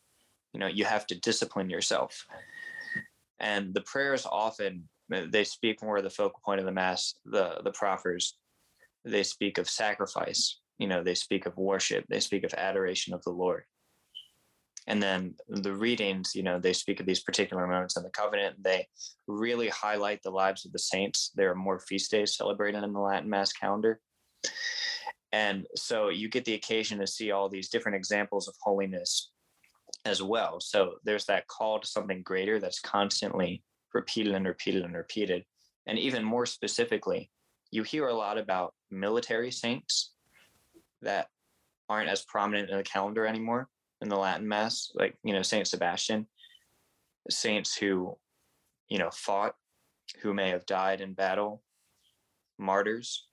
You 0.53 0.59
know, 0.59 0.67
you 0.67 0.85
have 0.85 1.07
to 1.07 1.19
discipline 1.19 1.69
yourself. 1.69 2.27
And 3.39 3.73
the 3.73 3.81
prayers 3.81 4.25
often 4.29 4.87
they 5.09 5.43
speak 5.43 5.83
more 5.83 5.97
of 5.97 6.03
the 6.03 6.09
focal 6.09 6.39
point 6.43 6.59
of 6.59 6.65
the 6.65 6.71
mass 6.71 7.15
the 7.25 7.61
the 7.63 7.71
propers. 7.71 8.37
They 9.05 9.23
speak 9.23 9.57
of 9.57 9.69
sacrifice. 9.69 10.59
You 10.79 10.87
know 10.87 11.03
they 11.03 11.15
speak 11.15 11.45
of 11.45 11.57
worship. 11.57 12.05
They 12.09 12.19
speak 12.19 12.43
of 12.43 12.53
adoration 12.53 13.13
of 13.13 13.23
the 13.23 13.31
lord 13.31 13.63
and 14.87 15.01
then 15.01 15.33
the 15.47 15.73
readings 15.73 16.35
you 16.35 16.43
know 16.43 16.59
they 16.59 16.73
speak 16.73 16.99
of 16.99 17.05
these 17.05 17.23
particular 17.23 17.65
moments 17.67 17.97
in 17.97 18.03
the 18.03 18.09
covenant 18.09 18.55
they 18.61 18.87
really 19.27 19.69
highlight 19.69 20.21
the 20.23 20.29
lives 20.29 20.65
of 20.65 20.71
the 20.71 20.79
saints 20.79 21.31
there 21.35 21.51
are 21.51 21.55
more 21.55 21.79
feast 21.79 22.11
days 22.11 22.35
celebrated 22.35 22.83
in 22.83 22.93
the 22.93 22.99
latin 22.99 23.29
mass 23.29 23.51
calendar 23.53 23.99
and 25.31 25.65
so 25.75 26.09
you 26.09 26.29
get 26.29 26.45
the 26.45 26.53
occasion 26.53 26.99
to 26.99 27.07
see 27.07 27.31
all 27.31 27.49
these 27.49 27.69
different 27.69 27.95
examples 27.95 28.47
of 28.47 28.53
holiness 28.61 29.31
as 30.05 30.21
well. 30.21 30.59
So 30.59 30.95
there's 31.03 31.25
that 31.25 31.47
call 31.47 31.79
to 31.79 31.87
something 31.87 32.21
greater 32.21 32.59
that's 32.59 32.79
constantly 32.79 33.63
repeated 33.93 34.35
and 34.35 34.45
repeated 34.45 34.83
and 34.83 34.95
repeated. 34.95 35.43
And 35.87 35.97
even 35.97 36.23
more 36.23 36.45
specifically, 36.45 37.31
you 37.71 37.83
hear 37.83 38.07
a 38.07 38.13
lot 38.13 38.37
about 38.37 38.73
military 38.91 39.51
saints 39.51 40.13
that 41.01 41.27
aren't 41.89 42.09
as 42.09 42.23
prominent 42.25 42.69
in 42.69 42.77
the 42.77 42.83
calendar 42.83 43.25
anymore 43.25 43.67
in 44.03 44.09
the 44.09 44.17
Latin 44.17 44.47
Mass, 44.47 44.91
like, 44.93 45.15
you 45.23 45.33
know, 45.33 45.41
Saint 45.41 45.67
Sebastian, 45.67 46.27
saints 47.29 47.75
who, 47.75 48.15
you 48.89 48.99
know, 48.99 49.09
fought, 49.11 49.55
who 50.21 50.33
may 50.33 50.49
have 50.49 50.65
died 50.67 51.01
in 51.01 51.13
battle, 51.13 51.63
martyrs. 52.59 53.27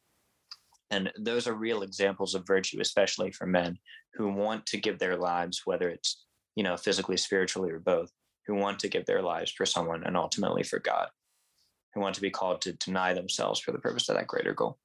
And 0.90 1.12
those 1.18 1.46
are 1.46 1.54
real 1.54 1.82
examples 1.82 2.34
of 2.34 2.46
virtue, 2.46 2.80
especially 2.80 3.30
for 3.30 3.46
men 3.46 3.78
who 4.14 4.32
want 4.32 4.64
to 4.66 4.78
give 4.78 4.98
their 4.98 5.16
lives, 5.16 5.62
whether 5.64 5.90
it's 5.90 6.24
you 6.56 6.64
know, 6.64 6.76
physically, 6.76 7.16
spiritually, 7.16 7.70
or 7.70 7.78
both, 7.78 8.12
who 8.46 8.54
want 8.54 8.78
to 8.80 8.88
give 8.88 9.06
their 9.06 9.22
lives 9.22 9.50
for 9.50 9.66
someone 9.66 10.04
and 10.04 10.16
ultimately 10.16 10.62
for 10.62 10.78
God, 10.78 11.08
who 11.94 12.00
want 12.00 12.14
to 12.16 12.20
be 12.20 12.30
called 12.30 12.60
to 12.62 12.72
deny 12.74 13.14
themselves 13.14 13.60
for 13.60 13.72
the 13.72 13.78
purpose 13.78 14.08
of 14.08 14.16
that 14.16 14.26
greater 14.26 14.52
goal. 14.52 14.78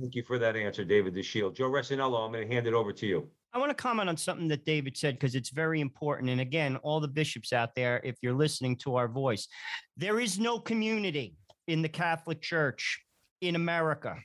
Thank 0.00 0.14
you 0.14 0.22
for 0.22 0.38
that 0.38 0.56
answer, 0.56 0.84
David 0.84 1.14
Dashiell. 1.14 1.54
Joe 1.54 1.70
Rossinello, 1.70 2.24
I'm 2.24 2.32
going 2.32 2.48
to 2.48 2.54
hand 2.54 2.66
it 2.66 2.74
over 2.74 2.92
to 2.92 3.06
you. 3.06 3.28
I 3.52 3.58
want 3.58 3.70
to 3.70 3.74
comment 3.74 4.08
on 4.08 4.16
something 4.16 4.48
that 4.48 4.64
David 4.64 4.96
said 4.96 5.14
because 5.14 5.34
it's 5.34 5.50
very 5.50 5.80
important. 5.80 6.30
And 6.30 6.40
again, 6.40 6.76
all 6.76 7.00
the 7.00 7.08
bishops 7.08 7.52
out 7.52 7.74
there, 7.74 8.00
if 8.04 8.16
you're 8.20 8.34
listening 8.34 8.76
to 8.78 8.96
our 8.96 9.08
voice, 9.08 9.48
there 9.96 10.20
is 10.20 10.38
no 10.38 10.58
community 10.58 11.34
in 11.66 11.82
the 11.82 11.88
Catholic 11.88 12.42
Church 12.42 13.02
in 13.40 13.56
America, 13.56 14.16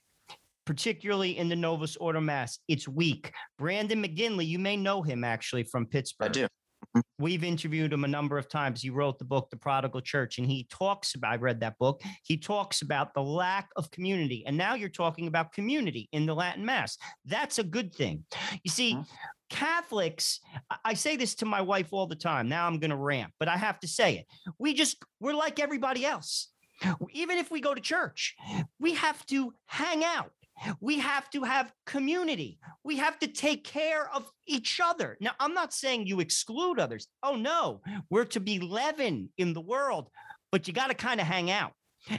particularly 0.65 1.37
in 1.37 1.47
the 1.47 1.55
Novus 1.55 1.95
Ordo 1.95 2.19
Mass. 2.19 2.59
It's 2.67 2.87
weak. 2.87 3.31
Brandon 3.57 4.03
McGinley, 4.03 4.45
you 4.45 4.59
may 4.59 4.75
know 4.75 5.01
him 5.01 5.23
actually 5.23 5.63
from 5.63 5.85
Pittsburgh. 5.85 6.29
I 6.29 6.31
do. 6.31 6.47
We've 7.17 7.43
interviewed 7.43 7.91
him 7.93 8.03
a 8.03 8.07
number 8.07 8.37
of 8.37 8.47
times. 8.49 8.81
He 8.81 8.89
wrote 8.89 9.17
the 9.17 9.25
book, 9.25 9.49
The 9.49 9.57
Prodigal 9.57 10.01
Church, 10.01 10.37
and 10.37 10.47
he 10.47 10.67
talks 10.69 11.15
about, 11.15 11.33
I 11.33 11.35
read 11.37 11.59
that 11.61 11.77
book. 11.79 12.01
He 12.23 12.37
talks 12.37 12.81
about 12.81 13.13
the 13.13 13.21
lack 13.21 13.69
of 13.75 13.89
community. 13.91 14.43
And 14.45 14.57
now 14.57 14.75
you're 14.75 14.89
talking 14.89 15.27
about 15.27 15.53
community 15.53 16.09
in 16.11 16.25
the 16.25 16.35
Latin 16.35 16.65
Mass. 16.65 16.97
That's 17.25 17.59
a 17.59 17.63
good 17.63 17.93
thing. 17.95 18.25
You 18.63 18.69
see, 18.71 18.95
Mhm. 18.95 19.07
Catholics, 19.49 20.39
I- 20.69 20.77
I 20.85 20.93
say 20.95 21.15
this 21.15 21.35
to 21.35 21.45
my 21.45 21.61
wife 21.61 21.93
all 21.93 22.07
the 22.07 22.15
time. 22.15 22.49
Now 22.49 22.67
I'm 22.67 22.79
going 22.79 22.89
to 22.91 22.97
rant, 22.97 23.33
but 23.39 23.47
I 23.47 23.57
have 23.57 23.79
to 23.81 23.87
say 23.87 24.17
it. 24.17 24.27
We 24.57 24.73
just, 24.73 24.97
we're 25.19 25.33
like 25.35 25.59
everybody 25.59 26.05
else. 26.05 26.49
Even 27.11 27.37
if 27.37 27.49
we 27.51 27.61
go 27.61 27.73
to 27.73 27.81
church, 27.81 28.35
we 28.79 28.95
have 28.95 29.25
to 29.27 29.53
hang 29.67 30.03
out. 30.03 30.31
We 30.79 30.99
have 30.99 31.29
to 31.31 31.43
have 31.43 31.73
community. 31.85 32.59
We 32.83 32.97
have 32.97 33.19
to 33.19 33.27
take 33.27 33.63
care 33.63 34.09
of 34.13 34.29
each 34.47 34.79
other. 34.83 35.17
Now, 35.19 35.31
I'm 35.39 35.53
not 35.53 35.73
saying 35.73 36.07
you 36.07 36.19
exclude 36.19 36.79
others. 36.79 37.07
Oh, 37.21 37.35
no, 37.35 37.81
we're 38.09 38.25
to 38.25 38.39
be 38.39 38.59
leaven 38.59 39.29
in 39.37 39.53
the 39.53 39.61
world, 39.61 40.09
but 40.51 40.67
you 40.67 40.73
got 40.73 40.87
to 40.87 40.93
kind 40.93 41.19
of 41.19 41.27
hang 41.27 41.51
out. 41.51 41.71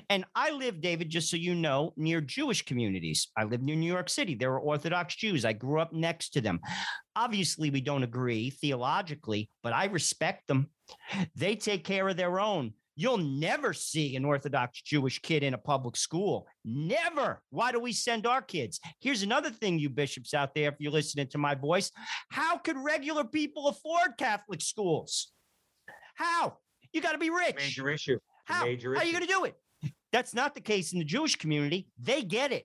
And 0.08 0.24
I 0.34 0.50
live, 0.50 0.80
David, 0.80 1.10
just 1.10 1.30
so 1.30 1.36
you 1.36 1.54
know, 1.54 1.92
near 1.96 2.20
Jewish 2.20 2.64
communities. 2.64 3.28
I 3.36 3.44
live 3.44 3.62
near 3.62 3.76
New 3.76 3.92
York 3.92 4.08
City. 4.08 4.34
There 4.34 4.52
are 4.52 4.60
Orthodox 4.60 5.14
Jews. 5.14 5.44
I 5.44 5.52
grew 5.52 5.78
up 5.78 5.92
next 5.92 6.30
to 6.30 6.40
them. 6.40 6.60
Obviously, 7.14 7.70
we 7.70 7.82
don't 7.82 8.02
agree 8.02 8.50
theologically, 8.50 9.50
but 9.62 9.74
I 9.74 9.86
respect 9.86 10.46
them. 10.48 10.70
They 11.36 11.54
take 11.56 11.84
care 11.84 12.08
of 12.08 12.16
their 12.16 12.40
own. 12.40 12.72
You'll 12.96 13.18
never 13.18 13.72
see 13.72 14.14
an 14.14 14.24
Orthodox 14.24 14.80
Jewish 14.82 15.18
kid 15.20 15.42
in 15.42 15.54
a 15.54 15.58
public 15.58 15.96
school. 15.96 16.46
Never. 16.64 17.42
Why 17.50 17.72
do 17.72 17.80
we 17.80 17.92
send 17.92 18.26
our 18.26 18.40
kids? 18.40 18.78
Here's 19.00 19.22
another 19.22 19.50
thing, 19.50 19.78
you 19.78 19.90
bishops 19.90 20.32
out 20.32 20.54
there, 20.54 20.68
if 20.68 20.76
you're 20.78 20.92
listening 20.92 21.26
to 21.28 21.38
my 21.38 21.54
voice. 21.54 21.90
How 22.30 22.56
could 22.56 22.76
regular 22.76 23.24
people 23.24 23.68
afford 23.68 24.16
Catholic 24.16 24.62
schools? 24.62 25.32
How? 26.14 26.58
You 26.92 27.00
got 27.00 27.12
to 27.12 27.18
be 27.18 27.30
rich. 27.30 27.56
Major 27.56 27.90
issue. 27.90 28.18
How? 28.44 28.64
Major 28.64 28.94
How 28.94 29.00
are 29.00 29.04
you 29.04 29.12
going 29.12 29.26
to 29.26 29.32
do 29.32 29.44
it? 29.44 29.56
That's 30.12 30.32
not 30.32 30.54
the 30.54 30.60
case 30.60 30.92
in 30.92 31.00
the 31.00 31.04
Jewish 31.04 31.34
community. 31.34 31.88
They 31.98 32.22
get 32.22 32.52
it. 32.52 32.64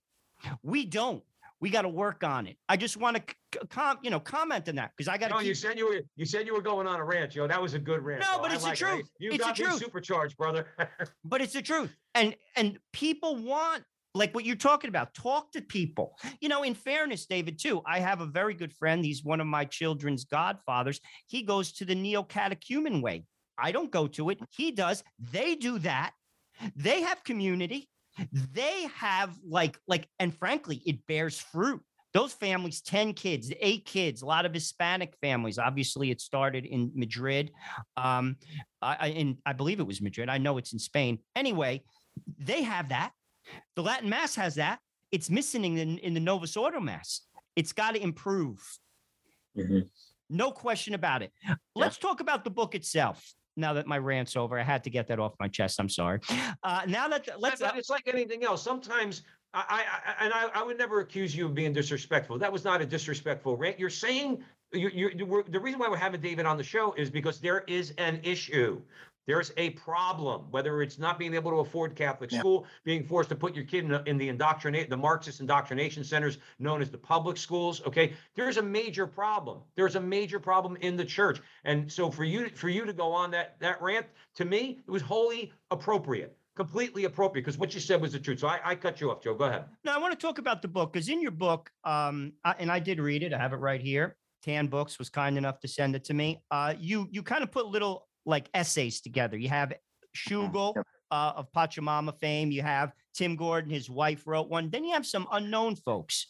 We 0.61 0.85
don't. 0.85 1.23
We 1.61 1.69
got 1.69 1.81
to 1.81 1.89
work 1.89 2.23
on 2.23 2.47
it. 2.47 2.55
I 2.69 2.77
just 2.77 2.95
want 2.97 3.17
to, 3.17 3.67
com- 3.67 3.99
you 4.01 4.09
know, 4.09 4.19
comment 4.19 4.69
on 4.69 4.75
that 4.75 4.91
because 4.95 5.09
I 5.09 5.17
got 5.17 5.27
to. 5.29 5.33
No, 5.35 5.39
you 5.41 5.53
said 5.53 5.77
you 5.77 5.87
were 5.87 6.01
you 6.15 6.25
said 6.25 6.45
you 6.47 6.53
were 6.53 6.61
going 6.61 6.87
on 6.87 6.99
a 6.99 7.03
rant, 7.03 7.31
Joe. 7.31 7.47
That 7.47 7.61
was 7.61 7.73
a 7.73 7.79
good 7.79 8.01
rant. 8.01 8.21
No, 8.21 8.39
but 8.41 8.51
I 8.51 8.55
it's 8.55 8.63
the 8.63 8.69
like 8.69 8.81
it. 8.81 8.85
I- 8.85 8.91
truth. 8.95 9.09
You 9.19 9.29
It's 9.31 9.37
the 9.39 9.43
got 9.43 9.59
me 9.59 9.65
truth. 9.65 9.79
supercharged, 9.79 10.37
brother. 10.37 10.67
but 11.25 11.41
it's 11.41 11.53
the 11.53 11.61
truth 11.61 11.93
and 12.15 12.35
and 12.55 12.79
people 12.93 13.35
want 13.35 13.83
like 14.15 14.33
what 14.33 14.43
you're 14.45 14.55
talking 14.55 14.87
about 14.89 15.13
talk 15.13 15.51
to 15.51 15.61
people 15.61 16.17
you 16.41 16.49
know 16.49 16.63
in 16.63 16.73
fairness 16.73 17.27
david 17.27 17.59
too 17.59 17.79
i 17.85 17.99
have 17.99 18.21
a 18.21 18.25
very 18.25 18.55
good 18.55 18.73
friend 18.73 19.05
he's 19.05 19.23
one 19.23 19.39
of 19.39 19.45
my 19.45 19.63
children's 19.63 20.25
godfathers 20.25 20.99
he 21.27 21.43
goes 21.43 21.71
to 21.73 21.85
the 21.85 21.93
neo-catechumen 21.93 23.01
way 23.01 23.23
i 23.59 23.71
don't 23.71 23.91
go 23.91 24.07
to 24.07 24.31
it 24.31 24.39
he 24.49 24.71
does 24.71 25.03
they 25.19 25.53
do 25.53 25.77
that 25.77 26.11
they 26.75 27.01
have 27.01 27.23
community 27.23 27.87
they 28.31 28.87
have 28.95 29.35
like 29.47 29.77
like 29.87 30.07
and 30.19 30.35
frankly 30.35 30.81
it 30.85 31.05
bears 31.07 31.39
fruit 31.39 31.81
those 32.13 32.33
families 32.33 32.81
10 32.81 33.13
kids 33.13 33.51
8 33.59 33.85
kids 33.85 34.21
a 34.21 34.25
lot 34.25 34.45
of 34.45 34.53
hispanic 34.53 35.13
families 35.21 35.59
obviously 35.59 36.11
it 36.11 36.21
started 36.21 36.65
in 36.65 36.91
madrid 36.95 37.51
um 37.97 38.35
I, 38.81 38.97
I 38.99 39.07
in 39.07 39.37
I 39.45 39.53
believe 39.53 39.79
it 39.79 39.87
was 39.87 40.01
Madrid. 40.01 40.29
I 40.29 40.37
know 40.37 40.57
it's 40.57 40.73
in 40.73 40.79
Spain. 40.79 41.19
Anyway, 41.35 41.83
they 42.37 42.63
have 42.63 42.89
that. 42.89 43.11
The 43.75 43.83
Latin 43.83 44.09
Mass 44.09 44.35
has 44.35 44.55
that. 44.55 44.79
It's 45.11 45.29
missing 45.29 45.77
in, 45.77 45.97
in 45.99 46.13
the 46.13 46.19
Novus 46.19 46.55
Ordo 46.55 46.79
Mass. 46.79 47.21
It's 47.55 47.73
got 47.73 47.95
to 47.95 48.01
improve. 48.01 48.61
No 50.29 50.51
question 50.51 50.93
about 50.93 51.23
it. 51.23 51.31
Let's 51.75 51.97
talk 51.97 52.19
about 52.19 52.43
the 52.43 52.51
book 52.51 52.75
itself. 52.75 53.33
Now 53.59 53.73
that 53.73 53.85
my 53.85 53.97
rant's 53.97 54.35
over, 54.35 54.59
I 54.59 54.63
had 54.63 54.83
to 54.85 54.89
get 54.89 55.07
that 55.07 55.19
off 55.19 55.33
my 55.39 55.47
chest. 55.47 55.79
I'm 55.79 55.89
sorry. 55.89 56.19
Uh, 56.63 56.81
now 56.87 57.07
that 57.07 57.27
let's 57.39 57.61
But 57.61 57.77
it's 57.77 57.89
like 57.89 58.07
anything 58.07 58.43
else. 58.43 58.63
Sometimes 58.63 59.23
I, 59.53 59.83
I, 60.05 60.25
and 60.25 60.33
I, 60.33 60.49
I 60.53 60.63
would 60.63 60.77
never 60.77 60.99
accuse 60.99 61.35
you 61.35 61.45
of 61.45 61.55
being 61.55 61.73
disrespectful. 61.73 62.37
That 62.37 62.51
was 62.51 62.63
not 62.63 62.81
a 62.81 62.85
disrespectful 62.85 63.57
rant. 63.57 63.79
You're 63.79 63.89
saying 63.89 64.43
you, 64.71 64.89
you, 64.89 65.43
the 65.49 65.59
reason 65.59 65.79
why 65.79 65.89
we're 65.89 65.97
having 65.97 66.21
David 66.21 66.45
on 66.45 66.57
the 66.57 66.63
show 66.63 66.93
is 66.93 67.09
because 67.09 67.39
there 67.39 67.63
is 67.67 67.93
an 67.97 68.19
issue. 68.23 68.81
There's 69.29 69.51
a 69.57 69.69
problem, 69.71 70.47
whether 70.49 70.81
it's 70.81 70.97
not 70.97 71.19
being 71.19 71.35
able 71.35 71.51
to 71.51 71.57
afford 71.57 71.95
Catholic 71.95 72.31
Yeah. 72.31 72.39
school, 72.39 72.65
being 72.83 73.03
forced 73.03 73.29
to 73.29 73.35
put 73.35 73.53
your 73.55 73.63
kid 73.63 73.83
in, 73.83 73.91
the- 73.91 74.03
in 74.09 74.17
the 74.17 74.27
indoctrinate, 74.27 74.89
the 74.89 74.97
Marxist 74.97 75.39
indoctrination 75.39 76.03
centers 76.03 76.39
known 76.57 76.81
as 76.81 76.89
the 76.89 76.97
public 76.97 77.37
schools. 77.37 77.79
Okay, 77.85 78.13
there's 78.33 78.57
a 78.57 78.61
major 78.63 79.05
problem. 79.05 79.59
There's 79.75 79.95
a 79.95 80.01
major 80.01 80.39
problem 80.39 80.77
in 80.77 80.97
the 80.97 81.05
church, 81.05 81.41
and 81.63 81.91
so 81.91 82.09
for 82.09 82.23
you 82.23 82.49
for 82.49 82.69
you 82.69 82.85
to 82.85 82.91
go 82.91 83.11
on 83.11 83.29
that 83.29 83.59
that 83.59 83.79
rant 83.83 84.07
to 84.33 84.45
me, 84.45 84.79
it 84.87 84.89
was 84.89 85.03
wholly 85.03 85.53
appropriate, 85.69 86.35
completely 86.55 87.03
appropriate, 87.05 87.43
because 87.45 87.59
what 87.59 87.75
you 87.75 87.79
said 87.79 88.01
was 88.01 88.13
the 88.13 88.19
truth. 88.19 88.39
So 88.39 88.47
I, 88.47 88.59
I 88.65 88.73
cut 88.73 88.99
you 88.99 89.11
off, 89.11 89.21
Joe. 89.21 89.35
Go 89.35 89.45
ahead. 89.45 89.65
Now 89.83 89.93
I 89.95 89.99
want 89.99 90.19
to 90.19 90.27
talk 90.27 90.39
about 90.39 90.63
the 90.63 90.67
book 90.67 90.91
because 90.91 91.07
in 91.07 91.21
your 91.21 91.29
book, 91.29 91.69
um, 91.83 92.33
I, 92.43 92.55
and 92.57 92.71
I 92.71 92.79
did 92.79 92.99
read 92.99 93.21
it. 93.21 93.31
I 93.31 93.37
have 93.37 93.53
it 93.53 93.57
right 93.57 93.79
here. 93.79 94.17
Tan 94.41 94.65
Books 94.65 94.97
was 94.97 95.11
kind 95.11 95.37
enough 95.37 95.59
to 95.59 95.67
send 95.67 95.95
it 95.95 96.03
to 96.05 96.15
me. 96.15 96.41
Uh, 96.49 96.73
you 96.79 97.07
you 97.11 97.21
kind 97.21 97.43
of 97.43 97.51
put 97.51 97.67
little 97.67 98.07
like 98.29 98.49
essays 98.53 99.01
together. 99.01 99.37
You 99.37 99.49
have 99.49 99.73
Tschugguel 100.15 100.75
uh, 101.11 101.33
of 101.35 101.51
Pachamama 101.51 102.17
fame. 102.19 102.51
You 102.51 102.61
have 102.61 102.93
Tim 103.13 103.35
Gordon, 103.35 103.71
his 103.71 103.89
wife 103.89 104.25
wrote 104.25 104.49
one. 104.49 104.69
Then 104.69 104.83
you 104.83 104.93
have 104.93 105.05
some 105.05 105.27
unknown 105.31 105.75
folks. 105.75 106.27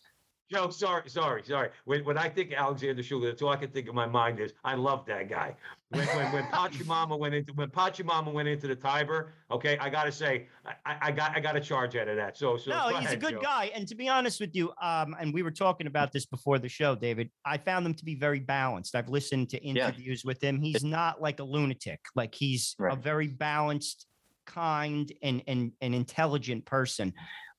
Joe, 0.51 0.69
sorry, 0.71 1.07
sorry, 1.09 1.43
sorry. 1.43 1.69
When, 1.85 2.03
when 2.05 2.17
I 2.17 2.27
think 2.27 2.53
Alexander 2.53 3.03
Tschugguel, 3.03 3.29
that's 3.29 3.41
all 3.41 3.49
I 3.49 3.57
can 3.57 3.69
think 3.69 3.85
of 3.85 3.89
in 3.89 3.95
my 3.95 4.07
mind 4.07 4.39
is 4.39 4.53
I 4.63 4.73
love 4.73 5.05
that 5.05 5.29
guy. 5.29 5.55
When 5.91 6.05
when, 6.07 6.31
when 6.31 6.43
Pachamama 6.51 7.17
went 7.17 7.33
into 7.33 7.51
when 7.53 7.69
Pachamama 7.69 8.31
went 8.31 8.47
into 8.47 8.67
the 8.67 8.75
Tiber, 8.75 9.33
okay, 9.49 9.77
I 9.79 9.89
gotta 9.89 10.11
say, 10.11 10.47
I, 10.65 10.73
I 10.85 10.97
I 11.01 11.11
got 11.11 11.35
I 11.35 11.39
got 11.39 11.55
a 11.55 11.59
charge 11.59 11.95
out 11.95 12.07
of 12.07 12.15
that. 12.15 12.37
So 12.37 12.57
so 12.57 12.69
no, 12.69 12.89
go 12.91 12.97
he's 12.97 13.11
a 13.11 13.17
good 13.17 13.35
Joe. 13.35 13.41
guy. 13.41 13.71
And 13.73 13.87
to 13.87 13.95
be 13.95 14.07
honest 14.07 14.39
with 14.39 14.55
you, 14.55 14.71
um, 14.81 15.15
and 15.19 15.33
we 15.33 15.41
were 15.41 15.51
talking 15.51 15.87
about 15.87 16.11
this 16.11 16.27
before 16.27 16.59
the 16.59 16.69
show, 16.69 16.95
David. 16.95 17.31
I 17.43 17.57
found 17.57 17.85
him 17.87 17.95
to 17.95 18.05
be 18.05 18.13
very 18.15 18.39
balanced. 18.39 18.95
I've 18.95 19.09
listened 19.09 19.49
to 19.49 19.65
Yeah. 19.65 19.87
interviews 19.87 20.23
with 20.23 20.43
him. 20.43 20.61
He's 20.61 20.83
not 20.83 21.21
like 21.21 21.39
a 21.39 21.43
lunatic. 21.43 21.99
Like 22.15 22.35
he's 22.35 22.75
a 22.79 22.95
very 22.95 23.27
balanced, 23.27 24.05
kind, 24.45 25.11
and 25.23 25.41
and 25.47 25.71
and 25.81 25.95
intelligent 25.95 26.65
person. 26.65 27.13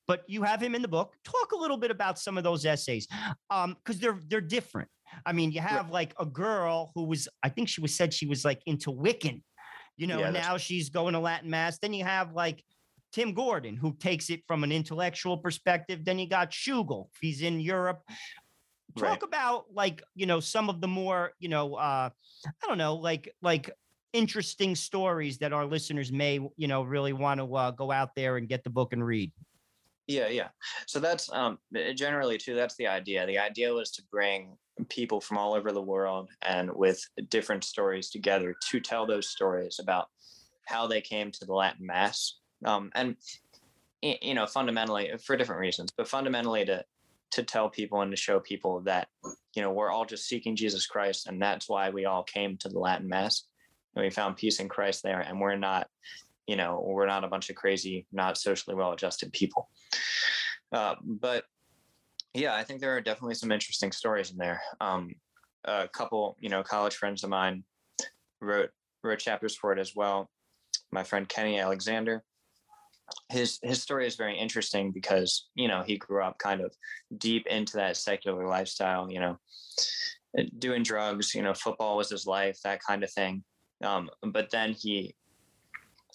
But 0.07 0.23
you 0.29 0.43
have 0.43 0.61
him 0.61 0.75
in 0.75 0.83
the 0.83 0.89
book. 0.89 1.15
Talk 1.25 1.53
a 1.53 1.57
little 1.57 1.77
bit 1.77 1.91
about 1.91 2.19
some 2.19 2.37
of 2.39 2.45
those 2.45 2.65
essays, 2.65 3.09
um, 3.51 3.77
because 3.85 4.01
they're 4.01 4.21
they're 4.29 4.41
different. 4.41 4.89
I 5.27 5.33
mean, 5.33 5.53
you 5.53 5.61
have 5.61 5.91
like 5.91 6.15
a 6.19 6.27
girl 6.27 6.93
who 6.95 7.05
was, 7.05 7.29
I 7.43 7.49
think 7.49 7.69
she 7.69 7.81
was 7.81 7.95
said 7.95 8.13
she 8.15 8.27
was 8.27 8.45
like 8.45 8.61
into 8.67 8.91
Wiccan, 8.91 9.43
you 9.97 10.07
know, 10.07 10.21
Yeah, 10.21 10.27
and 10.27 10.35
now 10.35 10.57
she's 10.57 10.91
going 10.91 11.15
to 11.15 11.21
Latin 11.21 11.51
mass. 11.51 11.79
Then 11.79 11.93
you 11.93 12.05
have 12.05 12.33
like 12.33 12.65
Tim 13.13 13.35
Gordon, 13.35 13.77
who 13.77 13.95
takes 13.97 14.31
it 14.31 14.43
from 14.47 14.65
an 14.65 14.73
intellectual 14.73 15.37
perspective. 15.37 16.05
Then 16.05 16.19
you 16.19 16.29
got 16.29 16.51
Tschugguel, 16.51 17.09
he's 17.21 17.43
in 17.43 17.61
Europe. 17.61 18.03
Talk 18.99 19.09
Right. 19.09 19.23
about 19.23 19.67
like, 19.73 20.03
you 20.15 20.27
know, 20.27 20.41
some 20.41 20.69
of 20.69 20.81
the 20.81 20.89
more, 20.89 21.33
you 21.39 21.49
know, 21.49 21.75
uh, 21.75 22.11
I 22.47 22.67
don't 22.67 22.79
know, 22.79 22.97
like 22.97 23.33
like 23.41 23.71
interesting 24.13 24.75
stories 24.75 25.39
that 25.39 25.53
our 25.53 25.65
listeners 25.65 26.11
may, 26.11 26.41
you 26.57 26.67
know, 26.67 26.83
really 26.83 27.13
want 27.13 27.39
to 27.39 27.55
uh, 27.55 27.71
go 27.71 27.93
out 27.93 28.17
there 28.17 28.37
and 28.37 28.49
get 28.49 28.65
the 28.65 28.71
book 28.71 28.93
and 28.93 29.05
read. 29.05 29.31
Yeah, 30.09 30.27
yeah. 30.27 30.49
So 30.87 30.99
that's 30.99 31.31
um 31.33 31.59
generally 31.95 32.37
too. 32.37 32.57
That's 32.57 32.75
the 32.77 32.89
idea. 32.89 33.27
The 33.27 33.39
idea 33.39 33.73
was 33.73 33.93
to 33.93 34.03
bring 34.11 34.57
people 34.85 35.21
from 35.21 35.39
all 35.39 35.55
over 35.55 35.73
the 35.73 35.83
world 35.83 36.29
and 36.43 36.71
with 36.73 37.03
different 37.29 37.65
stories 37.65 38.11
together 38.11 38.55
to 38.71 38.81
tell 38.81 39.07
those 39.07 39.29
stories 39.29 39.79
about 39.81 40.09
how 40.67 40.87
they 40.87 41.01
came 41.01 41.31
to 41.33 41.45
the 41.45 41.55
Latin 41.55 41.87
Mass. 41.87 42.39
Um, 42.65 42.91
and 42.95 43.17
you 44.03 44.35
know, 44.35 44.47
fundamentally 44.47 45.11
for 45.25 45.37
different 45.37 45.61
reasons, 45.61 45.91
but 45.97 46.09
fundamentally 46.09 46.65
to 46.65 46.85
to 47.33 47.43
tell 47.45 47.69
people 47.69 48.01
and 48.01 48.11
to 48.11 48.17
show 48.17 48.41
people 48.41 48.81
that 48.81 49.09
you 49.55 49.63
know 49.63 49.71
we're 49.71 49.91
all 49.91 50.05
just 50.05 50.27
seeking 50.27 50.57
Jesus 50.57 50.87
Christ, 50.87 51.27
and 51.27 51.41
that's 51.41 51.69
why 51.69 51.91
we 51.91 52.07
all 52.07 52.23
came 52.23 52.57
to 52.59 52.69
the 52.69 52.79
Latin 52.79 53.09
Mass, 53.09 53.45
and 53.95 54.05
we 54.05 54.11
found 54.11 54.37
peace 54.37 54.59
in 54.59 54.69
Christ 54.69 55.03
there, 55.03 55.21
and 55.21 55.41
we're 55.41 55.57
not 55.57 55.87
you 56.47 56.57
know 56.57 56.83
we're 56.85 57.07
not 57.07 57.25
a 57.25 57.29
bunch 57.29 57.49
of 57.49 57.57
crazy 57.57 58.07
not 58.13 58.37
socially 58.37 58.75
well 58.75 58.93
adjusted 58.93 59.33
people 59.33 59.69
uh, 60.73 60.97
but 61.05 61.45
yeah 62.35 62.55
i 62.55 62.63
think 62.63 62.81
there 62.81 62.97
are 62.97 63.01
definitely 63.01 63.35
some 63.35 63.53
interesting 63.53 63.93
stories 63.93 64.31
in 64.31 64.37
there 64.37 64.61
um, 64.81 65.11
a 65.65 65.89
couple 65.89 66.37
you 66.41 66.49
know 66.49 66.63
college 66.63 66.95
friends 66.95 67.25
of 67.25 67.31
mine 67.31 67.65
wrote 68.41 68.71
wrote 69.03 69.19
chapters 69.19 69.57
for 69.57 69.73
it 69.73 69.79
as 69.79 69.95
well 69.95 70.31
my 70.93 71.03
friend 71.03 71.29
kenny 71.29 71.59
alexander 71.59 72.23
his 73.29 73.59
his 73.63 73.83
story 73.83 74.07
is 74.07 74.17
very 74.17 74.39
interesting 74.39 74.91
because 74.91 75.49
you 75.55 75.69
know 75.69 75.83
he 75.83 75.97
grew 75.97 76.23
up 76.23 76.39
kind 76.39 76.61
of 76.61 76.75
deep 77.19 77.47
into 77.47 77.77
that 77.77 77.97
secular 77.97 78.47
lifestyle. 78.47 79.11
You 79.11 79.21
know, 79.21 79.39
doing 80.59 80.83
drugs. 80.83 81.35
You 81.35 81.43
know, 81.43 81.55
football 81.55 81.97
was 81.97 82.11
his 82.11 82.27
life, 82.27 82.59
that 82.65 82.81
kind 82.87 83.05
of 83.05 83.11
thing. 83.11 83.45
Um, 83.83 84.11
but 84.23 84.51
then 84.51 84.73
he 84.73 85.15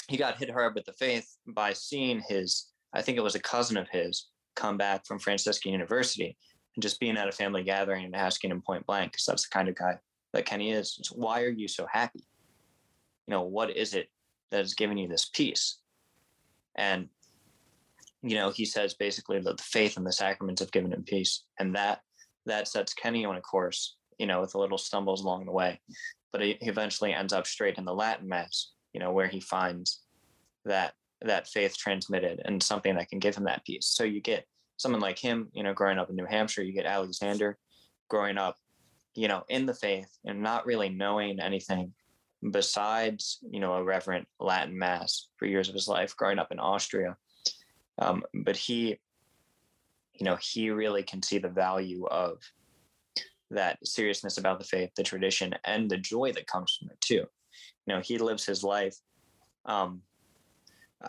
he 0.08 0.18
got 0.18 0.38
hit 0.38 0.52
hard 0.52 0.76
with 0.76 0.86
the 0.86 0.94
faith 0.94 1.28
by 1.48 1.74
seeing 1.74 2.22
his 2.28 2.68
I 2.94 3.02
think 3.02 3.18
it 3.18 3.24
was 3.24 3.36
a 3.36 3.40
cousin 3.40 3.78
of 3.78 3.90
his 3.90 4.28
come 4.56 4.78
back 4.78 5.06
from 5.06 5.20
Franciscan 5.20 5.72
University 5.72 6.38
and 6.76 6.84
just 6.84 7.00
being 7.00 7.18
at 7.18 7.28
a 7.28 7.32
family 7.32 7.64
gathering 7.64 8.06
and 8.06 8.16
asking 8.16 8.52
him 8.52 8.62
point 8.62 8.86
blank 8.86 9.12
because 9.12 9.26
that's 9.26 9.48
the 9.48 9.54
kind 9.54 9.70
of 9.70 9.76
guy 9.76 9.98
that 10.34 10.46
Kenny 10.46 10.72
is. 10.72 11.00
Why 11.14 11.44
are 11.44 11.50
you 11.50 11.68
so 11.68 11.88
happy? 11.92 12.26
You 13.28 13.32
know, 13.32 13.44
what 13.44 13.76
is 13.76 13.94
it 13.94 14.10
that 14.52 14.60
has 14.60 14.74
given 14.74 14.98
you 14.98 15.08
this 15.08 15.30
peace? 15.34 15.80
And 16.76 17.10
you 18.22 18.36
know, 18.36 18.50
he 18.50 18.66
says 18.66 18.96
basically 18.96 19.40
that 19.40 19.58
the 19.58 19.64
faith 19.64 19.98
and 19.98 20.06
the 20.06 20.12
sacraments 20.12 20.60
have 20.60 20.72
given 20.72 20.92
him 20.92 21.04
peace, 21.04 21.46
and 21.60 21.76
that 21.76 22.02
that 22.46 22.68
sets 22.68 22.94
Kenny 22.94 23.24
on 23.24 23.36
a 23.36 23.42
course. 23.42 23.98
You 24.18 24.28
know, 24.28 24.42
with 24.42 24.56
a 24.56 24.60
little 24.60 24.78
stumbles 24.78 25.22
along 25.22 25.46
the 25.46 25.52
way, 25.52 25.80
but 26.32 26.42
he 26.42 26.58
eventually 26.62 27.14
ends 27.14 27.34
up 27.34 27.46
straight 27.46 27.78
in 27.78 27.86
the 27.86 27.94
Latin 27.94 28.28
Mass. 28.28 28.72
You 28.94 29.00
know, 29.00 29.12
where 29.12 29.28
he 29.28 29.40
finds 29.40 30.02
that 30.64 30.94
that 31.26 31.48
faith 31.48 31.78
transmitted 31.78 32.42
and 32.46 32.62
something 32.62 32.96
that 32.96 33.10
can 33.10 33.20
give 33.20 33.36
him 33.36 33.46
that 33.46 33.66
peace. 33.66 33.88
So 33.88 34.04
you 34.04 34.22
get 34.22 34.46
someone 34.78 35.02
like 35.02 35.20
him, 35.20 35.50
you 35.54 35.64
know, 35.64 35.74
growing 35.74 35.98
up 35.98 36.10
in 36.10 36.16
New 36.16 36.26
Hampshire, 36.26 36.64
you 36.64 36.74
get 36.74 36.86
Alexander 36.86 37.58
growing 38.10 38.38
up, 38.38 38.56
you 39.16 39.28
know, 39.28 39.44
in 39.50 39.66
the 39.66 39.74
faith 39.74 40.10
and 40.26 40.42
not 40.42 40.66
really 40.66 40.90
knowing 40.90 41.40
anything 41.40 41.94
besides, 42.52 43.40
you 43.50 43.60
know, 43.60 43.74
a 43.74 43.84
reverent 43.84 44.28
Latin 44.40 44.78
mass 44.78 45.30
for 45.38 45.46
years 45.46 45.70
of 45.70 45.76
his 45.76 45.88
life 45.88 46.16
growing 46.16 46.40
up 46.40 46.52
in 46.52 46.60
Austria. 46.60 47.16
Um, 47.98 48.24
but 48.44 48.56
he, 48.56 49.00
you 50.14 50.26
know, 50.26 50.38
he 50.42 50.70
really 50.70 51.04
can 51.04 51.24
see 51.24 51.38
the 51.38 51.50
value 51.50 52.06
of 52.06 52.38
that 53.52 53.78
seriousness 53.86 54.38
about 54.38 54.60
the 54.60 54.66
faith, 54.66 54.90
the 54.96 55.04
tradition, 55.04 55.56
and 55.64 55.90
the 55.90 55.98
joy 55.98 56.32
that 56.34 56.48
comes 56.48 56.78
from 56.78 56.90
it 56.92 57.00
too. 57.02 57.26
You 57.86 57.96
know, 57.96 58.02
he 58.02 58.18
lives 58.18 58.46
his 58.46 58.64
life 58.64 58.96
um, 59.66 60.02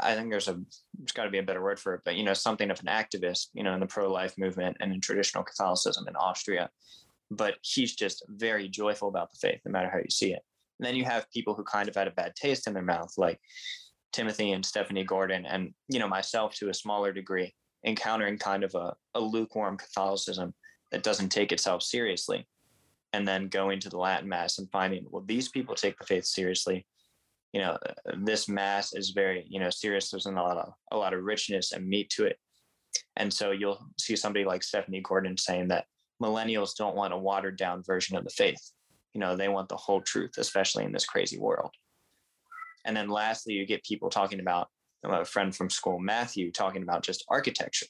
I 0.00 0.14
think 0.14 0.30
there's 0.30 0.48
a 0.48 0.60
there's 0.98 1.12
got 1.12 1.24
to 1.24 1.30
be 1.30 1.38
a 1.38 1.42
better 1.42 1.62
word 1.62 1.78
for 1.78 1.94
it, 1.94 2.02
but 2.04 2.16
you 2.16 2.24
know, 2.24 2.34
something 2.34 2.70
of 2.70 2.80
an 2.80 2.86
activist, 2.86 3.48
you 3.54 3.62
know, 3.62 3.74
in 3.74 3.80
the 3.80 3.86
pro-life 3.86 4.34
movement 4.38 4.76
and 4.80 4.92
in 4.92 5.00
traditional 5.00 5.44
Catholicism 5.44 6.06
in 6.08 6.16
Austria. 6.16 6.70
But 7.30 7.56
he's 7.62 7.94
just 7.94 8.24
very 8.28 8.68
joyful 8.68 9.08
about 9.08 9.30
the 9.32 9.38
faith, 9.38 9.60
no 9.64 9.72
matter 9.72 9.90
how 9.90 9.98
you 9.98 10.10
see 10.10 10.32
it. 10.32 10.42
And 10.78 10.86
then 10.86 10.94
you 10.94 11.04
have 11.04 11.30
people 11.30 11.54
who 11.54 11.64
kind 11.64 11.88
of 11.88 11.94
had 11.94 12.06
a 12.06 12.12
bad 12.12 12.36
taste 12.36 12.66
in 12.66 12.74
their 12.74 12.82
mouth, 12.82 13.12
like 13.16 13.40
Timothy 14.12 14.52
and 14.52 14.64
Stephanie 14.64 15.04
Gordon, 15.04 15.46
and 15.46 15.72
you 15.88 15.98
know, 15.98 16.08
myself 16.08 16.54
to 16.56 16.68
a 16.68 16.74
smaller 16.74 17.12
degree, 17.12 17.54
encountering 17.84 18.38
kind 18.38 18.64
of 18.64 18.74
a, 18.74 18.94
a 19.14 19.20
lukewarm 19.20 19.76
Catholicism 19.76 20.54
that 20.92 21.02
doesn't 21.02 21.30
take 21.30 21.52
itself 21.52 21.82
seriously. 21.82 22.46
And 23.12 23.26
then 23.26 23.48
going 23.48 23.80
to 23.80 23.88
the 23.88 23.98
Latin 23.98 24.28
Mass 24.28 24.58
and 24.58 24.70
finding, 24.70 25.06
well, 25.08 25.24
these 25.26 25.48
people 25.48 25.74
take 25.74 25.98
the 25.98 26.04
faith 26.04 26.26
seriously 26.26 26.86
you 27.56 27.62
know 27.62 27.78
uh, 27.86 28.12
this 28.18 28.50
mass 28.50 28.92
is 28.92 29.10
very 29.10 29.46
you 29.48 29.58
know 29.58 29.70
serious 29.70 30.10
there's 30.10 30.26
a 30.26 30.30
lot 30.30 30.58
of 30.58 30.74
a 30.92 30.96
lot 30.96 31.14
of 31.14 31.24
richness 31.24 31.72
and 31.72 31.88
meat 31.88 32.10
to 32.10 32.26
it. 32.26 32.36
And 33.16 33.32
so 33.32 33.50
you'll 33.50 33.82
see 33.98 34.14
somebody 34.14 34.44
like 34.44 34.62
stephanie 34.62 35.00
gordon 35.00 35.38
saying 35.38 35.68
that 35.68 35.86
millennials 36.22 36.76
don't 36.76 36.96
want 36.96 37.14
a 37.14 37.16
watered 37.16 37.56
down 37.56 37.82
version 37.82 38.14
of 38.14 38.24
the 38.24 38.30
faith. 38.42 38.60
You 39.14 39.22
know 39.22 39.36
they 39.36 39.48
want 39.48 39.70
the 39.70 39.76
whole 39.78 40.02
truth 40.02 40.32
especially 40.36 40.84
in 40.84 40.92
this 40.92 41.06
crazy 41.06 41.38
world. 41.38 41.70
And 42.84 42.94
then 42.94 43.08
lastly 43.08 43.54
you 43.54 43.64
get 43.64 43.82
people 43.84 44.10
talking 44.10 44.40
about 44.40 44.68
uh, 45.02 45.22
a 45.22 45.24
friend 45.24 45.56
from 45.56 45.70
school 45.70 45.98
matthew 45.98 46.52
talking 46.52 46.82
about 46.82 47.04
just 47.04 47.24
architecture. 47.30 47.86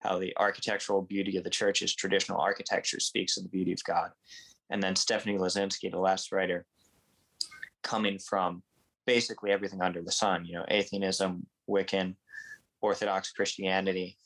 How 0.00 0.18
the 0.18 0.36
architectural 0.38 1.02
beauty 1.02 1.36
of 1.36 1.44
the 1.44 1.50
church 1.50 1.82
is 1.82 1.94
traditional 1.94 2.40
architecture 2.40 2.98
speaks 2.98 3.36
of 3.36 3.44
the 3.44 3.48
beauty 3.48 3.72
of 3.74 3.84
god. 3.84 4.10
And 4.70 4.82
then 4.82 4.96
stephanie 4.96 5.38
lazinski 5.38 5.88
the 5.88 6.00
last 6.00 6.32
writer 6.32 6.66
coming 7.84 8.18
from 8.18 8.64
basically 9.06 9.50
everything 9.50 9.82
under 9.82 10.02
the 10.02 10.12
sun, 10.12 10.44
you 10.44 10.54
know, 10.54 10.64
atheism, 10.68 11.46
Wiccan, 11.68 12.14
Orthodox 12.80 13.32
Christianity. 13.32 14.16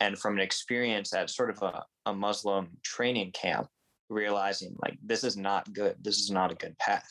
And 0.00 0.18
from 0.18 0.34
an 0.34 0.40
experience 0.40 1.14
at 1.14 1.30
sort 1.30 1.50
of 1.50 1.62
a, 1.62 1.84
a 2.04 2.12
Muslim 2.12 2.68
training 2.82 3.32
camp, 3.32 3.68
realizing 4.08 4.76
like 4.82 4.98
this 5.02 5.24
is 5.24 5.36
not 5.36 5.72
good. 5.72 5.96
This 6.00 6.18
is 6.18 6.30
not 6.30 6.52
a 6.52 6.56
good 6.56 6.76
path. 6.78 7.08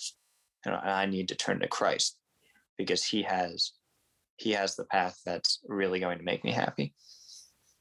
and 0.65 0.75
I 0.75 1.05
need 1.05 1.27
to 1.29 1.35
turn 1.35 1.59
to 1.59 1.67
Christ 1.67 2.17
because 2.77 3.03
he 3.03 3.23
has 3.23 3.73
he 4.37 4.51
has 4.51 4.75
the 4.75 4.85
path 4.85 5.19
that's 5.25 5.59
really 5.67 5.99
going 5.99 6.17
to 6.17 6.23
make 6.23 6.43
me 6.43 6.51
happy. 6.51 6.93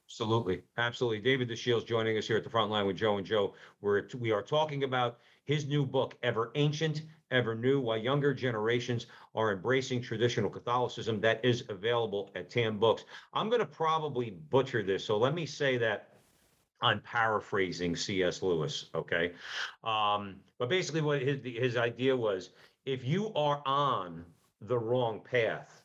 Absolutely, 0.08 0.62
absolutely. 0.78 1.20
David 1.20 1.48
the 1.48 1.54
Dashiell's 1.54 1.84
joining 1.84 2.16
us 2.16 2.26
here 2.26 2.36
at 2.36 2.44
the 2.44 2.50
front 2.50 2.70
line 2.70 2.86
with 2.86 2.96
Joe 2.96 3.18
and 3.18 3.26
Joe. 3.26 3.54
We're 3.80 4.04
we 4.18 4.30
are 4.30 4.42
talking 4.42 4.84
about 4.84 5.18
his 5.44 5.66
new 5.66 5.84
book, 5.84 6.14
Ever 6.22 6.50
Ancient, 6.54 7.02
Ever 7.30 7.54
New, 7.54 7.80
Why 7.80 7.96
Younger 7.96 8.34
Generations 8.34 9.06
Are 9.34 9.52
Embracing 9.52 10.02
Traditional 10.02 10.50
Catholicism. 10.50 11.20
That 11.20 11.44
is 11.44 11.64
available 11.68 12.30
at 12.34 12.50
Tan 12.50 12.78
Books. 12.78 13.04
I'm 13.32 13.48
going 13.48 13.60
to 13.60 13.66
probably 13.66 14.30
butcher 14.50 14.82
this, 14.82 15.04
so 15.04 15.16
let 15.16 15.34
me 15.34 15.46
say 15.46 15.76
that 15.78 16.14
I'm 16.80 17.00
paraphrasing 17.00 17.96
C.S. 17.96 18.42
Lewis, 18.42 18.90
okay? 18.94 19.32
Um, 19.82 20.36
but 20.58 20.68
basically, 20.68 21.00
what 21.00 21.22
his, 21.22 21.38
his 21.42 21.76
idea 21.76 22.16
was 22.16 22.50
if 22.84 23.04
you 23.04 23.32
are 23.34 23.62
on 23.64 24.24
the 24.60 24.78
wrong 24.78 25.20
path, 25.20 25.82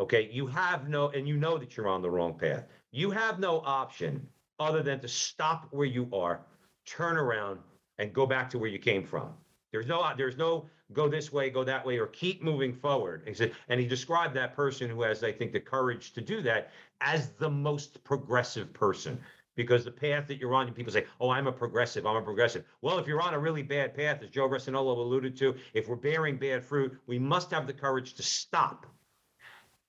okay, 0.00 0.28
you 0.30 0.46
have 0.46 0.88
no, 0.88 1.08
and 1.10 1.26
you 1.26 1.36
know 1.36 1.56
that 1.56 1.76
you're 1.76 1.88
on 1.88 2.02
the 2.02 2.10
wrong 2.10 2.38
path, 2.38 2.66
you 2.90 3.10
have 3.10 3.38
no 3.38 3.60
option 3.60 4.26
other 4.58 4.82
than 4.82 5.00
to 5.00 5.08
stop 5.08 5.68
where 5.70 5.86
you 5.86 6.08
are, 6.12 6.40
turn 6.84 7.16
around, 7.16 7.58
and 8.02 8.12
go 8.12 8.26
back 8.26 8.50
to 8.50 8.58
where 8.58 8.68
you 8.68 8.80
came 8.80 9.04
from. 9.04 9.32
There's 9.70 9.86
no 9.86 10.12
there's 10.16 10.36
no 10.36 10.68
go 10.92 11.08
this 11.08 11.32
way, 11.32 11.48
go 11.48 11.64
that 11.64 11.86
way, 11.86 11.98
or 11.98 12.08
keep 12.08 12.42
moving 12.42 12.74
forward. 12.74 13.22
He 13.26 13.32
said, 13.32 13.52
and 13.68 13.80
he 13.80 13.86
described 13.86 14.34
that 14.34 14.54
person 14.54 14.90
who 14.90 15.02
has, 15.02 15.22
I 15.22 15.32
think, 15.32 15.52
the 15.52 15.60
courage 15.60 16.12
to 16.14 16.20
do 16.20 16.42
that 16.42 16.72
as 17.00 17.30
the 17.30 17.48
most 17.48 18.02
progressive 18.04 18.72
person. 18.74 19.18
Because 19.54 19.84
the 19.84 19.90
path 19.90 20.26
that 20.28 20.38
you're 20.38 20.54
on, 20.54 20.72
people 20.72 20.92
say, 20.92 21.04
"Oh, 21.20 21.28
I'm 21.28 21.46
a 21.46 21.52
progressive. 21.52 22.06
I'm 22.06 22.16
a 22.16 22.22
progressive." 22.22 22.64
Well, 22.80 22.98
if 22.98 23.06
you're 23.06 23.20
on 23.20 23.34
a 23.34 23.38
really 23.38 23.62
bad 23.62 23.94
path, 23.94 24.22
as 24.22 24.30
Joe 24.30 24.48
Rossinello 24.48 24.96
alluded 24.96 25.36
to, 25.36 25.54
if 25.74 25.88
we're 25.88 25.96
bearing 25.96 26.38
bad 26.38 26.64
fruit, 26.64 26.98
we 27.06 27.18
must 27.18 27.50
have 27.50 27.66
the 27.66 27.74
courage 27.74 28.14
to 28.14 28.22
stop, 28.22 28.86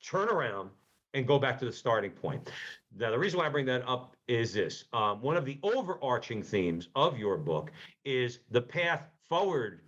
turn 0.01 0.27
around, 0.27 0.69
and 1.13 1.25
go 1.25 1.39
back 1.39 1.57
to 1.59 1.65
the 1.65 1.71
starting 1.71 2.11
point. 2.11 2.51
Now, 2.95 3.09
the 3.09 3.17
reason 3.17 3.39
why 3.39 3.45
I 3.45 3.49
bring 3.49 3.65
that 3.67 3.87
up 3.87 4.12
is 4.27 4.53
this 4.53 4.85
um, 4.93 5.21
one 5.21 5.37
of 5.37 5.45
the 5.45 5.59
overarching 5.63 6.41
themes 6.41 6.89
of 6.95 7.17
your 7.17 7.37
book 7.37 7.71
is 8.05 8.39
the 8.51 8.61
path 8.61 9.09
forward 9.27 9.81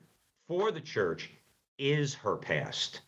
for 0.48 0.72
the 0.72 0.82
church 0.82 1.32
is 1.78 2.14
her 2.14 2.36
past 2.36 3.02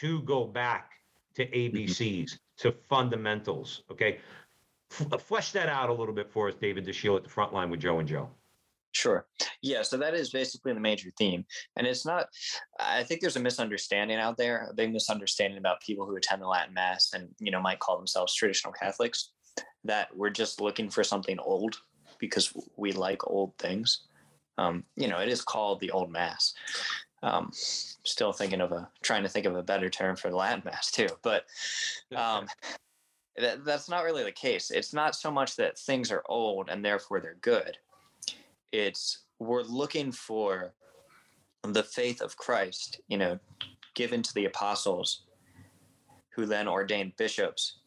to 0.00 0.22
go 0.22 0.44
back 0.44 0.92
to 1.34 1.46
ABCs, 1.46 2.38
to 2.58 2.72
fundamentals. 2.88 3.82
Okay. 3.90 4.18
F- 4.92 5.22
flesh 5.22 5.52
that 5.52 5.68
out 5.68 5.88
a 5.88 5.92
little 5.92 6.14
bit 6.14 6.30
for 6.30 6.48
us, 6.48 6.54
David 6.60 6.84
Dashiell 6.84 7.16
at 7.16 7.24
the 7.24 7.30
front 7.30 7.52
line 7.52 7.70
with 7.70 7.80
Joe 7.80 7.98
and 7.98 8.08
Joe. 8.08 8.28
Sure. 8.92 9.26
Yeah. 9.62 9.82
So 9.82 9.96
that 9.98 10.14
is 10.14 10.30
basically 10.30 10.72
the 10.72 10.80
major 10.80 11.10
theme. 11.16 11.44
And 11.76 11.86
it's 11.86 12.04
not, 12.04 12.26
I 12.80 13.04
think 13.04 13.20
there's 13.20 13.36
a 13.36 13.40
misunderstanding 13.40 14.18
out 14.18 14.36
there, 14.36 14.68
a 14.68 14.74
big 14.74 14.92
misunderstanding 14.92 15.58
about 15.58 15.80
people 15.80 16.06
who 16.06 16.16
attend 16.16 16.42
the 16.42 16.48
Latin 16.48 16.74
Mass 16.74 17.12
and, 17.14 17.28
you 17.38 17.52
know, 17.52 17.60
might 17.60 17.78
call 17.78 17.96
themselves 17.96 18.34
traditional 18.34 18.72
Catholics, 18.72 19.32
that 19.84 20.14
we're 20.16 20.30
just 20.30 20.60
looking 20.60 20.90
for 20.90 21.04
something 21.04 21.38
old 21.38 21.80
because 22.18 22.52
we 22.76 22.92
like 22.92 23.26
old 23.26 23.56
things. 23.58 24.02
Um, 24.58 24.84
you 24.96 25.08
know, 25.08 25.18
it 25.18 25.28
is 25.28 25.42
called 25.42 25.80
the 25.80 25.90
Old 25.90 26.10
Mass. 26.10 26.54
Um, 27.22 27.50
still 27.52 28.32
thinking 28.32 28.60
of 28.60 28.72
a, 28.72 28.88
trying 29.02 29.22
to 29.22 29.28
think 29.28 29.46
of 29.46 29.56
a 29.56 29.62
better 29.62 29.88
term 29.88 30.16
for 30.16 30.30
the 30.30 30.36
Latin 30.36 30.62
Mass 30.64 30.90
too. 30.90 31.08
But 31.22 31.44
um, 32.14 32.46
that, 33.38 33.64
that's 33.64 33.88
not 33.88 34.04
really 34.04 34.24
the 34.24 34.32
case. 34.32 34.70
It's 34.70 34.92
not 34.92 35.14
so 35.14 35.30
much 35.30 35.56
that 35.56 35.78
things 35.78 36.10
are 36.10 36.24
old 36.28 36.68
and 36.68 36.84
therefore 36.84 37.20
they're 37.20 37.36
good 37.40 37.76
it's 38.72 39.20
we're 39.38 39.62
looking 39.62 40.12
for 40.12 40.72
the 41.62 41.82
faith 41.82 42.20
of 42.20 42.36
Christ, 42.36 43.00
you 43.08 43.18
know, 43.18 43.38
given 43.94 44.22
to 44.22 44.34
the 44.34 44.46
apostles 44.46 45.22
who 46.30 46.46
then 46.46 46.68
ordained 46.68 47.16
bishops 47.16 47.79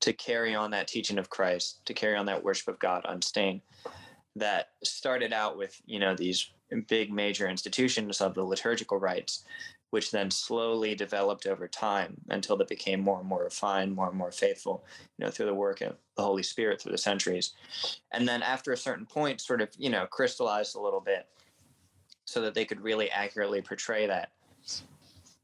to 0.00 0.12
carry 0.12 0.54
on 0.54 0.70
that 0.70 0.88
teaching 0.88 1.18
of 1.18 1.30
Christ, 1.30 1.84
to 1.86 1.94
carry 1.94 2.16
on 2.16 2.26
that 2.26 2.42
worship 2.42 2.68
of 2.68 2.78
God 2.78 3.04
unstained 3.08 3.60
that 4.36 4.68
started 4.84 5.32
out 5.32 5.56
with, 5.56 5.80
you 5.86 5.98
know, 5.98 6.14
these 6.14 6.50
big 6.88 7.12
major 7.12 7.48
institutions 7.48 8.20
of 8.20 8.34
the 8.34 8.44
liturgical 8.44 8.98
rites 8.98 9.44
which 9.90 10.10
then 10.10 10.30
slowly 10.30 10.94
developed 10.94 11.46
over 11.46 11.66
time 11.68 12.16
until 12.28 12.56
they 12.56 12.64
became 12.64 13.00
more 13.00 13.18
and 13.18 13.28
more 13.28 13.44
refined, 13.44 13.94
more 13.94 14.08
and 14.08 14.16
more 14.16 14.30
faithful, 14.30 14.84
you 15.18 15.24
know, 15.24 15.30
through 15.30 15.46
the 15.46 15.54
work 15.54 15.80
of 15.80 15.96
the 16.16 16.22
Holy 16.22 16.42
Spirit 16.42 16.80
through 16.80 16.92
the 16.92 16.98
centuries. 16.98 17.54
And 18.12 18.26
then 18.26 18.42
after 18.42 18.72
a 18.72 18.76
certain 18.76 19.06
point, 19.06 19.40
sort 19.40 19.60
of, 19.60 19.68
you 19.76 19.90
know, 19.90 20.06
crystallized 20.06 20.76
a 20.76 20.80
little 20.80 21.00
bit 21.00 21.26
so 22.24 22.40
that 22.40 22.54
they 22.54 22.64
could 22.64 22.80
really 22.80 23.10
accurately 23.10 23.60
portray 23.60 24.06
that 24.06 24.30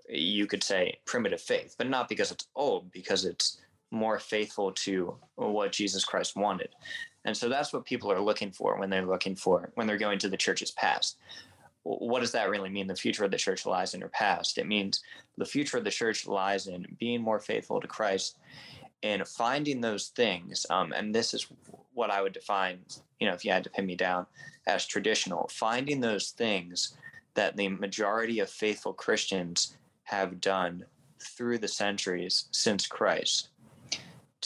you 0.08 0.46
could 0.46 0.62
say 0.62 0.96
primitive 1.04 1.40
faith, 1.40 1.74
but 1.76 1.88
not 1.88 2.08
because 2.08 2.30
it's 2.30 2.46
old, 2.54 2.92
because 2.92 3.24
it's 3.24 3.58
more 3.90 4.18
faithful 4.18 4.72
to 4.72 5.16
what 5.36 5.72
Jesus 5.72 6.04
Christ 6.04 6.36
wanted. 6.36 6.70
And 7.24 7.36
so 7.36 7.48
that's 7.48 7.72
what 7.72 7.84
people 7.84 8.10
are 8.10 8.20
looking 8.20 8.52
for 8.52 8.78
when 8.78 8.90
they're 8.90 9.06
looking 9.06 9.36
for 9.36 9.70
when 9.74 9.86
they're 9.86 9.96
going 9.96 10.18
to 10.20 10.28
the 10.28 10.36
church's 10.36 10.70
past. 10.70 11.18
What 11.82 12.20
does 12.20 12.32
that 12.32 12.50
really 12.50 12.68
mean? 12.68 12.86
The 12.88 12.96
future 12.96 13.24
of 13.24 13.30
the 13.30 13.36
church 13.36 13.64
lies 13.64 13.94
in 13.94 14.00
her 14.00 14.08
past. 14.08 14.58
It 14.58 14.66
means 14.66 15.02
the 15.38 15.44
future 15.44 15.78
of 15.78 15.84
the 15.84 15.90
church 15.90 16.26
lies 16.26 16.66
in 16.66 16.86
being 16.98 17.22
more 17.22 17.38
faithful 17.38 17.80
to 17.80 17.86
Christ 17.86 18.38
and 19.02 19.26
finding 19.26 19.80
those 19.80 20.08
things. 20.08 20.66
Um, 20.68 20.92
and 20.92 21.14
this 21.14 21.32
is 21.32 21.46
what 21.94 22.10
I 22.10 22.22
would 22.22 22.32
define, 22.32 22.80
you 23.20 23.28
know, 23.28 23.34
if 23.34 23.44
you 23.44 23.52
had 23.52 23.64
to 23.64 23.70
pin 23.70 23.86
me 23.86 23.94
down 23.94 24.26
as 24.66 24.86
traditional, 24.86 25.48
finding 25.52 26.00
those 26.00 26.30
things 26.30 26.96
that 27.34 27.56
the 27.56 27.68
majority 27.68 28.40
of 28.40 28.50
faithful 28.50 28.92
Christians 28.92 29.76
have 30.04 30.40
done 30.40 30.84
through 31.20 31.58
the 31.58 31.68
centuries 31.68 32.46
since 32.50 32.86
Christ 32.86 33.50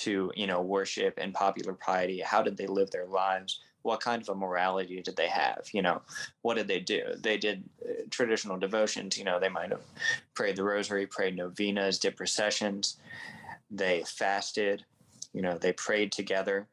to 0.01 0.33
you 0.35 0.47
know 0.47 0.61
worship 0.61 1.15
and 1.19 1.35
popular 1.35 1.73
piety 1.73 2.21
how 2.21 2.43
did 2.43 2.57
they 2.57 2.67
live 2.67 2.91
their 2.91 3.07
lives? 3.07 3.61
What 3.83 4.01
kind 4.01 4.21
of 4.21 4.29
a 4.29 4.35
morality 4.35 5.01
did 5.01 5.17
they 5.17 5.29
have? 5.29 5.69
You 5.73 5.83
know 5.83 6.03
what 6.43 6.57
did 6.57 6.69
they 6.69 6.81
do? 6.81 7.03
They 7.19 7.37
did 7.37 7.65
uh, 7.85 8.03
traditional 8.11 8.59
devotions 8.59 9.19
you 9.19 9.25
know 9.25 9.39
they 9.39 9.49
might 9.49 9.71
have 9.71 9.83
prayed 10.35 10.57
the 10.57 10.65
rosary 10.65 11.07
prayed 11.07 11.37
novenas 11.37 11.99
did 11.99 12.17
processions. 12.17 12.97
They 13.71 14.03
fasted 14.07 14.85
you 15.33 15.43
know 15.43 15.59
they 15.59 15.73
prayed 15.73 16.13
together. 16.13 16.67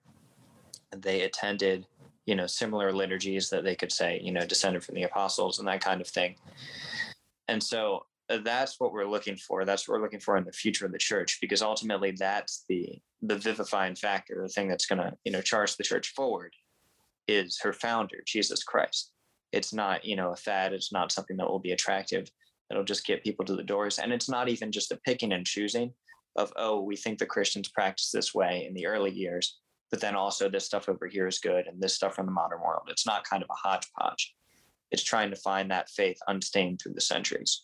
They 0.95 1.21
attended 1.21 1.85
you 2.25 2.35
know 2.35 2.47
similar 2.47 2.91
liturgies 2.91 3.49
that 3.49 3.63
they 3.63 3.75
could 3.75 3.91
say 3.91 4.19
you 4.23 4.31
know 4.31 4.45
descended 4.45 4.83
from 4.83 4.95
the 4.95 5.03
apostles 5.03 5.59
and 5.59 5.67
that 5.67 5.81
kind 5.81 6.01
of 6.01 6.07
thing. 6.07 6.35
And 7.47 7.63
so 7.63 8.05
Uh, 8.29 8.39
that's 8.43 8.79
what 8.79 8.91
we're 8.91 9.05
looking 9.05 9.37
for. 9.37 9.63
That's 9.63 9.87
what 9.87 9.95
we're 9.95 10.03
looking 10.03 10.19
for 10.19 10.35
in 10.37 10.43
the 10.43 10.51
future 10.51 10.85
of 10.85 10.91
the 10.91 10.97
church, 10.97 11.39
because 11.41 11.61
ultimately 11.61 12.11
that's 12.11 12.65
the 12.67 12.99
the 13.21 13.37
vivifying 13.37 13.95
factor, 13.95 14.39
the 14.41 14.49
thing 14.49 14.67
that's 14.67 14.85
going 14.85 14.99
to 14.99 15.13
you 15.23 15.31
know 15.31 15.41
charge 15.41 15.75
the 15.75 15.83
church 15.83 16.09
forward, 16.09 16.53
is 17.27 17.59
her 17.61 17.73
founder, 17.73 18.17
Jesus 18.25 18.63
Christ. 18.63 19.11
It's 19.53 19.73
not 19.73 20.03
you 20.03 20.15
know 20.15 20.31
a 20.31 20.35
fad. 20.35 20.73
It's 20.73 20.91
not 20.91 21.11
something 21.11 21.37
that 21.37 21.49
will 21.49 21.59
be 21.59 21.71
attractive. 21.71 22.29
That'll 22.69 22.83
just 22.83 23.05
get 23.05 23.23
people 23.23 23.45
to 23.45 23.55
the 23.55 23.63
doors, 23.63 23.97
and 23.97 24.11
it's 24.11 24.29
not 24.29 24.49
even 24.49 24.71
just 24.71 24.91
a 24.91 24.97
picking 25.05 25.31
and 25.31 25.45
choosing 25.45 25.93
of 26.35 26.51
oh 26.57 26.81
we 26.81 26.97
think 26.97 27.17
the 27.19 27.25
Christians 27.25 27.69
practice 27.69 28.11
this 28.11 28.35
way 28.35 28.65
in 28.67 28.73
the 28.73 28.87
early 28.87 29.11
years, 29.11 29.57
but 29.89 30.01
then 30.01 30.15
also 30.15 30.49
this 30.49 30.65
stuff 30.65 30.89
over 30.89 31.07
here 31.07 31.27
is 31.27 31.39
good, 31.39 31.65
and 31.67 31.81
this 31.81 31.95
stuff 31.95 32.15
from 32.15 32.25
the 32.25 32.31
modern 32.33 32.59
world. 32.59 32.89
It's 32.89 33.05
not 33.05 33.23
kind 33.23 33.41
of 33.41 33.49
a 33.49 33.67
hodgepodge. 33.67 34.35
It's 34.91 35.03
trying 35.03 35.29
to 35.31 35.35
find 35.37 35.71
that 35.71 35.89
faith 35.89 36.17
unstained 36.27 36.81
through 36.81 36.93
the 36.93 37.01
centuries. 37.01 37.63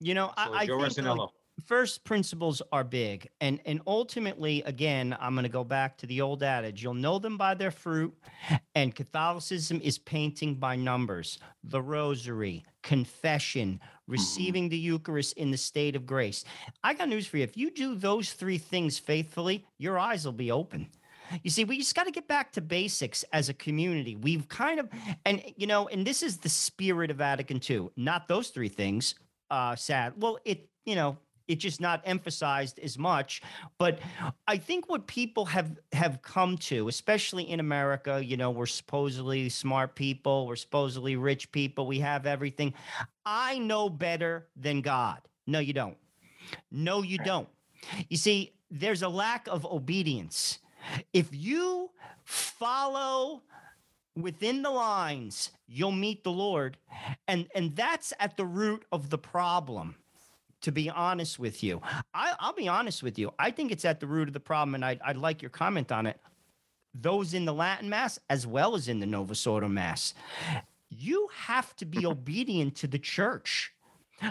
You 0.00 0.14
know, 0.14 0.32
I, 0.36 0.46
So 0.46 0.54
I 0.54 0.66
Joe 0.66 0.88
think 0.88 1.06
like, 1.06 1.30
first 1.66 2.04
principles 2.04 2.62
are 2.72 2.84
big, 2.84 3.28
and 3.40 3.60
and 3.66 3.80
ultimately, 3.86 4.62
again, 4.62 5.16
I'm 5.20 5.34
going 5.34 5.44
to 5.44 5.50
go 5.50 5.64
back 5.64 5.98
to 5.98 6.06
the 6.06 6.20
old 6.20 6.42
adage: 6.42 6.82
you'll 6.82 6.94
know 6.94 7.18
them 7.18 7.36
by 7.36 7.54
their 7.54 7.70
fruit. 7.70 8.14
And 8.74 8.94
Catholicism 8.94 9.80
is 9.82 9.98
painting 9.98 10.54
by 10.54 10.76
numbers: 10.76 11.38
the 11.64 11.82
Rosary, 11.82 12.64
confession, 12.82 13.74
mm-hmm. 13.74 14.12
receiving 14.12 14.68
the 14.68 14.78
Eucharist 14.78 15.36
in 15.36 15.50
the 15.50 15.58
state 15.58 15.96
of 15.96 16.06
grace. 16.06 16.44
I 16.82 16.94
got 16.94 17.08
news 17.08 17.26
for 17.26 17.36
you: 17.36 17.44
if 17.44 17.56
you 17.56 17.70
do 17.70 17.94
those 17.94 18.32
three 18.32 18.58
things 18.58 18.98
faithfully, 18.98 19.66
your 19.78 19.98
eyes 19.98 20.24
will 20.24 20.32
be 20.32 20.50
open. 20.50 20.88
You 21.44 21.50
see, 21.50 21.64
we 21.64 21.78
just 21.78 21.94
got 21.94 22.06
to 22.06 22.10
get 22.10 22.26
back 22.26 22.52
to 22.52 22.60
basics 22.60 23.24
as 23.32 23.48
a 23.48 23.54
community. 23.54 24.16
We've 24.16 24.48
kind 24.48 24.80
of, 24.80 24.88
and 25.24 25.42
you 25.56 25.66
know, 25.66 25.86
and 25.88 26.06
this 26.06 26.22
is 26.22 26.38
the 26.38 26.48
spirit 26.48 27.10
of 27.10 27.18
Vatican 27.18 27.60
II. 27.68 27.90
Not 27.96 28.26
those 28.26 28.48
three 28.48 28.68
things. 28.68 29.14
Uh, 29.50 29.74
sad. 29.76 30.14
Well, 30.16 30.38
it, 30.44 30.68
you 30.84 30.94
know, 30.94 31.18
it's 31.50 31.62
just 31.62 31.80
not 31.80 32.00
emphasized 32.04 32.78
as 32.78 32.96
much. 32.96 33.42
But 33.76 33.98
I 34.46 34.56
think 34.56 34.88
what 34.88 35.08
people 35.08 35.44
have 35.46 35.76
have 35.92 36.22
come 36.22 36.56
to, 36.58 36.86
especially 36.88 37.50
in 37.50 37.58
America, 37.58 38.24
you 38.24 38.36
know, 38.36 38.50
we're 38.52 38.66
supposedly 38.66 39.48
smart 39.48 39.96
people, 39.96 40.46
we're 40.46 40.56
supposedly 40.56 41.16
rich 41.16 41.50
people, 41.50 41.86
we 41.86 41.98
have 41.98 42.24
everything. 42.26 42.74
I 43.26 43.58
know 43.58 43.88
better 43.88 44.46
than 44.56 44.80
God. 44.80 45.20
No, 45.46 45.58
you 45.58 45.72
don't. 45.72 45.96
No, 46.70 47.02
you 47.02 47.18
don't. 47.18 47.48
You 48.08 48.16
see, 48.16 48.52
there's 48.70 49.02
a 49.02 49.08
lack 49.08 49.48
of 49.48 49.66
obedience. 49.66 50.58
If 51.12 51.28
you 51.32 51.90
follow 52.24 53.42
within 54.16 54.62
the 54.62 54.70
lines, 54.70 55.50
you'll 55.66 55.92
meet 55.92 56.24
the 56.24 56.32
Lord. 56.32 56.76
And 57.28 57.48
and 57.54 57.74
that's 57.76 58.12
at 58.18 58.36
the 58.36 58.44
root 58.44 58.84
of 58.92 59.10
the 59.10 59.18
problem. 59.18 59.96
To 60.62 60.72
be 60.72 60.90
honest 60.90 61.38
with 61.38 61.62
you, 61.62 61.80
I, 62.12 62.34
I'll 62.38 62.52
be 62.52 62.68
honest 62.68 63.02
with 63.02 63.18
you. 63.18 63.32
I 63.38 63.50
think 63.50 63.72
it's 63.72 63.86
at 63.86 63.98
the 63.98 64.06
root 64.06 64.28
of 64.28 64.34
the 64.34 64.40
problem, 64.40 64.74
and 64.74 64.84
I'd, 64.84 65.00
I'd 65.02 65.16
like 65.16 65.40
your 65.40 65.48
comment 65.48 65.90
on 65.90 66.06
it. 66.06 66.20
Those 66.92 67.32
in 67.32 67.46
the 67.46 67.54
Latin 67.54 67.88
Mass, 67.88 68.18
as 68.28 68.46
well 68.46 68.74
as 68.74 68.86
in 68.86 69.00
the 69.00 69.06
Novus 69.06 69.46
Ordo 69.46 69.68
Mass, 69.68 70.12
you 70.90 71.28
have 71.34 71.74
to 71.76 71.86
be 71.86 72.04
obedient 72.14 72.76
to 72.76 72.86
the 72.86 72.98
church. 72.98 73.72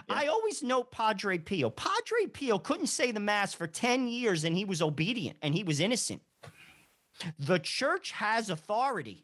I 0.08 0.28
always 0.28 0.62
note 0.62 0.92
Padre 0.92 1.40
Pio. 1.40 1.70
Padre 1.72 2.28
Pio 2.32 2.60
couldn't 2.60 2.88
say 2.88 3.12
the 3.12 3.20
Mass 3.20 3.54
for 3.54 3.66
10 3.66 4.08
years 4.08 4.44
and 4.44 4.56
he 4.56 4.66
was 4.66 4.82
obedient 4.82 5.38
and 5.42 5.56
he 5.56 5.64
was 5.64 5.80
innocent. 5.80 6.22
The 7.40 7.60
church 7.60 8.12
has 8.12 8.50
authority 8.50 9.22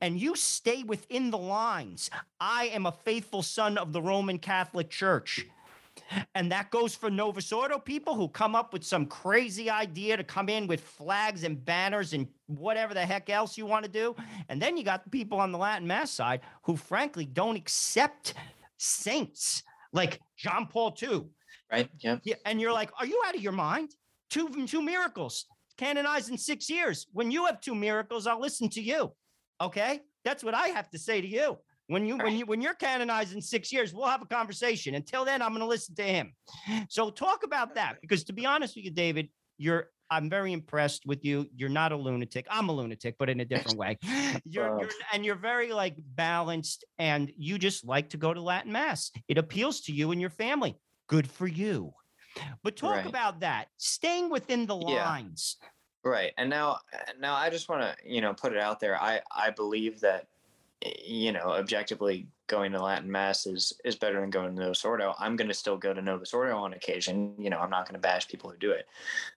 and 0.00 0.20
you 0.20 0.36
stay 0.36 0.82
within 0.82 1.30
the 1.30 1.38
lines. 1.38 2.10
I 2.40 2.66
am 2.66 2.86
a 2.86 2.92
faithful 2.92 3.42
son 3.42 3.76
of 3.78 3.92
the 3.92 4.02
Roman 4.02 4.38
Catholic 4.38 4.90
Church. 4.90 5.46
And 6.34 6.50
that 6.50 6.70
goes 6.70 6.94
for 6.94 7.10
Novus 7.10 7.52
Ordo 7.52 7.78
people 7.78 8.14
who 8.14 8.28
come 8.28 8.54
up 8.54 8.72
with 8.72 8.84
some 8.84 9.06
crazy 9.06 9.70
idea 9.70 10.16
to 10.16 10.24
come 10.24 10.48
in 10.48 10.66
with 10.66 10.80
flags 10.80 11.44
and 11.44 11.64
banners 11.64 12.12
and 12.12 12.26
whatever 12.46 12.94
the 12.94 13.06
heck 13.06 13.30
else 13.30 13.56
you 13.56 13.64
want 13.64 13.84
to 13.84 13.90
do. 13.90 14.14
And 14.48 14.60
then 14.60 14.76
you 14.76 14.84
got 14.84 15.04
the 15.04 15.10
people 15.10 15.38
on 15.38 15.52
the 15.52 15.58
Latin 15.58 15.86
Mass 15.86 16.10
side 16.10 16.40
who, 16.62 16.76
frankly, 16.76 17.24
don't 17.24 17.56
accept 17.56 18.34
saints 18.76 19.62
like 19.92 20.20
John 20.36 20.66
Paul 20.66 20.94
II. 21.00 21.26
Right? 21.70 21.88
Yeah. 21.98 22.18
Yeah, 22.24 22.36
and 22.44 22.60
you're 22.60 22.72
like, 22.72 22.90
are 22.98 23.06
you 23.06 23.22
out 23.26 23.36
of 23.36 23.40
your 23.40 23.52
mind? 23.52 23.94
Two 24.30 24.66
two 24.66 24.82
miracles 24.82 25.46
canonized 25.76 26.30
in 26.30 26.38
six 26.38 26.68
years. 26.70 27.06
When 27.12 27.30
you 27.30 27.46
have 27.46 27.60
two 27.60 27.74
miracles, 27.74 28.26
I'll 28.26 28.40
listen 28.40 28.68
to 28.70 28.82
you. 28.82 29.12
Okay, 29.60 30.00
that's 30.24 30.42
what 30.42 30.54
I 30.54 30.68
have 30.68 30.90
to 30.90 30.98
say 30.98 31.20
to 31.20 31.26
you. 31.26 31.58
When 31.86 32.06
you 32.06 32.16
when 32.16 32.36
you 32.36 32.46
when 32.46 32.62
you're 32.62 32.74
canonized 32.74 33.34
in 33.34 33.42
six 33.42 33.70
years, 33.72 33.92
we'll 33.92 34.08
have 34.08 34.22
a 34.22 34.26
conversation. 34.26 34.94
Until 34.94 35.24
then, 35.24 35.42
I'm 35.42 35.50
going 35.50 35.60
to 35.60 35.66
listen 35.66 35.94
to 35.96 36.02
him. 36.02 36.32
So 36.88 37.10
talk 37.10 37.44
about 37.44 37.74
that 37.74 38.00
because 38.00 38.24
to 38.24 38.32
be 38.32 38.46
honest 38.46 38.74
with 38.74 38.86
you, 38.86 38.90
David, 38.90 39.28
you're 39.58 39.88
I'm 40.10 40.30
very 40.30 40.52
impressed 40.52 41.06
with 41.06 41.24
you. 41.24 41.46
You're 41.54 41.68
not 41.68 41.92
a 41.92 41.96
lunatic. 41.96 42.46
I'm 42.50 42.68
a 42.68 42.72
lunatic, 42.72 43.16
but 43.18 43.28
in 43.28 43.40
a 43.40 43.44
different 43.44 43.78
way. 43.78 43.98
You're, 44.44 44.78
you're 44.78 44.90
and 45.12 45.24
you're 45.24 45.36
very 45.36 45.72
like 45.72 45.96
balanced, 45.98 46.84
and 46.98 47.32
you 47.36 47.58
just 47.58 47.84
like 47.84 48.10
to 48.10 48.16
go 48.16 48.34
to 48.34 48.40
Latin 48.40 48.72
mass. 48.72 49.10
It 49.28 49.38
appeals 49.38 49.80
to 49.82 49.92
you 49.92 50.12
and 50.12 50.20
your 50.20 50.30
family. 50.30 50.76
Good 51.08 51.28
for 51.28 51.46
you. 51.46 51.92
But 52.62 52.76
talk 52.76 52.90
Right. 52.90 53.06
about 53.06 53.40
that. 53.40 53.70
Staying 53.76 54.30
within 54.30 54.66
the 54.66 54.76
Yeah. 54.78 55.04
lines. 55.04 55.56
Right. 56.04 56.34
And 56.36 56.50
now 56.50 56.80
now 57.18 57.34
I 57.34 57.50
just 57.50 57.68
want 57.68 57.82
to, 57.82 57.96
you 58.04 58.20
know, 58.20 58.34
put 58.34 58.52
it 58.52 58.58
out 58.58 58.80
there. 58.80 59.00
I 59.00 59.22
I 59.30 59.50
believe 59.50 60.00
that 60.00 60.28
you 61.06 61.32
know, 61.32 61.52
objectively 61.52 62.28
going 62.46 62.72
to 62.72 62.82
Latin 62.82 63.10
mass 63.10 63.46
is 63.46 63.72
is 63.84 63.96
better 63.96 64.20
than 64.20 64.30
going 64.30 64.54
to 64.54 64.62
Novus 64.62 64.84
Ordo. 64.84 65.14
I'm 65.18 65.36
going 65.36 65.48
to 65.48 65.54
still 65.54 65.78
go 65.78 65.94
to 65.94 66.02
Novus 66.02 66.34
Ordo 66.34 66.56
on 66.58 66.74
occasion, 66.74 67.40
you 67.40 67.50
know, 67.50 67.58
I'm 67.58 67.70
not 67.70 67.86
going 67.86 67.94
to 67.94 68.00
bash 68.00 68.28
people 68.28 68.50
who 68.50 68.58
do 68.58 68.70
it. 68.72 68.86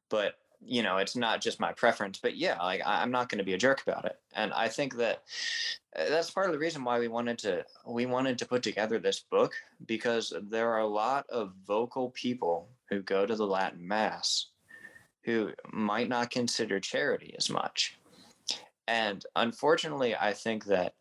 But, 0.10 0.40
you 0.62 0.84
know, 0.84 0.98
it's 0.98 1.16
not 1.16 1.42
just 1.42 1.60
my 1.60 1.74
preference, 1.74 2.20
but 2.20 2.38
yeah, 2.38 2.62
like 2.62 2.82
I- 2.86 3.02
I'm 3.02 3.12
not 3.12 3.30
going 3.30 3.40
to 3.40 3.46
be 3.46 3.54
a 3.54 3.58
jerk 3.58 3.82
about 3.84 4.06
it. 4.06 4.20
And 4.34 4.54
I 4.54 4.70
think 4.70 4.96
that 4.98 5.24
uh, 5.96 6.10
that's 6.10 6.32
part 6.32 6.48
of 6.48 6.54
the 6.54 6.60
reason 6.60 6.84
why 6.84 7.00
we 7.00 7.08
wanted 7.08 7.40
to 7.40 7.66
we 7.86 8.06
wanted 8.06 8.38
to 8.40 8.46
put 8.48 8.64
together 8.64 9.00
this 9.00 9.20
book 9.20 9.56
because 9.86 10.34
there 10.44 10.70
are 10.72 10.80
a 10.80 10.88
lot 10.88 11.28
of 11.30 11.54
vocal 11.66 12.12
people 12.12 12.70
who 12.90 13.02
go 13.02 13.26
to 13.26 13.36
the 13.36 13.48
Latin 13.48 13.88
mass 13.88 14.48
who 15.24 15.52
might 15.74 16.08
not 16.08 16.32
consider 16.32 16.80
charity 16.80 17.36
as 17.38 17.50
much. 17.50 17.98
And 18.88 19.26
unfortunately, 19.36 20.16
I 20.16 20.32
think 20.32 20.66
that 20.66 20.96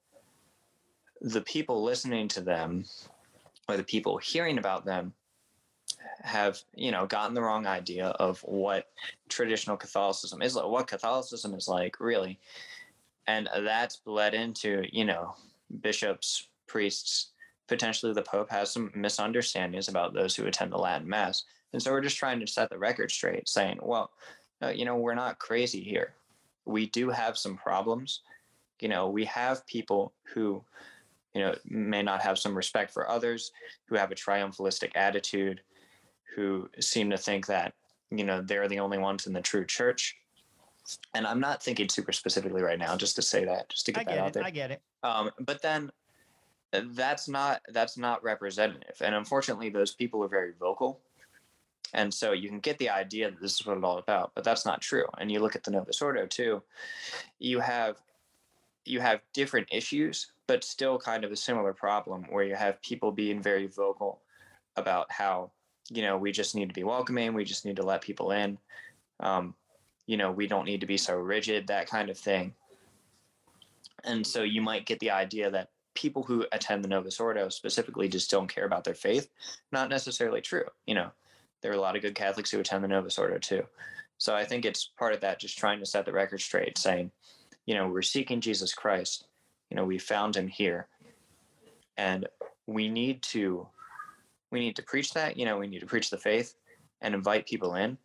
the 1.21 1.43
people 1.43 1.85
listening 1.85 2.27
to 2.29 2.41
them 2.41 2.85
or 3.69 3.77
the 3.77 3.85
people 3.85 4.19
hearing 4.19 4.59
about 4.59 4.85
them 4.85 5.13
have, 6.23 6.59
you 6.75 6.91
know, 6.91 7.07
gotten 7.07 7.35
the 7.35 7.43
wrong 7.43 7.67
idea 7.67 8.09
of 8.09 8.41
what 8.41 8.89
traditional 9.29 9.77
Catholicism 9.77 10.43
is 10.43 10.57
like, 10.57 10.67
what 10.67 10.89
Catholicism 10.89 11.55
is 11.55 11.69
like, 11.69 12.01
really. 12.01 12.41
And 13.29 13.49
that's 13.55 13.97
bled 13.97 14.35
into, 14.35 14.83
you 14.91 15.05
know, 15.05 15.37
bishops, 15.81 16.49
priests, 16.67 17.31
potentially 17.69 18.13
the 18.13 18.23
Pope 18.23 18.51
has 18.51 18.73
some 18.73 18.91
misunderstandings 18.95 19.89
about 19.89 20.15
those 20.15 20.35
who 20.35 20.47
attend 20.47 20.73
the 20.73 20.79
Latin 20.79 21.09
Mass. 21.09 21.45
And 21.73 21.83
so 21.83 21.93
we're 21.93 22.01
just 22.01 22.17
trying 22.17 22.41
to 22.41 22.47
set 22.47 22.71
the 22.71 22.79
record 22.79 23.11
straight, 23.11 23.49
saying, 23.49 23.79
well, 23.83 24.11
uh, 24.63 24.69
you 24.69 24.85
know, 24.85 24.97
we're 24.97 25.15
not 25.15 25.39
crazy 25.39 25.83
here. 25.83 26.15
We 26.65 26.87
do 26.87 27.11
have 27.11 27.37
some 27.37 27.57
problems. 27.57 28.21
You 28.81 28.89
know, 28.89 29.09
we 29.09 29.25
have 29.27 29.67
people 29.67 30.13
who, 30.35 30.63
you 31.35 31.43
know, 31.43 31.55
may 31.65 32.03
not 32.03 32.23
have 32.23 32.39
some 32.39 32.57
respect 32.57 32.93
for 32.93 33.09
others, 33.09 33.53
who 33.87 33.97
have 33.97 34.11
a 34.11 34.15
triumphalistic 34.15 34.93
attitude, 34.95 35.61
who 36.35 36.69
seem 36.81 37.11
to 37.11 37.17
think 37.17 37.47
that, 37.47 37.75
you 38.11 38.25
know, 38.25 38.41
they're 38.41 38.69
the 38.69 38.81
only 38.81 38.99
ones 38.99 39.27
in 39.27 39.33
the 39.33 39.41
true 39.41 39.65
church. 39.65 40.17
And 41.15 41.27
I'm 41.27 41.41
not 41.41 41.63
thinking 41.63 41.89
super 41.89 42.13
specifically 42.13 42.63
right 42.63 42.79
now, 42.79 42.97
just 42.97 43.17
to 43.17 43.23
say 43.23 43.45
that, 43.45 43.71
just 43.71 43.87
to 43.87 43.99
I 43.99 44.05
get 44.05 44.07
that 44.07 44.19
out 44.19 44.29
it. 44.29 44.33
there. 44.35 44.45
I 44.45 44.51
get 44.51 44.71
it. 44.71 44.83
Um, 45.03 45.31
but 45.41 45.61
then 45.61 45.91
uh, 46.73 46.83
that's 46.91 47.29
not 47.29 47.61
that's 47.73 47.97
not 47.99 48.23
representative, 48.23 48.97
and 49.01 49.15
unfortunately, 49.15 49.69
those 49.69 49.95
people 49.95 50.23
are 50.23 50.29
very 50.29 50.53
vocal, 50.61 51.01
and 51.97 52.13
so 52.13 52.33
you 52.33 52.49
can 52.49 52.61
get 52.61 52.77
the 52.77 52.91
idea 52.91 53.31
that 53.31 53.41
this 53.41 53.55
is 53.59 53.67
what 53.67 53.79
it's 53.79 53.85
all 53.85 53.97
about, 53.97 54.33
but 54.35 54.45
that's 54.45 54.67
not 54.67 54.83
true. 54.83 55.07
And 55.19 55.33
you 55.33 55.41
look 55.41 55.57
at 55.57 55.65
the 55.65 55.71
Novus 55.71 56.03
Ordo 56.03 56.27
too, 56.27 56.63
you 57.39 57.59
have 57.59 57.97
you 58.85 59.01
have 59.01 59.21
different 59.33 59.67
issues, 59.73 60.31
but 60.47 60.63
still 60.63 60.99
kind 60.99 61.25
of 61.25 61.33
a 61.33 61.37
similar 61.37 61.73
problem 61.73 62.27
where 62.31 62.45
you 62.45 62.55
have 62.55 62.81
people 62.83 63.11
being 63.11 63.43
very 63.43 63.67
vocal 63.67 64.21
about 64.77 65.11
how 65.11 65.51
you 65.91 66.03
know 66.03 66.19
we 66.19 66.33
just 66.33 66.55
need 66.55 66.69
to 66.69 66.75
be 66.75 66.85
welcoming, 66.85 67.33
we 67.33 67.45
just 67.45 67.65
need 67.65 67.77
to 67.77 67.83
let 67.83 68.03
people 68.03 68.31
in. 68.31 68.59
Um, 69.21 69.55
you 70.07 70.19
know, 70.19 70.31
we 70.31 70.47
don't 70.47 70.67
need 70.67 70.83
to 70.83 70.87
be 70.87 70.99
so 70.99 71.17
rigid, 71.17 71.67
that 71.67 71.89
kind 71.89 72.11
of 72.11 72.19
thing. 72.19 72.55
And 74.05 74.25
so 74.25 74.43
you 74.43 74.61
might 74.61 74.87
get 74.87 75.01
the 75.01 75.11
idea 75.11 75.51
that 75.51 75.71
people 75.95 76.23
who 76.23 76.45
attend 76.53 76.85
the 76.85 76.89
Novus 76.89 77.19
Ordo 77.19 77.49
specifically 77.49 78.07
just 78.07 78.31
don't 78.31 78.55
care 78.55 78.67
about 78.67 78.85
their 78.85 78.95
faith. 78.95 79.31
Not 79.73 79.89
necessarily 79.89 80.43
true. 80.43 80.67
You 80.87 80.95
know, 80.95 81.11
there 81.67 81.73
are 81.73 81.79
a 81.79 81.81
lot 81.81 81.97
of 81.97 82.03
good 82.03 82.15
Catholics 82.15 82.53
who 82.53 82.61
attend 82.61 82.85
the 82.85 82.89
Novus 82.89 83.19
Ordo 83.19 83.39
too. 83.39 83.67
So 84.19 84.37
I 84.37 84.45
think 84.45 84.65
it's 84.65 84.89
part 84.97 85.13
of 85.13 85.21
that, 85.23 85.41
just 85.41 85.59
trying 85.59 85.81
to 85.81 85.85
set 85.85 86.05
the 86.05 86.13
record 86.13 86.41
straight, 86.41 86.79
saying, 86.79 87.11
you 87.67 87.75
know, 87.75 87.89
we're 87.89 88.03
seeking 88.03 88.41
Jesus 88.41 88.73
Christ. 88.73 89.27
You 89.69 89.77
know, 89.77 89.85
we 89.85 89.99
found 89.99 90.37
him 90.37 90.47
here. 90.47 90.87
And 91.97 92.29
we 92.69 92.89
need 92.89 93.21
to 93.25 93.67
we 94.53 94.61
need 94.61 94.77
to 94.77 94.83
preach 94.85 95.13
that, 95.15 95.37
you 95.37 95.45
know, 95.45 95.59
we 95.59 95.67
need 95.67 95.81
to 95.81 95.87
preach 95.87 96.09
the 96.09 96.19
faith 96.19 96.55
and 97.01 97.17
invite 97.17 97.49
people 97.49 97.75
in. 97.75 97.99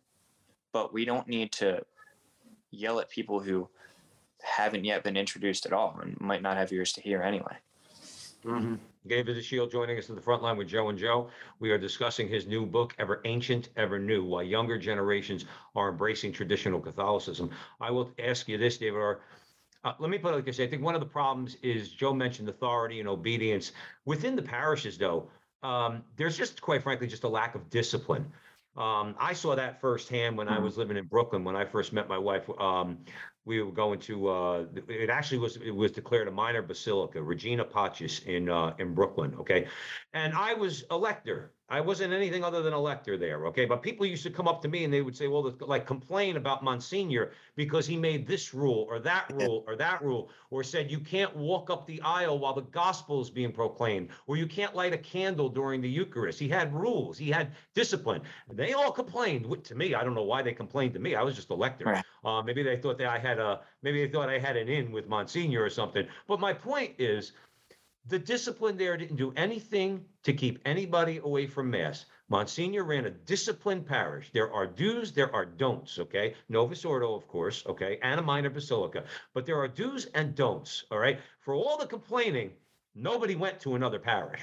But 0.72 0.92
we 0.92 1.04
don't 1.04 1.28
need 1.28 1.52
to 1.52 1.84
yell 2.72 2.98
at 2.98 3.10
people 3.10 3.38
who 3.38 3.68
haven't 4.42 4.84
yet 4.84 5.04
been 5.04 5.16
introduced 5.16 5.66
at 5.66 5.72
all 5.72 6.00
and 6.02 6.20
might 6.20 6.42
not 6.42 6.56
have 6.56 6.72
ears 6.72 6.92
to 6.94 7.00
hear 7.00 7.22
anyway. 7.22 7.56
Mm-hmm. 8.44 8.74
David 9.06 9.36
the 9.36 9.66
joining 9.66 9.98
us 9.98 10.08
in 10.08 10.14
the 10.14 10.20
front 10.20 10.42
line 10.42 10.56
with 10.56 10.68
Joe 10.68 10.88
and 10.88 10.98
Joe. 10.98 11.28
We 11.58 11.72
are 11.72 11.78
discussing 11.78 12.28
his 12.28 12.46
new 12.46 12.64
book, 12.64 12.94
Ever 13.00 13.20
Ancient, 13.24 13.70
Ever 13.76 13.98
New, 13.98 14.24
Why 14.24 14.42
Younger 14.42 14.78
Generations 14.78 15.44
Are 15.74 15.90
Embracing 15.90 16.32
Traditional 16.32 16.80
Catholicism. 16.80 17.50
I 17.80 17.90
will 17.90 18.12
ask 18.20 18.48
you 18.48 18.58
this, 18.58 18.78
David, 18.78 18.96
or 18.96 19.22
uh, 19.84 19.94
let 19.98 20.08
me 20.08 20.18
put 20.18 20.32
it 20.32 20.36
like 20.36 20.44
this. 20.44 20.60
I 20.60 20.68
think 20.68 20.82
one 20.82 20.94
of 20.94 21.00
the 21.00 21.06
problems 21.06 21.56
is 21.62 21.90
Joe 21.90 22.14
mentioned 22.14 22.48
authority 22.48 23.00
and 23.00 23.08
obedience. 23.08 23.72
Within 24.04 24.36
the 24.36 24.42
parishes, 24.42 24.96
though, 24.96 25.28
um, 25.64 26.04
there's 26.16 26.38
just, 26.38 26.62
quite 26.62 26.82
frankly, 26.84 27.08
just 27.08 27.24
a 27.24 27.28
lack 27.28 27.56
of 27.56 27.68
discipline. 27.70 28.30
Um, 28.76 29.16
I 29.18 29.32
saw 29.32 29.56
that 29.56 29.80
firsthand 29.80 30.38
when 30.38 30.48
I 30.48 30.58
was 30.58 30.78
living 30.78 30.96
in 30.96 31.04
Brooklyn. 31.06 31.44
When 31.44 31.56
I 31.56 31.64
first 31.64 31.92
met 31.92 32.08
my 32.08 32.16
wife, 32.18 32.48
um, 32.58 32.98
we 33.44 33.62
were 33.62 33.72
going 33.72 33.98
to. 34.00 34.28
Uh, 34.28 34.64
it 34.88 35.10
actually 35.10 35.38
was. 35.38 35.56
It 35.56 35.74
was 35.74 35.90
declared 35.90 36.28
a 36.28 36.30
minor 36.30 36.62
basilica, 36.62 37.22
Regina 37.22 37.64
Pacis 37.64 38.20
in 38.20 38.48
uh, 38.48 38.74
in 38.78 38.94
Brooklyn. 38.94 39.34
Okay, 39.40 39.66
and 40.12 40.32
I 40.34 40.54
was 40.54 40.84
a 40.90 40.96
lector. 40.96 41.52
I 41.72 41.80
wasn't 41.80 42.12
anything 42.12 42.44
other 42.44 42.60
than 42.60 42.74
a 42.74 42.78
lector 42.78 43.16
there. 43.16 43.46
Okay, 43.46 43.64
but 43.64 43.82
people 43.82 44.04
used 44.04 44.22
to 44.24 44.30
come 44.30 44.46
up 44.46 44.60
to 44.60 44.68
me 44.68 44.84
and 44.84 44.92
they 44.92 45.00
would 45.00 45.16
say, 45.16 45.26
"Well, 45.26 45.54
like 45.60 45.86
complain 45.86 46.36
about 46.36 46.62
Monsignor 46.62 47.32
because 47.56 47.86
he 47.86 47.96
made 47.96 48.26
this 48.26 48.52
rule 48.52 48.86
or 48.90 48.98
that 48.98 49.30
rule 49.32 49.64
or 49.66 49.74
that 49.76 50.02
rule, 50.02 50.28
or 50.50 50.62
said 50.62 50.90
you 50.90 51.00
can't 51.00 51.34
walk 51.34 51.70
up 51.70 51.86
the 51.86 51.98
aisle 52.02 52.38
while 52.38 52.52
the 52.52 52.68
gospel 52.82 53.22
is 53.22 53.30
being 53.30 53.52
proclaimed, 53.52 54.10
or 54.26 54.36
you 54.36 54.46
can't 54.46 54.76
light 54.76 54.92
a 54.92 54.98
candle 54.98 55.48
during 55.48 55.80
the 55.80 55.88
Eucharist." 55.88 56.38
He 56.38 56.46
had 56.46 56.74
rules. 56.74 57.16
He 57.16 57.30
had 57.30 57.52
discipline. 57.72 58.20
They 58.52 58.74
all 58.74 58.92
complained 58.92 59.46
to 59.64 59.74
me. 59.74 59.94
I 59.94 60.04
don't 60.04 60.14
know 60.14 60.24
why 60.24 60.42
they 60.42 60.52
complained 60.52 60.92
to 60.92 61.00
me. 61.00 61.14
I 61.14 61.22
was 61.22 61.34
just 61.34 61.48
a 61.48 61.54
lector. 61.54 61.86
Right. 61.86 62.04
Uh, 62.22 62.42
maybe 62.42 62.62
they 62.62 62.76
thought 62.76 62.98
that 62.98 63.08
I 63.08 63.18
had 63.18 63.38
a. 63.38 63.60
Maybe 63.80 64.04
they 64.04 64.12
thought 64.12 64.28
I 64.28 64.38
had 64.38 64.58
an 64.58 64.68
in 64.68 64.92
with 64.92 65.08
Monsignor 65.08 65.62
or 65.62 65.70
something. 65.70 66.06
But 66.28 66.38
my 66.38 66.52
point 66.52 66.92
is 66.98 67.32
the 68.06 68.18
discipline 68.18 68.76
there 68.76 68.96
didn't 68.96 69.16
do 69.16 69.32
anything 69.36 70.04
to 70.24 70.32
keep 70.32 70.58
anybody 70.64 71.18
away 71.18 71.46
from 71.46 71.70
mass. 71.70 72.06
Monsignor 72.28 72.84
ran 72.84 73.06
a 73.06 73.10
disciplined 73.10 73.86
parish. 73.86 74.30
There 74.32 74.52
are 74.52 74.66
do's, 74.66 75.12
there 75.12 75.32
are 75.34 75.44
don'ts, 75.44 75.98
okay? 75.98 76.34
Novus 76.48 76.84
Ordo, 76.84 77.14
of 77.14 77.28
course, 77.28 77.64
okay, 77.66 77.98
and 78.02 78.18
a 78.18 78.22
minor 78.22 78.50
basilica. 78.50 79.04
But 79.34 79.46
there 79.46 79.60
are 79.60 79.68
do's 79.68 80.06
and 80.06 80.34
don'ts, 80.34 80.84
all 80.90 80.98
right? 80.98 81.20
For 81.40 81.54
all 81.54 81.76
the 81.78 81.86
complaining, 81.86 82.52
nobody 82.94 83.36
went 83.36 83.60
to 83.60 83.76
another 83.76 83.98
parish. 83.98 84.40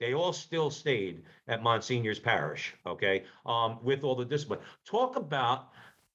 They 0.00 0.14
all 0.14 0.32
still 0.32 0.70
stayed 0.70 1.22
at 1.48 1.62
Monsignor's 1.62 2.18
parish, 2.18 2.74
okay, 2.86 3.24
um, 3.46 3.78
with 3.82 4.04
all 4.04 4.16
the 4.16 4.24
discipline. 4.24 4.60
Talk 4.84 5.16
about 5.16 5.72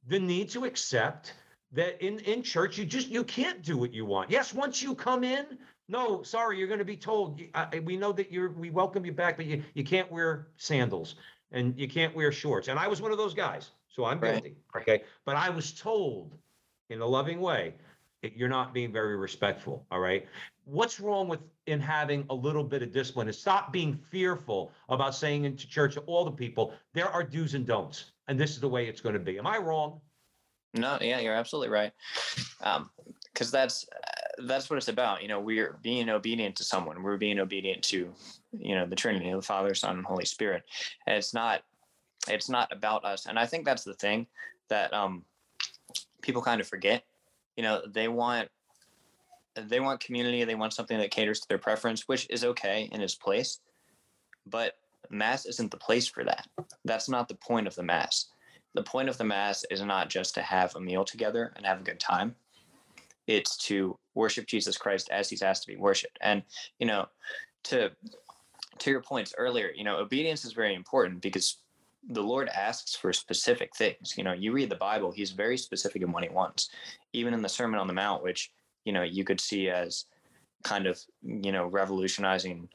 the 0.08 0.20
need 0.20 0.50
to 0.50 0.66
accept 0.66 1.34
that 1.72 2.02
in 2.02 2.20
in 2.20 2.44
church 2.44 2.78
you 2.78 2.86
just 2.86 3.08
you 3.10 3.24
can't 3.24 3.62
do 3.62 3.78
what 3.78 3.94
you 3.94 4.06
want. 4.06 4.32
Yes, 4.32 4.54
once 4.54 4.82
you 4.82 4.96
come 4.96 5.24
in, 5.24 5.46
no, 5.90 6.22
sorry, 6.24 6.58
you're 6.58 6.68
going 6.68 6.80
to 6.80 6.86
be 6.86 6.98
told. 6.98 7.42
I- 7.56 7.80
we 7.86 7.96
know 7.98 8.12
that 8.12 8.32
you're. 8.32 8.50
We 8.52 8.70
welcome 8.70 9.06
you 9.06 9.12
back, 9.14 9.38
but 9.38 9.46
you 9.46 9.64
you 9.74 9.84
can't 9.84 10.12
wear 10.12 10.48
sandals 10.58 11.16
and 11.52 11.78
you 11.80 11.88
can't 11.88 12.14
wear 12.16 12.32
shorts. 12.32 12.68
And 12.68 12.78
I 12.78 12.88
was 12.88 13.02
one 13.02 13.12
of 13.12 13.18
those 13.18 13.34
guys, 13.34 13.72
so 13.88 14.04
I'm 14.06 14.20
Right. 14.20 14.34
guilty. 14.34 14.58
Okay, 14.76 15.04
but 15.26 15.36
I 15.38 15.50
was 15.50 15.72
told 15.74 16.38
in 16.90 17.00
a 17.02 17.06
loving 17.06 17.40
way 17.40 17.74
that 18.22 18.36
you're 18.36 18.50
not 18.50 18.74
being 18.74 18.92
very 18.92 19.16
respectful. 19.16 19.86
All 19.92 20.00
right. 20.00 20.28
What's 20.66 21.00
wrong 21.00 21.30
with 21.30 21.40
in 21.68 21.80
having 21.80 22.26
a 22.30 22.34
little 22.36 22.64
bit 22.64 22.82
of 22.82 22.92
discipline? 22.92 23.28
And 23.28 23.36
stop 23.36 23.72
being 23.72 23.96
fearful 24.12 24.72
about 24.90 25.16
saying 25.16 25.46
into 25.46 25.68
church 25.68 25.94
to 25.94 26.02
all 26.02 26.26
the 26.26 26.32
people 26.32 26.74
there 26.94 27.08
are 27.10 27.24
do's 27.24 27.54
and 27.54 27.66
don'ts, 27.66 28.12
and 28.28 28.38
this 28.38 28.52
is 28.52 28.60
the 28.60 28.68
way 28.68 28.88
it's 28.88 29.00
going 29.00 29.14
to 29.14 29.20
be. 29.20 29.38
Am 29.40 29.48
I 29.48 29.58
wrong? 29.58 30.02
No, 30.74 30.98
yeah, 31.00 31.20
you're 31.22 31.34
absolutely 31.34 31.70
right. 31.70 31.94
Um, 32.62 32.90
because 33.34 33.52
that's 33.52 33.86
uh, 33.94 34.17
that's 34.46 34.70
what 34.70 34.78
it's 34.78 34.88
about. 34.88 35.22
You 35.22 35.28
know, 35.28 35.40
we're 35.40 35.78
being 35.82 36.10
obedient 36.10 36.56
to 36.58 36.64
someone. 36.64 37.02
We're 37.04 37.18
being 37.18 37.40
obedient 37.40 37.84
to, 37.86 38.14
you 38.52 38.76
know, 38.76 38.86
the 38.86 38.96
Trinity, 38.96 39.32
the 39.32 39.42
Father, 39.42 39.74
Son, 39.74 39.98
and 39.98 40.06
Holy 40.06 40.26
Spirit. 40.26 40.64
And 41.06 41.18
it's 41.18 41.34
not 41.34 41.62
it's 42.30 42.50
not 42.50 42.72
about 42.72 43.06
us. 43.06 43.26
And 43.26 43.40
I 43.40 43.46
think 43.46 43.66
that's 43.66 43.84
the 43.84 43.94
thing 43.94 44.28
that 44.70 44.94
um 44.94 45.24
people 46.22 46.42
kind 46.42 46.62
of 46.62 46.68
forget. 46.68 47.04
You 47.56 47.64
know, 47.64 47.82
they 47.88 48.08
want 48.08 48.50
they 49.56 49.80
want 49.80 50.00
community. 50.00 50.44
They 50.44 50.56
want 50.56 50.74
something 50.74 50.98
that 50.98 51.12
caters 51.12 51.40
to 51.40 51.48
their 51.48 51.58
preference, 51.58 52.08
which 52.08 52.28
is 52.30 52.44
okay 52.44 52.90
in 52.92 53.02
its 53.02 53.16
place. 53.16 53.60
But 54.46 54.74
mass 55.10 55.46
isn't 55.46 55.72
the 55.72 55.78
place 55.78 56.08
for 56.08 56.24
that. 56.24 56.48
That's 56.86 57.10
not 57.10 57.28
the 57.28 57.36
point 57.36 57.68
of 57.68 57.76
the 57.76 57.84
mass 57.84 58.28
the 58.78 58.84
point 58.84 59.10
of 59.10 59.18
the 59.18 59.24
mass 59.24 59.66
is 59.72 59.82
not 59.82 60.08
just 60.08 60.36
to 60.36 60.42
have 60.42 60.76
a 60.76 60.80
meal 60.80 61.04
together 61.04 61.52
and 61.56 61.66
have 61.66 61.82
a 61.82 61.84
good 61.84 62.00
time 62.00 62.36
it's 63.28 63.58
to 63.58 63.98
worship 64.16 64.48
jesus 64.48 64.78
christ 64.78 65.10
as 65.12 65.30
he's 65.30 65.42
asked 65.42 65.64
to 65.64 65.72
be 65.72 65.78
worshiped 65.78 66.18
and 66.22 66.44
you 66.80 66.88
know 66.88 67.06
to 67.64 67.92
to 68.80 68.90
your 68.90 69.02
points 69.02 69.34
earlier 69.38 69.72
you 69.76 69.84
know 69.84 69.98
obedience 69.98 70.46
is 70.46 70.54
very 70.54 70.74
important 70.74 71.22
because 71.22 71.58
the 72.10 72.22
lord 72.22 72.48
asks 72.50 72.96
for 72.96 73.12
specific 73.12 73.76
things. 73.76 74.14
You 74.18 74.24
know 74.24 74.34
you 74.34 74.52
read 74.54 74.70
the 74.70 74.76
bible 74.76 75.12
he's 75.12 75.32
very 75.32 75.58
specific 75.58 76.02
in 76.02 76.12
what 76.12 76.24
he 76.24 76.30
wants. 76.30 76.70
Even 77.12 77.34
in 77.34 77.42
the 77.42 77.50
sermon 77.50 77.80
on 77.80 77.88
the 77.88 77.94
mount 77.94 78.24
which 78.24 78.52
you 78.86 78.94
know 78.94 79.04
you 79.04 79.26
could 79.26 79.42
see 79.42 79.70
as 79.70 80.06
kind 80.64 80.88
of 80.88 81.00
you 81.22 81.52
know 81.52 81.66
revolutionizing 81.66 82.70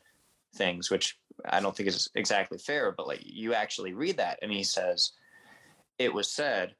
things 0.54 0.90
which 0.90 1.18
i 1.46 1.60
don't 1.60 1.74
think 1.74 1.88
is 1.88 2.10
exactly 2.14 2.58
fair 2.58 2.92
but 2.92 3.06
like 3.06 3.20
you 3.22 3.54
actually 3.54 3.94
read 3.94 4.18
that 4.18 4.38
and 4.42 4.52
he 4.52 4.62
says 4.62 5.12
it 5.98 6.12
was 6.12 6.30
said, 6.30 6.74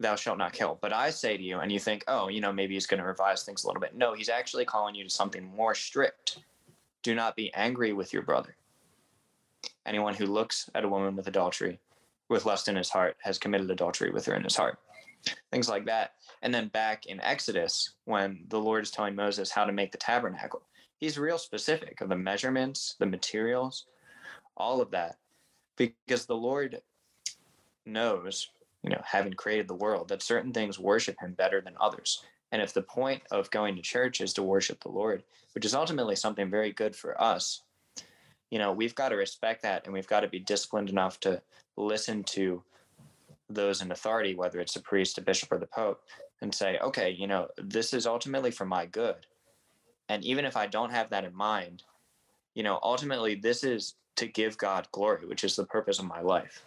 Thou 0.00 0.16
shalt 0.16 0.38
not 0.38 0.54
kill. 0.54 0.78
But 0.80 0.94
I 0.94 1.10
say 1.10 1.36
to 1.36 1.42
you, 1.42 1.60
and 1.60 1.70
you 1.70 1.78
think, 1.78 2.04
oh, 2.08 2.28
you 2.28 2.40
know, 2.40 2.52
maybe 2.52 2.74
he's 2.74 2.86
going 2.86 3.00
to 3.00 3.06
revise 3.06 3.42
things 3.42 3.62
a 3.62 3.66
little 3.66 3.80
bit. 3.80 3.94
No, 3.94 4.14
he's 4.14 4.30
actually 4.30 4.64
calling 4.64 4.94
you 4.94 5.04
to 5.04 5.10
something 5.10 5.44
more 5.44 5.74
strict. 5.74 6.38
Do 7.02 7.14
not 7.14 7.36
be 7.36 7.52
angry 7.54 7.92
with 7.92 8.12
your 8.12 8.22
brother. 8.22 8.56
Anyone 9.84 10.14
who 10.14 10.26
looks 10.26 10.70
at 10.74 10.84
a 10.84 10.88
woman 10.88 11.16
with 11.16 11.28
adultery, 11.28 11.78
with 12.30 12.46
lust 12.46 12.68
in 12.68 12.76
his 12.76 12.88
heart, 12.88 13.16
has 13.22 13.38
committed 13.38 13.70
adultery 13.70 14.10
with 14.10 14.24
her 14.26 14.34
in 14.34 14.44
his 14.44 14.56
heart. 14.56 14.78
Things 15.52 15.68
like 15.68 15.84
that. 15.84 16.12
And 16.42 16.52
then 16.52 16.68
back 16.68 17.04
in 17.04 17.20
Exodus, 17.20 17.90
when 18.04 18.44
the 18.48 18.58
Lord 18.58 18.82
is 18.82 18.90
telling 18.90 19.14
Moses 19.14 19.50
how 19.50 19.64
to 19.66 19.72
make 19.72 19.92
the 19.92 19.98
tabernacle, 19.98 20.62
he's 20.96 21.18
real 21.18 21.38
specific 21.38 22.00
of 22.00 22.08
the 22.08 22.16
measurements, 22.16 22.96
the 22.98 23.06
materials, 23.06 23.84
all 24.56 24.80
of 24.80 24.90
that. 24.92 25.16
Because 25.76 26.24
the 26.24 26.36
Lord 26.36 26.80
knows, 27.84 28.50
you 28.82 28.90
know, 28.90 29.00
having 29.04 29.32
created 29.34 29.68
the 29.68 29.74
world, 29.74 30.08
that 30.08 30.22
certain 30.22 30.52
things 30.52 30.78
worship 30.78 31.16
him 31.20 31.32
better 31.32 31.60
than 31.60 31.74
others. 31.80 32.24
And 32.52 32.60
if 32.60 32.72
the 32.72 32.82
point 32.82 33.22
of 33.30 33.50
going 33.50 33.76
to 33.76 33.82
church 33.82 34.20
is 34.20 34.32
to 34.34 34.42
worship 34.42 34.80
the 34.80 34.90
Lord, 34.90 35.22
which 35.54 35.64
is 35.64 35.74
ultimately 35.74 36.16
something 36.16 36.50
very 36.50 36.72
good 36.72 36.96
for 36.96 37.20
us, 37.20 37.62
you 38.50 38.58
know, 38.58 38.72
we've 38.72 38.94
got 38.94 39.10
to 39.10 39.16
respect 39.16 39.62
that 39.62 39.84
and 39.84 39.92
we've 39.92 40.08
got 40.08 40.20
to 40.20 40.28
be 40.28 40.40
disciplined 40.40 40.90
enough 40.90 41.20
to 41.20 41.40
listen 41.76 42.24
to 42.24 42.62
those 43.48 43.82
in 43.82 43.92
authority, 43.92 44.34
whether 44.34 44.60
it's 44.60 44.76
a 44.76 44.80
priest, 44.80 45.18
a 45.18 45.20
bishop, 45.20 45.52
or 45.52 45.58
the 45.58 45.66
pope, 45.66 46.02
and 46.40 46.54
say, 46.54 46.78
okay, 46.78 47.10
you 47.10 47.26
know, 47.26 47.48
this 47.56 47.92
is 47.92 48.06
ultimately 48.06 48.50
for 48.50 48.64
my 48.64 48.86
good. 48.86 49.26
And 50.08 50.24
even 50.24 50.44
if 50.44 50.56
I 50.56 50.66
don't 50.66 50.90
have 50.90 51.10
that 51.10 51.24
in 51.24 51.34
mind, 51.34 51.84
you 52.54 52.62
know, 52.62 52.80
ultimately 52.82 53.36
this 53.36 53.62
is 53.62 53.94
to 54.16 54.26
give 54.26 54.58
God 54.58 54.88
glory, 54.92 55.26
which 55.26 55.44
is 55.44 55.56
the 55.56 55.66
purpose 55.66 55.98
of 55.98 56.06
my 56.06 56.20
life. 56.20 56.64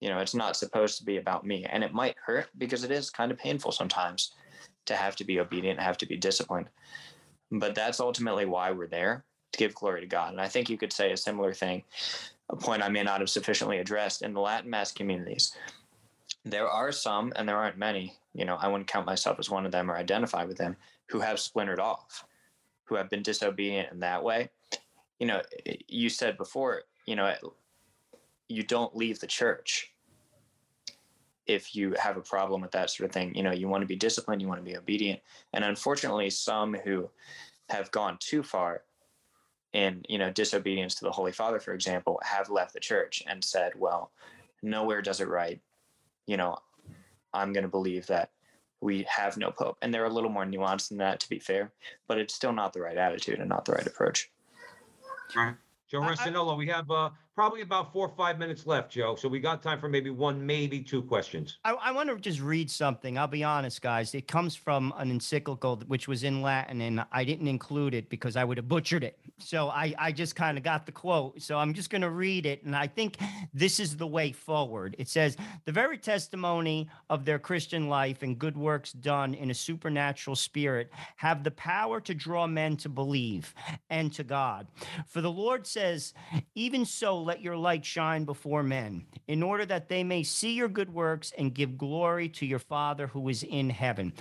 You 0.00 0.10
know, 0.10 0.18
it's 0.18 0.34
not 0.34 0.56
supposed 0.56 0.98
to 0.98 1.04
be 1.04 1.16
about 1.16 1.46
me. 1.46 1.64
And 1.64 1.82
it 1.82 1.94
might 1.94 2.16
hurt 2.24 2.48
because 2.58 2.84
it 2.84 2.90
is 2.90 3.10
kind 3.10 3.32
of 3.32 3.38
painful 3.38 3.72
sometimes 3.72 4.32
to 4.86 4.94
have 4.94 5.16
to 5.16 5.24
be 5.24 5.40
obedient, 5.40 5.80
have 5.80 5.98
to 5.98 6.06
be 6.06 6.16
disciplined. 6.16 6.68
But 7.50 7.74
that's 7.74 8.00
ultimately 8.00 8.44
why 8.44 8.70
we're 8.70 8.86
there 8.86 9.24
to 9.52 9.58
give 9.58 9.74
glory 9.74 10.00
to 10.00 10.06
God. 10.06 10.32
And 10.32 10.40
I 10.40 10.48
think 10.48 10.68
you 10.68 10.78
could 10.78 10.92
say 10.92 11.12
a 11.12 11.16
similar 11.16 11.52
thing, 11.52 11.82
a 12.50 12.56
point 12.56 12.82
I 12.82 12.88
may 12.88 13.02
not 13.02 13.20
have 13.20 13.30
sufficiently 13.30 13.78
addressed 13.78 14.22
in 14.22 14.34
the 14.34 14.40
Latin 14.40 14.70
Mass 14.70 14.92
communities. 14.92 15.56
There 16.44 16.68
are 16.68 16.92
some, 16.92 17.32
and 17.36 17.48
there 17.48 17.56
aren't 17.56 17.78
many, 17.78 18.14
you 18.34 18.44
know, 18.44 18.56
I 18.60 18.68
wouldn't 18.68 18.88
count 18.88 19.06
myself 19.06 19.38
as 19.38 19.50
one 19.50 19.66
of 19.66 19.72
them 19.72 19.90
or 19.90 19.96
identify 19.96 20.44
with 20.44 20.58
them, 20.58 20.76
who 21.08 21.20
have 21.20 21.40
splintered 21.40 21.80
off, 21.80 22.24
who 22.84 22.94
have 22.96 23.10
been 23.10 23.22
disobedient 23.22 23.92
in 23.92 24.00
that 24.00 24.22
way. 24.22 24.50
You 25.18 25.26
know, 25.26 25.42
you 25.88 26.08
said 26.08 26.36
before, 26.36 26.82
you 27.06 27.16
know, 27.16 27.34
you 28.48 28.62
don't 28.62 28.96
leave 28.96 29.20
the 29.20 29.26
church 29.26 29.92
if 31.46 31.76
you 31.76 31.94
have 31.98 32.16
a 32.16 32.20
problem 32.22 32.60
with 32.60 32.72
that 32.72 32.90
sort 32.90 33.08
of 33.08 33.12
thing. 33.14 33.34
You 33.34 33.42
know, 33.42 33.52
you 33.52 33.68
want 33.68 33.82
to 33.82 33.86
be 33.86 33.96
disciplined, 33.96 34.42
you 34.42 34.48
want 34.48 34.60
to 34.60 34.70
be 34.70 34.76
obedient. 34.76 35.20
And 35.52 35.64
unfortunately, 35.64 36.30
some 36.30 36.74
who 36.74 37.08
have 37.68 37.90
gone 37.90 38.16
too 38.20 38.42
far 38.42 38.82
in, 39.72 40.04
you 40.08 40.18
know, 40.18 40.30
disobedience 40.30 40.94
to 40.96 41.04
the 41.04 41.10
Holy 41.10 41.32
Father, 41.32 41.60
for 41.60 41.72
example, 41.72 42.20
have 42.24 42.50
left 42.50 42.72
the 42.72 42.80
church 42.80 43.22
and 43.26 43.42
said, 43.44 43.72
well, 43.76 44.10
nowhere 44.62 45.02
does 45.02 45.20
it 45.20 45.28
right. 45.28 45.60
You 46.26 46.36
know, 46.36 46.56
I'm 47.32 47.52
going 47.52 47.62
to 47.62 47.68
believe 47.68 48.06
that 48.06 48.30
we 48.80 49.06
have 49.08 49.36
no 49.36 49.50
pope. 49.50 49.76
And 49.82 49.92
they're 49.92 50.04
a 50.04 50.12
little 50.12 50.30
more 50.30 50.44
nuanced 50.44 50.88
than 50.88 50.98
that, 50.98 51.20
to 51.20 51.28
be 51.28 51.38
fair, 51.38 51.72
but 52.08 52.18
it's 52.18 52.34
still 52.34 52.52
not 52.52 52.72
the 52.72 52.80
right 52.80 52.96
attitude 52.96 53.38
and 53.38 53.48
not 53.48 53.64
the 53.64 53.72
right 53.72 53.86
approach. 53.86 54.30
All 55.36 55.44
right. 55.44 55.54
Joe 55.90 56.02
I- 56.02 56.08
I- 56.08 56.14
Rossinello, 56.14 56.56
we 56.56 56.66
have 56.68 56.90
uh, 56.90 57.10
probably 57.36 57.60
about 57.60 57.92
four 57.92 58.08
or 58.08 58.16
five 58.16 58.38
minutes 58.38 58.66
left, 58.66 58.90
Joe. 58.90 59.14
So 59.14 59.28
we 59.28 59.40
got 59.40 59.62
time 59.62 59.78
for 59.78 59.90
maybe 59.90 60.08
one, 60.08 60.44
maybe 60.44 60.80
two 60.80 61.02
questions. 61.02 61.58
I, 61.64 61.74
I 61.74 61.92
want 61.92 62.08
to 62.08 62.16
just 62.16 62.40
read 62.40 62.70
something. 62.70 63.18
I'll 63.18 63.28
be 63.28 63.44
honest, 63.44 63.82
guys. 63.82 64.14
It 64.14 64.26
comes 64.26 64.56
from 64.56 64.94
an 64.96 65.10
encyclical 65.10 65.82
which 65.86 66.08
was 66.08 66.24
in 66.24 66.40
Latin, 66.40 66.80
and 66.80 67.04
I 67.12 67.24
didn't 67.24 67.46
include 67.46 67.92
it 67.92 68.08
because 68.08 68.36
I 68.36 68.44
would 68.44 68.56
have 68.56 68.68
butchered 68.68 69.04
it. 69.04 69.18
So 69.38 69.68
I, 69.68 69.94
I 69.98 70.12
just 70.12 70.34
kind 70.34 70.56
of 70.56 70.64
got 70.64 70.86
the 70.86 70.92
quote. 70.92 71.42
So 71.42 71.58
I'm 71.58 71.74
just 71.74 71.90
going 71.90 72.02
to 72.02 72.10
read 72.10 72.46
it, 72.46 72.64
and 72.64 72.74
I 72.74 72.86
think 72.86 73.18
this 73.52 73.78
is 73.78 73.96
the 73.96 74.06
way 74.06 74.32
forward. 74.32 74.96
It 74.98 75.08
says, 75.08 75.36
"The 75.66 75.72
very 75.72 75.98
testimony 75.98 76.88
of 77.10 77.26
their 77.26 77.38
Christian 77.38 77.88
life 77.88 78.22
and 78.22 78.38
good 78.38 78.56
works 78.56 78.92
done 78.92 79.34
in 79.34 79.50
a 79.50 79.54
supernatural 79.54 80.36
spirit 80.36 80.90
have 81.16 81.44
the 81.44 81.50
power 81.50 82.00
to 82.00 82.14
draw 82.14 82.46
men 82.46 82.78
to 82.78 82.88
believe 82.88 83.54
and 83.90 84.10
to 84.14 84.24
God. 84.24 84.68
For 85.06 85.20
the 85.20 85.30
Lord 85.30 85.66
says, 85.66 86.14
Even 86.54 86.86
so, 86.86 87.25
let 87.26 87.42
your 87.42 87.56
light 87.56 87.84
shine 87.84 88.24
before 88.24 88.62
men, 88.62 89.04
in 89.28 89.42
order 89.42 89.66
that 89.66 89.88
they 89.88 90.02
may 90.02 90.22
see 90.22 90.52
your 90.52 90.68
good 90.68 90.92
works 90.92 91.32
and 91.36 91.52
give 91.52 91.76
glory 91.76 92.28
to 92.30 92.46
your 92.46 92.58
Father 92.58 93.06
who 93.06 93.28
is 93.28 93.42
in 93.42 93.68
heaven. 93.68 94.12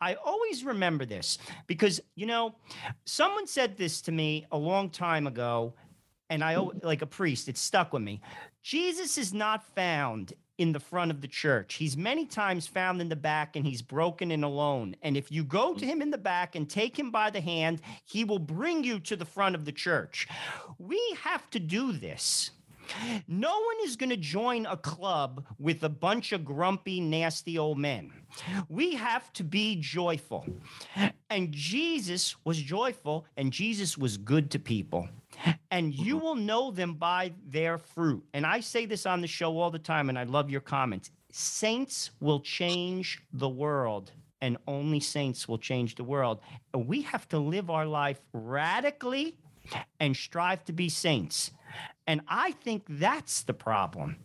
I 0.00 0.14
always 0.14 0.64
remember 0.64 1.04
this 1.04 1.38
because, 1.66 2.00
you 2.16 2.26
know, 2.26 2.56
someone 3.04 3.46
said 3.46 3.76
this 3.76 4.00
to 4.02 4.12
me 4.12 4.46
a 4.50 4.58
long 4.58 4.90
time 4.90 5.26
ago, 5.26 5.74
and 6.30 6.42
I, 6.42 6.56
like 6.56 7.02
a 7.02 7.06
priest, 7.06 7.48
it 7.48 7.58
stuck 7.58 7.92
with 7.92 8.02
me. 8.02 8.20
Jesus 8.62 9.18
is 9.18 9.34
not 9.34 9.62
found 9.74 10.32
in 10.58 10.72
the 10.72 10.80
front 10.80 11.10
of 11.10 11.20
the 11.20 11.28
church. 11.28 11.74
He's 11.74 11.96
many 11.96 12.26
times 12.26 12.66
found 12.66 13.00
in 13.00 13.08
the 13.08 13.16
back 13.16 13.56
and 13.56 13.66
he's 13.66 13.82
broken 13.82 14.30
and 14.30 14.44
alone. 14.44 14.96
And 15.02 15.16
if 15.16 15.32
you 15.32 15.44
go 15.44 15.74
to 15.74 15.84
him 15.84 16.00
in 16.00 16.10
the 16.10 16.18
back 16.18 16.54
and 16.54 16.68
take 16.68 16.98
him 16.98 17.10
by 17.10 17.30
the 17.30 17.40
hand, 17.40 17.80
he 18.04 18.24
will 18.24 18.38
bring 18.38 18.84
you 18.84 19.00
to 19.00 19.16
the 19.16 19.24
front 19.24 19.54
of 19.54 19.64
the 19.64 19.72
church. 19.72 20.28
We 20.78 21.00
have 21.22 21.48
to 21.50 21.58
do 21.58 21.92
this. 21.92 22.50
No 23.26 23.50
one 23.50 23.76
is 23.84 23.96
going 23.96 24.10
to 24.10 24.16
join 24.16 24.66
a 24.66 24.76
club 24.76 25.44
with 25.58 25.82
a 25.82 25.88
bunch 25.88 26.32
of 26.32 26.44
grumpy, 26.44 27.00
nasty 27.00 27.58
old 27.58 27.78
men. 27.78 28.12
We 28.68 28.94
have 28.94 29.32
to 29.34 29.44
be 29.44 29.76
joyful. 29.76 30.46
And 31.30 31.50
Jesus 31.52 32.36
was 32.44 32.60
joyful 32.60 33.26
and 33.36 33.52
Jesus 33.52 33.96
was 33.96 34.16
good 34.16 34.50
to 34.52 34.58
people. 34.58 35.08
And 35.70 35.94
you 35.94 36.16
mm-hmm. 36.16 36.24
will 36.24 36.34
know 36.36 36.70
them 36.70 36.94
by 36.94 37.32
their 37.46 37.78
fruit. 37.78 38.24
And 38.32 38.46
I 38.46 38.60
say 38.60 38.86
this 38.86 39.06
on 39.06 39.20
the 39.20 39.26
show 39.26 39.58
all 39.58 39.70
the 39.70 39.78
time, 39.78 40.08
and 40.08 40.18
I 40.18 40.24
love 40.24 40.50
your 40.50 40.60
comments. 40.60 41.10
Saints 41.32 42.10
will 42.20 42.40
change 42.40 43.20
the 43.32 43.48
world, 43.48 44.12
and 44.40 44.56
only 44.66 45.00
saints 45.00 45.48
will 45.48 45.58
change 45.58 45.96
the 45.96 46.04
world. 46.04 46.40
And 46.72 46.86
we 46.86 47.02
have 47.02 47.28
to 47.30 47.38
live 47.38 47.70
our 47.70 47.86
life 47.86 48.20
radically 48.32 49.36
and 49.98 50.16
strive 50.16 50.64
to 50.66 50.72
be 50.72 50.88
saints. 50.88 51.50
And 52.06 52.20
I 52.28 52.52
think 52.52 52.84
that's 52.88 53.42
the 53.42 53.54
problem 53.54 54.16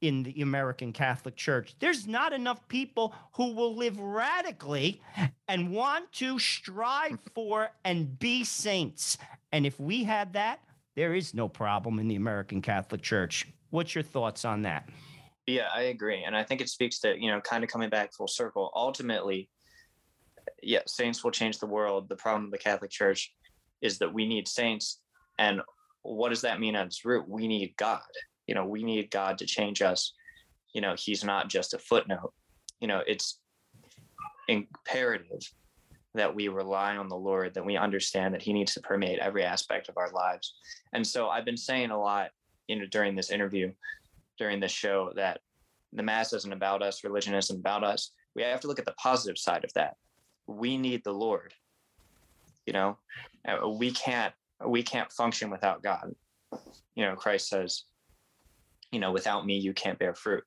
in 0.00 0.22
the 0.22 0.42
American 0.42 0.92
Catholic 0.92 1.34
Church. 1.34 1.74
There's 1.78 2.06
not 2.06 2.32
enough 2.32 2.66
people 2.68 3.14
who 3.32 3.54
will 3.54 3.74
live 3.74 3.98
radically 3.98 5.00
and 5.48 5.72
want 5.72 6.12
to 6.12 6.38
strive 6.38 7.18
for 7.34 7.70
and 7.84 8.18
be 8.18 8.44
saints. 8.44 9.18
And 9.54 9.64
if 9.64 9.78
we 9.78 10.02
had 10.02 10.32
that, 10.32 10.58
there 10.96 11.14
is 11.14 11.32
no 11.32 11.48
problem 11.48 12.00
in 12.00 12.08
the 12.08 12.16
American 12.16 12.60
Catholic 12.60 13.02
Church. 13.02 13.46
What's 13.70 13.94
your 13.94 14.02
thoughts 14.02 14.44
on 14.44 14.62
that? 14.62 14.88
Yeah, 15.46 15.68
I 15.72 15.82
agree. 15.82 16.24
And 16.24 16.36
I 16.36 16.42
think 16.42 16.60
it 16.60 16.68
speaks 16.68 16.98
to, 17.00 17.16
you 17.16 17.30
know, 17.30 17.40
kind 17.40 17.62
of 17.62 17.70
coming 17.70 17.88
back 17.88 18.12
full 18.12 18.26
circle. 18.26 18.72
Ultimately, 18.74 19.48
yeah, 20.60 20.80
saints 20.88 21.22
will 21.22 21.30
change 21.30 21.60
the 21.60 21.68
world. 21.68 22.08
The 22.08 22.16
problem 22.16 22.46
of 22.46 22.50
the 22.50 22.58
Catholic 22.58 22.90
Church 22.90 23.32
is 23.80 23.98
that 23.98 24.12
we 24.12 24.26
need 24.26 24.48
saints. 24.48 25.00
And 25.38 25.60
what 26.02 26.30
does 26.30 26.40
that 26.40 26.58
mean 26.58 26.74
at 26.74 26.86
its 26.86 27.04
root? 27.04 27.28
We 27.28 27.46
need 27.46 27.74
God. 27.76 28.00
You 28.48 28.56
know, 28.56 28.66
we 28.66 28.82
need 28.82 29.08
God 29.12 29.38
to 29.38 29.46
change 29.46 29.82
us. 29.82 30.14
You 30.74 30.80
know, 30.80 30.96
He's 30.98 31.22
not 31.22 31.48
just 31.48 31.74
a 31.74 31.78
footnote. 31.78 32.32
You 32.80 32.88
know, 32.88 33.02
it's 33.06 33.38
imperative 34.48 35.48
that 36.14 36.34
we 36.34 36.48
rely 36.48 36.96
on 36.96 37.08
the 37.08 37.16
Lord, 37.16 37.54
that 37.54 37.64
we 37.64 37.76
understand 37.76 38.34
that 38.34 38.42
He 38.42 38.52
needs 38.52 38.74
to 38.74 38.80
permeate 38.80 39.18
every 39.18 39.44
aspect 39.44 39.88
of 39.88 39.96
our 39.96 40.10
lives. 40.12 40.54
And 40.92 41.06
so 41.06 41.28
I've 41.28 41.44
been 41.44 41.56
saying 41.56 41.90
a 41.90 42.00
lot, 42.00 42.30
you 42.68 42.76
know, 42.76 42.86
during 42.86 43.14
this 43.14 43.30
interview, 43.30 43.72
during 44.38 44.60
this 44.60 44.72
show, 44.72 45.12
that 45.16 45.40
the 45.92 46.02
Mass 46.02 46.32
isn't 46.32 46.52
about 46.52 46.82
us, 46.82 47.04
religion 47.04 47.34
isn't 47.34 47.58
about 47.58 47.84
us. 47.84 48.12
We 48.34 48.42
have 48.42 48.60
to 48.60 48.68
look 48.68 48.78
at 48.78 48.86
the 48.86 48.92
positive 48.92 49.38
side 49.38 49.64
of 49.64 49.72
that. 49.74 49.96
We 50.46 50.76
need 50.76 51.04
the 51.04 51.12
Lord. 51.12 51.54
You 52.66 52.72
know, 52.72 52.98
Uh, 53.46 53.68
we 53.68 53.90
can't 53.90 54.32
we 54.66 54.82
can't 54.82 55.12
function 55.12 55.50
without 55.50 55.82
God. 55.82 56.14
You 56.94 57.04
know, 57.04 57.16
Christ 57.16 57.48
says, 57.48 57.84
you 58.90 59.00
know, 59.00 59.12
without 59.12 59.44
me, 59.44 59.58
you 59.58 59.74
can't 59.74 59.98
bear 59.98 60.14
fruit. 60.14 60.44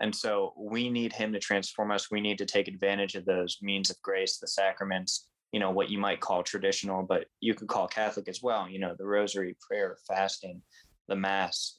And 0.00 0.14
so 0.14 0.54
we 0.56 0.90
need 0.90 1.12
him 1.12 1.32
to 1.32 1.38
transform 1.38 1.90
us. 1.90 2.10
We 2.10 2.20
need 2.20 2.38
to 2.38 2.46
take 2.46 2.68
advantage 2.68 3.14
of 3.14 3.24
those 3.24 3.58
means 3.62 3.90
of 3.90 4.00
grace, 4.02 4.38
the 4.38 4.48
sacraments, 4.48 5.28
you 5.52 5.60
know, 5.60 5.70
what 5.70 5.90
you 5.90 5.98
might 5.98 6.20
call 6.20 6.42
traditional, 6.42 7.02
but 7.02 7.26
you 7.40 7.54
could 7.54 7.68
call 7.68 7.88
Catholic 7.88 8.28
as 8.28 8.42
well, 8.42 8.68
you 8.68 8.78
know, 8.78 8.94
the 8.98 9.06
rosary, 9.06 9.56
prayer, 9.66 9.96
fasting, 10.06 10.60
the 11.08 11.16
mass, 11.16 11.78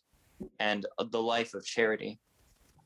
and 0.59 0.85
uh, 0.97 1.05
the 1.11 1.21
life 1.21 1.53
of 1.53 1.65
charity, 1.65 2.19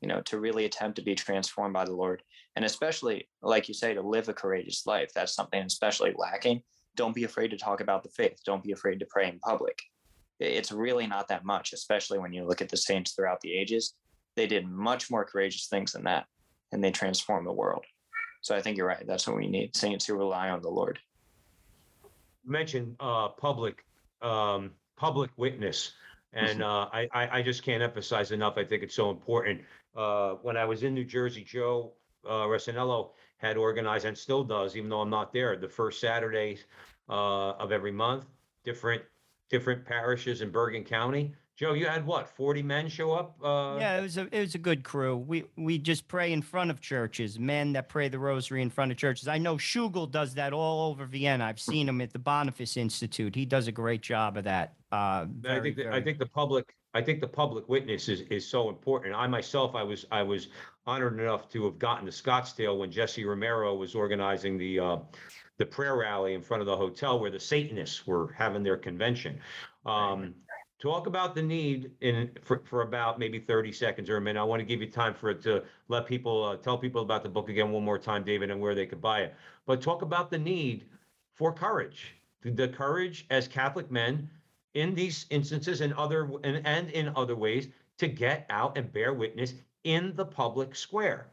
you 0.00 0.08
know, 0.08 0.20
to 0.22 0.40
really 0.40 0.64
attempt 0.64 0.96
to 0.96 1.02
be 1.02 1.14
transformed 1.14 1.72
by 1.72 1.84
the 1.84 1.94
Lord. 1.94 2.22
And 2.56 2.64
especially, 2.64 3.28
like 3.40 3.68
you 3.68 3.74
say, 3.74 3.94
to 3.94 4.02
live 4.02 4.28
a 4.28 4.34
courageous 4.34 4.86
life. 4.86 5.10
That's 5.14 5.34
something 5.34 5.62
especially 5.62 6.12
lacking. 6.16 6.62
Don't 6.96 7.14
be 7.14 7.24
afraid 7.24 7.48
to 7.52 7.56
talk 7.56 7.80
about 7.80 8.02
the 8.02 8.10
faith. 8.10 8.38
Don't 8.44 8.62
be 8.62 8.72
afraid 8.72 8.98
to 8.98 9.06
pray 9.08 9.28
in 9.28 9.38
public. 9.38 9.78
It's 10.38 10.72
really 10.72 11.06
not 11.06 11.28
that 11.28 11.44
much, 11.44 11.72
especially 11.72 12.18
when 12.18 12.32
you 12.32 12.44
look 12.44 12.60
at 12.60 12.68
the 12.68 12.76
saints 12.76 13.12
throughout 13.12 13.40
the 13.40 13.52
ages 13.52 13.94
they 14.36 14.46
did 14.46 14.66
much 14.68 15.10
more 15.10 15.24
courageous 15.24 15.66
things 15.66 15.92
than 15.92 16.04
that 16.04 16.26
and 16.72 16.82
they 16.82 16.90
transformed 16.90 17.46
the 17.46 17.52
world 17.52 17.84
so 18.40 18.56
i 18.56 18.60
think 18.60 18.76
you're 18.76 18.86
right 18.86 19.06
that's 19.06 19.26
what 19.26 19.36
we 19.36 19.46
need 19.46 19.74
saints 19.76 20.06
who 20.06 20.14
rely 20.14 20.48
on 20.50 20.62
the 20.62 20.70
lord 20.70 20.98
You 22.44 22.50
mentioned 22.50 22.96
uh, 23.00 23.28
public 23.28 23.84
um, 24.20 24.70
public 24.96 25.30
witness, 25.36 25.92
and 26.32 26.62
uh, 26.62 26.88
I, 26.92 27.08
I 27.12 27.42
just 27.42 27.62
can't 27.64 27.82
emphasize 27.82 28.30
enough. 28.30 28.54
I 28.56 28.64
think 28.64 28.82
it's 28.82 28.94
so 28.94 29.10
important. 29.10 29.60
Uh, 29.96 30.34
when 30.42 30.56
I 30.56 30.64
was 30.64 30.82
in 30.84 30.94
New 30.94 31.04
Jersey, 31.04 31.42
Joe 31.44 31.92
uh, 32.24 32.46
Rossinello 32.46 33.10
had 33.38 33.56
organized 33.56 34.04
and 34.06 34.16
still 34.16 34.44
does, 34.44 34.76
even 34.76 34.88
though 34.88 35.00
I'm 35.00 35.10
not 35.10 35.32
there, 35.32 35.56
the 35.56 35.68
first 35.68 36.00
Saturdays 36.00 36.64
uh, 37.08 37.50
of 37.52 37.72
every 37.72 37.92
month, 37.92 38.26
different 38.64 39.02
different 39.50 39.84
parishes 39.84 40.40
in 40.40 40.50
Bergen 40.50 40.84
County. 40.84 41.34
Joe, 41.62 41.74
you 41.74 41.86
had 41.86 42.04
what? 42.04 42.28
40 42.28 42.60
men 42.64 42.88
show 42.88 43.12
up? 43.12 43.36
Uh, 43.40 43.76
Yeah, 43.78 43.98
it 43.98 44.02
was 44.02 44.16
a 44.18 44.22
it 44.36 44.40
was 44.40 44.56
a 44.56 44.58
good 44.58 44.82
crew. 44.82 45.16
We 45.16 45.44
we 45.56 45.78
just 45.78 46.08
pray 46.08 46.32
in 46.32 46.42
front 46.42 46.72
of 46.72 46.80
churches, 46.80 47.38
men 47.38 47.72
that 47.74 47.88
pray 47.88 48.08
the 48.08 48.18
rosary 48.18 48.62
in 48.62 48.68
front 48.68 48.90
of 48.90 48.98
churches. 48.98 49.28
I 49.28 49.38
know 49.38 49.54
Tschugguel 49.54 50.10
does 50.10 50.34
that 50.34 50.52
all 50.52 50.90
over 50.90 51.06
Vienna. 51.06 51.44
I've 51.44 51.60
seen 51.60 51.88
him 51.88 52.00
at 52.00 52.12
the 52.12 52.18
Boniface 52.18 52.76
Institute. 52.76 53.36
He 53.36 53.46
does 53.46 53.68
a 53.68 53.72
great 53.72 54.02
job 54.02 54.36
of 54.36 54.42
that. 54.42 54.74
Uh, 54.90 54.96
I 54.96 55.26
very, 55.40 55.60
think 55.60 55.76
that, 55.76 55.94
I 55.94 56.00
think 56.00 56.18
the 56.18 56.26
public 56.26 56.74
I 56.94 57.00
think 57.00 57.20
the 57.20 57.28
public 57.28 57.68
witness 57.68 58.08
is, 58.08 58.22
is 58.22 58.44
so 58.44 58.68
important. 58.68 59.14
I 59.14 59.28
myself, 59.28 59.76
I 59.76 59.84
was, 59.84 60.04
I 60.10 60.22
was 60.22 60.48
honored 60.84 61.18
enough 61.18 61.48
to 61.50 61.64
have 61.64 61.78
gotten 61.78 62.04
to 62.04 62.12
Scottsdale 62.12 62.78
when 62.78 62.90
Jesse 62.90 63.24
Romero 63.24 63.74
was 63.74 63.94
organizing 63.94 64.58
the, 64.58 64.78
uh, 64.78 64.96
the 65.56 65.64
prayer 65.64 65.96
rally 65.96 66.34
in 66.34 66.42
front 66.42 66.60
of 66.60 66.66
the 66.66 66.76
hotel 66.76 67.18
where 67.18 67.30
the 67.30 67.40
Satanists 67.40 68.06
were 68.06 68.34
having 68.36 68.62
their 68.62 68.76
convention. 68.76 69.40
Um, 69.86 70.34
talk 70.82 71.06
about 71.06 71.32
the 71.32 71.42
need 71.42 71.92
in, 72.00 72.28
for, 72.42 72.60
for 72.64 72.82
about 72.82 73.16
maybe 73.16 73.38
30 73.38 73.70
seconds 73.70 74.10
or 74.10 74.16
a 74.16 74.20
minute. 74.20 74.40
I 74.40 74.42
want 74.42 74.58
to 74.58 74.66
give 74.66 74.80
you 74.80 74.90
time 74.90 75.14
for 75.14 75.30
it 75.30 75.40
to 75.42 75.62
let 75.86 76.06
people, 76.06 76.44
uh, 76.44 76.56
tell 76.56 76.76
people 76.76 77.02
about 77.02 77.22
the 77.22 77.28
book 77.28 77.48
again 77.48 77.70
one 77.70 77.84
more 77.84 78.00
time, 78.00 78.24
David, 78.24 78.50
and 78.50 78.60
where 78.60 78.74
they 78.74 78.84
could 78.84 79.00
buy 79.00 79.20
it. 79.20 79.34
But 79.64 79.80
talk 79.80 80.02
about 80.02 80.28
the 80.28 80.38
need 80.38 80.86
for 81.36 81.52
courage, 81.52 82.16
the, 82.42 82.50
the 82.50 82.66
courage 82.66 83.26
as 83.30 83.46
Catholic 83.46 83.92
men 83.92 84.28
in 84.74 84.92
these 84.92 85.26
instances 85.30 85.82
and 85.82 85.94
other 85.94 86.28
and, 86.42 86.66
and 86.66 86.90
in 86.90 87.12
other 87.14 87.36
ways 87.36 87.68
to 87.98 88.08
get 88.08 88.44
out 88.50 88.76
and 88.76 88.92
bear 88.92 89.14
witness 89.14 89.54
in 89.84 90.16
the 90.16 90.24
public 90.24 90.74
square. 90.74 91.28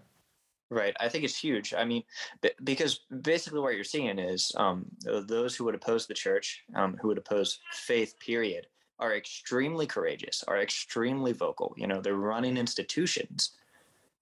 Right. 0.70 0.96
I 1.00 1.10
think 1.10 1.24
it's 1.24 1.36
huge. 1.36 1.74
I 1.74 1.84
mean, 1.84 2.04
b- 2.42 2.52
because 2.64 3.00
basically 3.24 3.62
what 3.62 3.74
you're 3.74 3.84
seeing 3.84 4.20
is 4.20 4.52
um, 4.56 4.86
those 5.02 5.56
who 5.56 5.64
would 5.64 5.74
oppose 5.74 6.06
the 6.06 6.14
church, 6.14 6.64
um, 6.76 6.96
who 7.02 7.08
would 7.08 7.18
oppose 7.18 7.58
faith, 7.72 8.14
period, 8.20 8.68
are 9.00 9.16
extremely 9.16 9.86
courageous, 9.86 10.44
are 10.48 10.60
extremely 10.60 11.32
vocal. 11.32 11.74
You 11.78 11.88
know, 11.88 12.02
they're 12.02 12.16
running 12.16 12.58
institutions. 12.58 13.52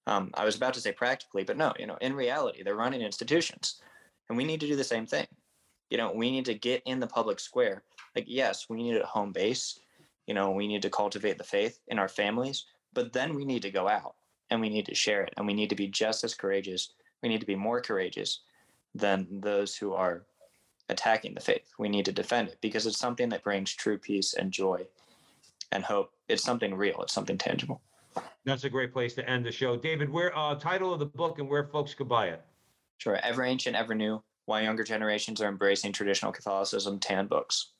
Um, 0.05 0.32
I 0.36 0.45
was 0.45 0.55
about 0.55 0.73
to 0.75 0.82
say 0.82 0.91
practically, 0.91 1.43
but 1.43 1.57
no, 1.57 1.73
you 1.78 1.88
know, 1.88 1.97
in 1.99 2.13
reality, 2.13 2.63
they're 2.63 2.75
running 2.75 3.01
institutions. 3.01 3.82
And 4.30 4.38
we 4.38 4.45
need 4.45 4.59
to 4.61 4.67
do 4.67 4.75
the 4.75 4.84
same 4.84 5.05
thing. 5.05 5.28
You 5.89 5.97
know, 5.97 6.11
we 6.13 6.32
need 6.32 6.45
to 6.45 6.53
get 6.53 6.82
in 6.86 6.99
the 6.99 7.07
public 7.07 7.39
square. 7.39 7.84
Like, 8.15 8.25
yes, 8.28 8.67
we 8.69 8.84
need 8.84 8.97
a 8.97 9.05
home 9.05 9.32
base. 9.32 9.80
You 10.28 10.34
know, 10.34 10.51
we 10.51 10.67
need 10.67 10.82
to 10.82 10.89
cultivate 10.89 11.38
the 11.38 11.43
faith 11.43 11.80
in 11.88 11.99
our 11.99 12.09
families, 12.09 12.65
but 12.93 13.13
then 13.13 13.34
we 13.36 13.45
need 13.45 13.61
to 13.61 13.71
go 13.71 13.88
out 13.88 14.15
and 14.49 14.59
we 14.61 14.69
need 14.69 14.86
to 14.86 14.95
share 14.95 15.23
it 15.23 15.34
and 15.38 15.45
we 15.45 15.53
need 15.53 15.69
to 15.69 15.75
be 15.75 15.88
just 15.88 16.23
as 16.23 16.34
courageous 16.34 16.93
we 17.21 17.30
need 17.30 17.39
to 17.39 17.47
be 17.47 17.55
more 17.55 17.82
courageous 17.82 18.41
than 18.95 19.28
those 19.32 19.75
who 19.75 19.93
are 19.93 20.25
attacking 20.89 21.33
the 21.33 21.41
faith. 21.41 21.73
We 21.77 21.89
need 21.89 22.05
to 22.05 22.11
defend 22.11 22.49
it 22.49 22.57
because 22.61 22.85
it's 22.85 22.97
something 22.97 23.29
that 23.29 23.43
brings 23.43 23.73
true 23.73 23.97
peace 23.97 24.33
and 24.33 24.51
joy 24.51 24.85
and 25.71 25.83
hope. 25.83 26.11
It's 26.27 26.43
something 26.43 26.73
real. 26.73 27.01
It's 27.01 27.13
something 27.13 27.38
tangible. 27.38 27.81
That's 28.45 28.63
a 28.63 28.69
great 28.69 28.93
place 28.93 29.13
to 29.15 29.29
end 29.29 29.45
the 29.45 29.51
show. 29.51 29.75
David, 29.75 30.09
where 30.09 30.35
uh, 30.38 30.55
title 30.55 30.93
of 30.93 30.99
the 30.99 31.05
book 31.05 31.39
and 31.39 31.49
where 31.49 31.65
folks 31.65 31.93
could 31.93 32.09
buy 32.09 32.27
it? 32.27 32.41
sure. 32.97 33.17
Ever 33.17 33.43
ancient 33.43 33.75
ever 33.75 33.93
new. 33.93 34.23
Why 34.45 34.61
younger 34.61 34.83
generations 34.83 35.41
are 35.41 35.49
embracing 35.49 35.91
traditional 35.91 36.31
catholicism 36.31 36.99
tan 36.99 37.27
books 37.27 37.73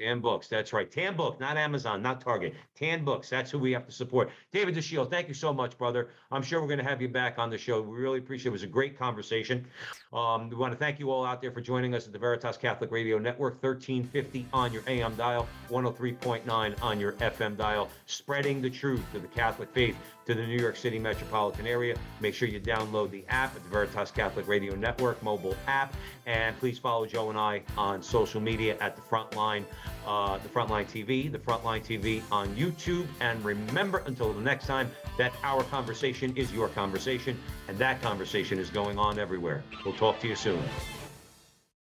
Tan 0.00 0.20
Books, 0.20 0.48
that's 0.48 0.72
right. 0.72 0.90
Tan 0.90 1.14
Book, 1.14 1.38
not 1.40 1.58
Amazon, 1.58 2.00
not 2.00 2.22
Target. 2.22 2.54
Tan 2.74 3.04
Books, 3.04 3.28
that's 3.28 3.50
who 3.50 3.58
we 3.58 3.70
have 3.72 3.84
to 3.84 3.92
support. 3.92 4.30
David 4.50 4.74
Dashiell, 4.74 5.08
thank 5.10 5.28
you 5.28 5.34
so 5.34 5.52
much, 5.52 5.76
brother. 5.76 6.08
I'm 6.30 6.42
sure 6.42 6.62
we're 6.62 6.68
going 6.68 6.78
to 6.78 6.84
have 6.84 7.02
you 7.02 7.08
back 7.08 7.38
on 7.38 7.50
the 7.50 7.58
show. 7.58 7.82
We 7.82 7.98
really 7.98 8.18
appreciate 8.18 8.46
it. 8.46 8.48
It 8.48 8.52
was 8.52 8.62
a 8.62 8.66
great 8.66 8.98
conversation. 8.98 9.66
Um, 10.12 10.48
we 10.48 10.56
want 10.56 10.72
to 10.72 10.78
thank 10.78 10.98
you 10.98 11.10
all 11.10 11.24
out 11.24 11.42
there 11.42 11.52
for 11.52 11.60
joining 11.60 11.94
us 11.94 12.06
at 12.06 12.14
the 12.14 12.18
Veritas 12.18 12.56
Catholic 12.56 12.90
Radio 12.90 13.18
Network, 13.18 13.62
1350 13.62 14.46
on 14.54 14.72
your 14.72 14.82
AM 14.86 15.14
dial, 15.16 15.46
103.9 15.68 16.82
on 16.82 16.98
your 16.98 17.12
FM 17.12 17.58
dial, 17.58 17.90
spreading 18.06 18.62
the 18.62 18.70
truth 18.70 19.04
of 19.14 19.20
the 19.20 19.28
Catholic 19.28 19.70
faith 19.74 19.96
to 20.26 20.34
the 20.34 20.46
New 20.46 20.58
York 20.58 20.76
City 20.76 20.98
metropolitan 20.98 21.66
area. 21.66 21.96
Make 22.20 22.34
sure 22.34 22.48
you 22.48 22.60
download 22.60 23.10
the 23.10 23.24
app 23.28 23.54
at 23.56 23.62
the 23.62 23.68
Veritas 23.68 24.10
Catholic 24.10 24.46
Radio 24.46 24.74
Network 24.74 25.22
mobile 25.22 25.56
app, 25.66 25.94
and 26.26 26.58
please 26.58 26.78
follow 26.78 27.06
Joe 27.06 27.30
and 27.30 27.38
I 27.38 27.62
on 27.76 28.02
social 28.02 28.40
media 28.40 28.76
at 28.80 28.96
the 28.96 29.02
Frontline, 29.02 29.64
uh, 30.06 30.38
the 30.38 30.48
Frontline 30.48 30.86
TV, 30.86 31.30
the 31.30 31.38
Frontline 31.38 31.84
TV 31.84 32.22
on 32.30 32.48
YouTube. 32.54 33.06
And 33.20 33.44
remember, 33.44 34.02
until 34.06 34.32
the 34.32 34.40
next 34.40 34.66
time, 34.66 34.90
that 35.18 35.32
our 35.42 35.62
conversation 35.64 36.36
is 36.36 36.52
your 36.52 36.68
conversation, 36.68 37.38
and 37.68 37.78
that 37.78 38.00
conversation 38.02 38.58
is 38.58 38.70
going 38.70 38.98
on 38.98 39.18
everywhere. 39.18 39.62
We'll 39.84 39.94
talk 39.94 40.20
to 40.20 40.28
you 40.28 40.36
soon. 40.36 40.62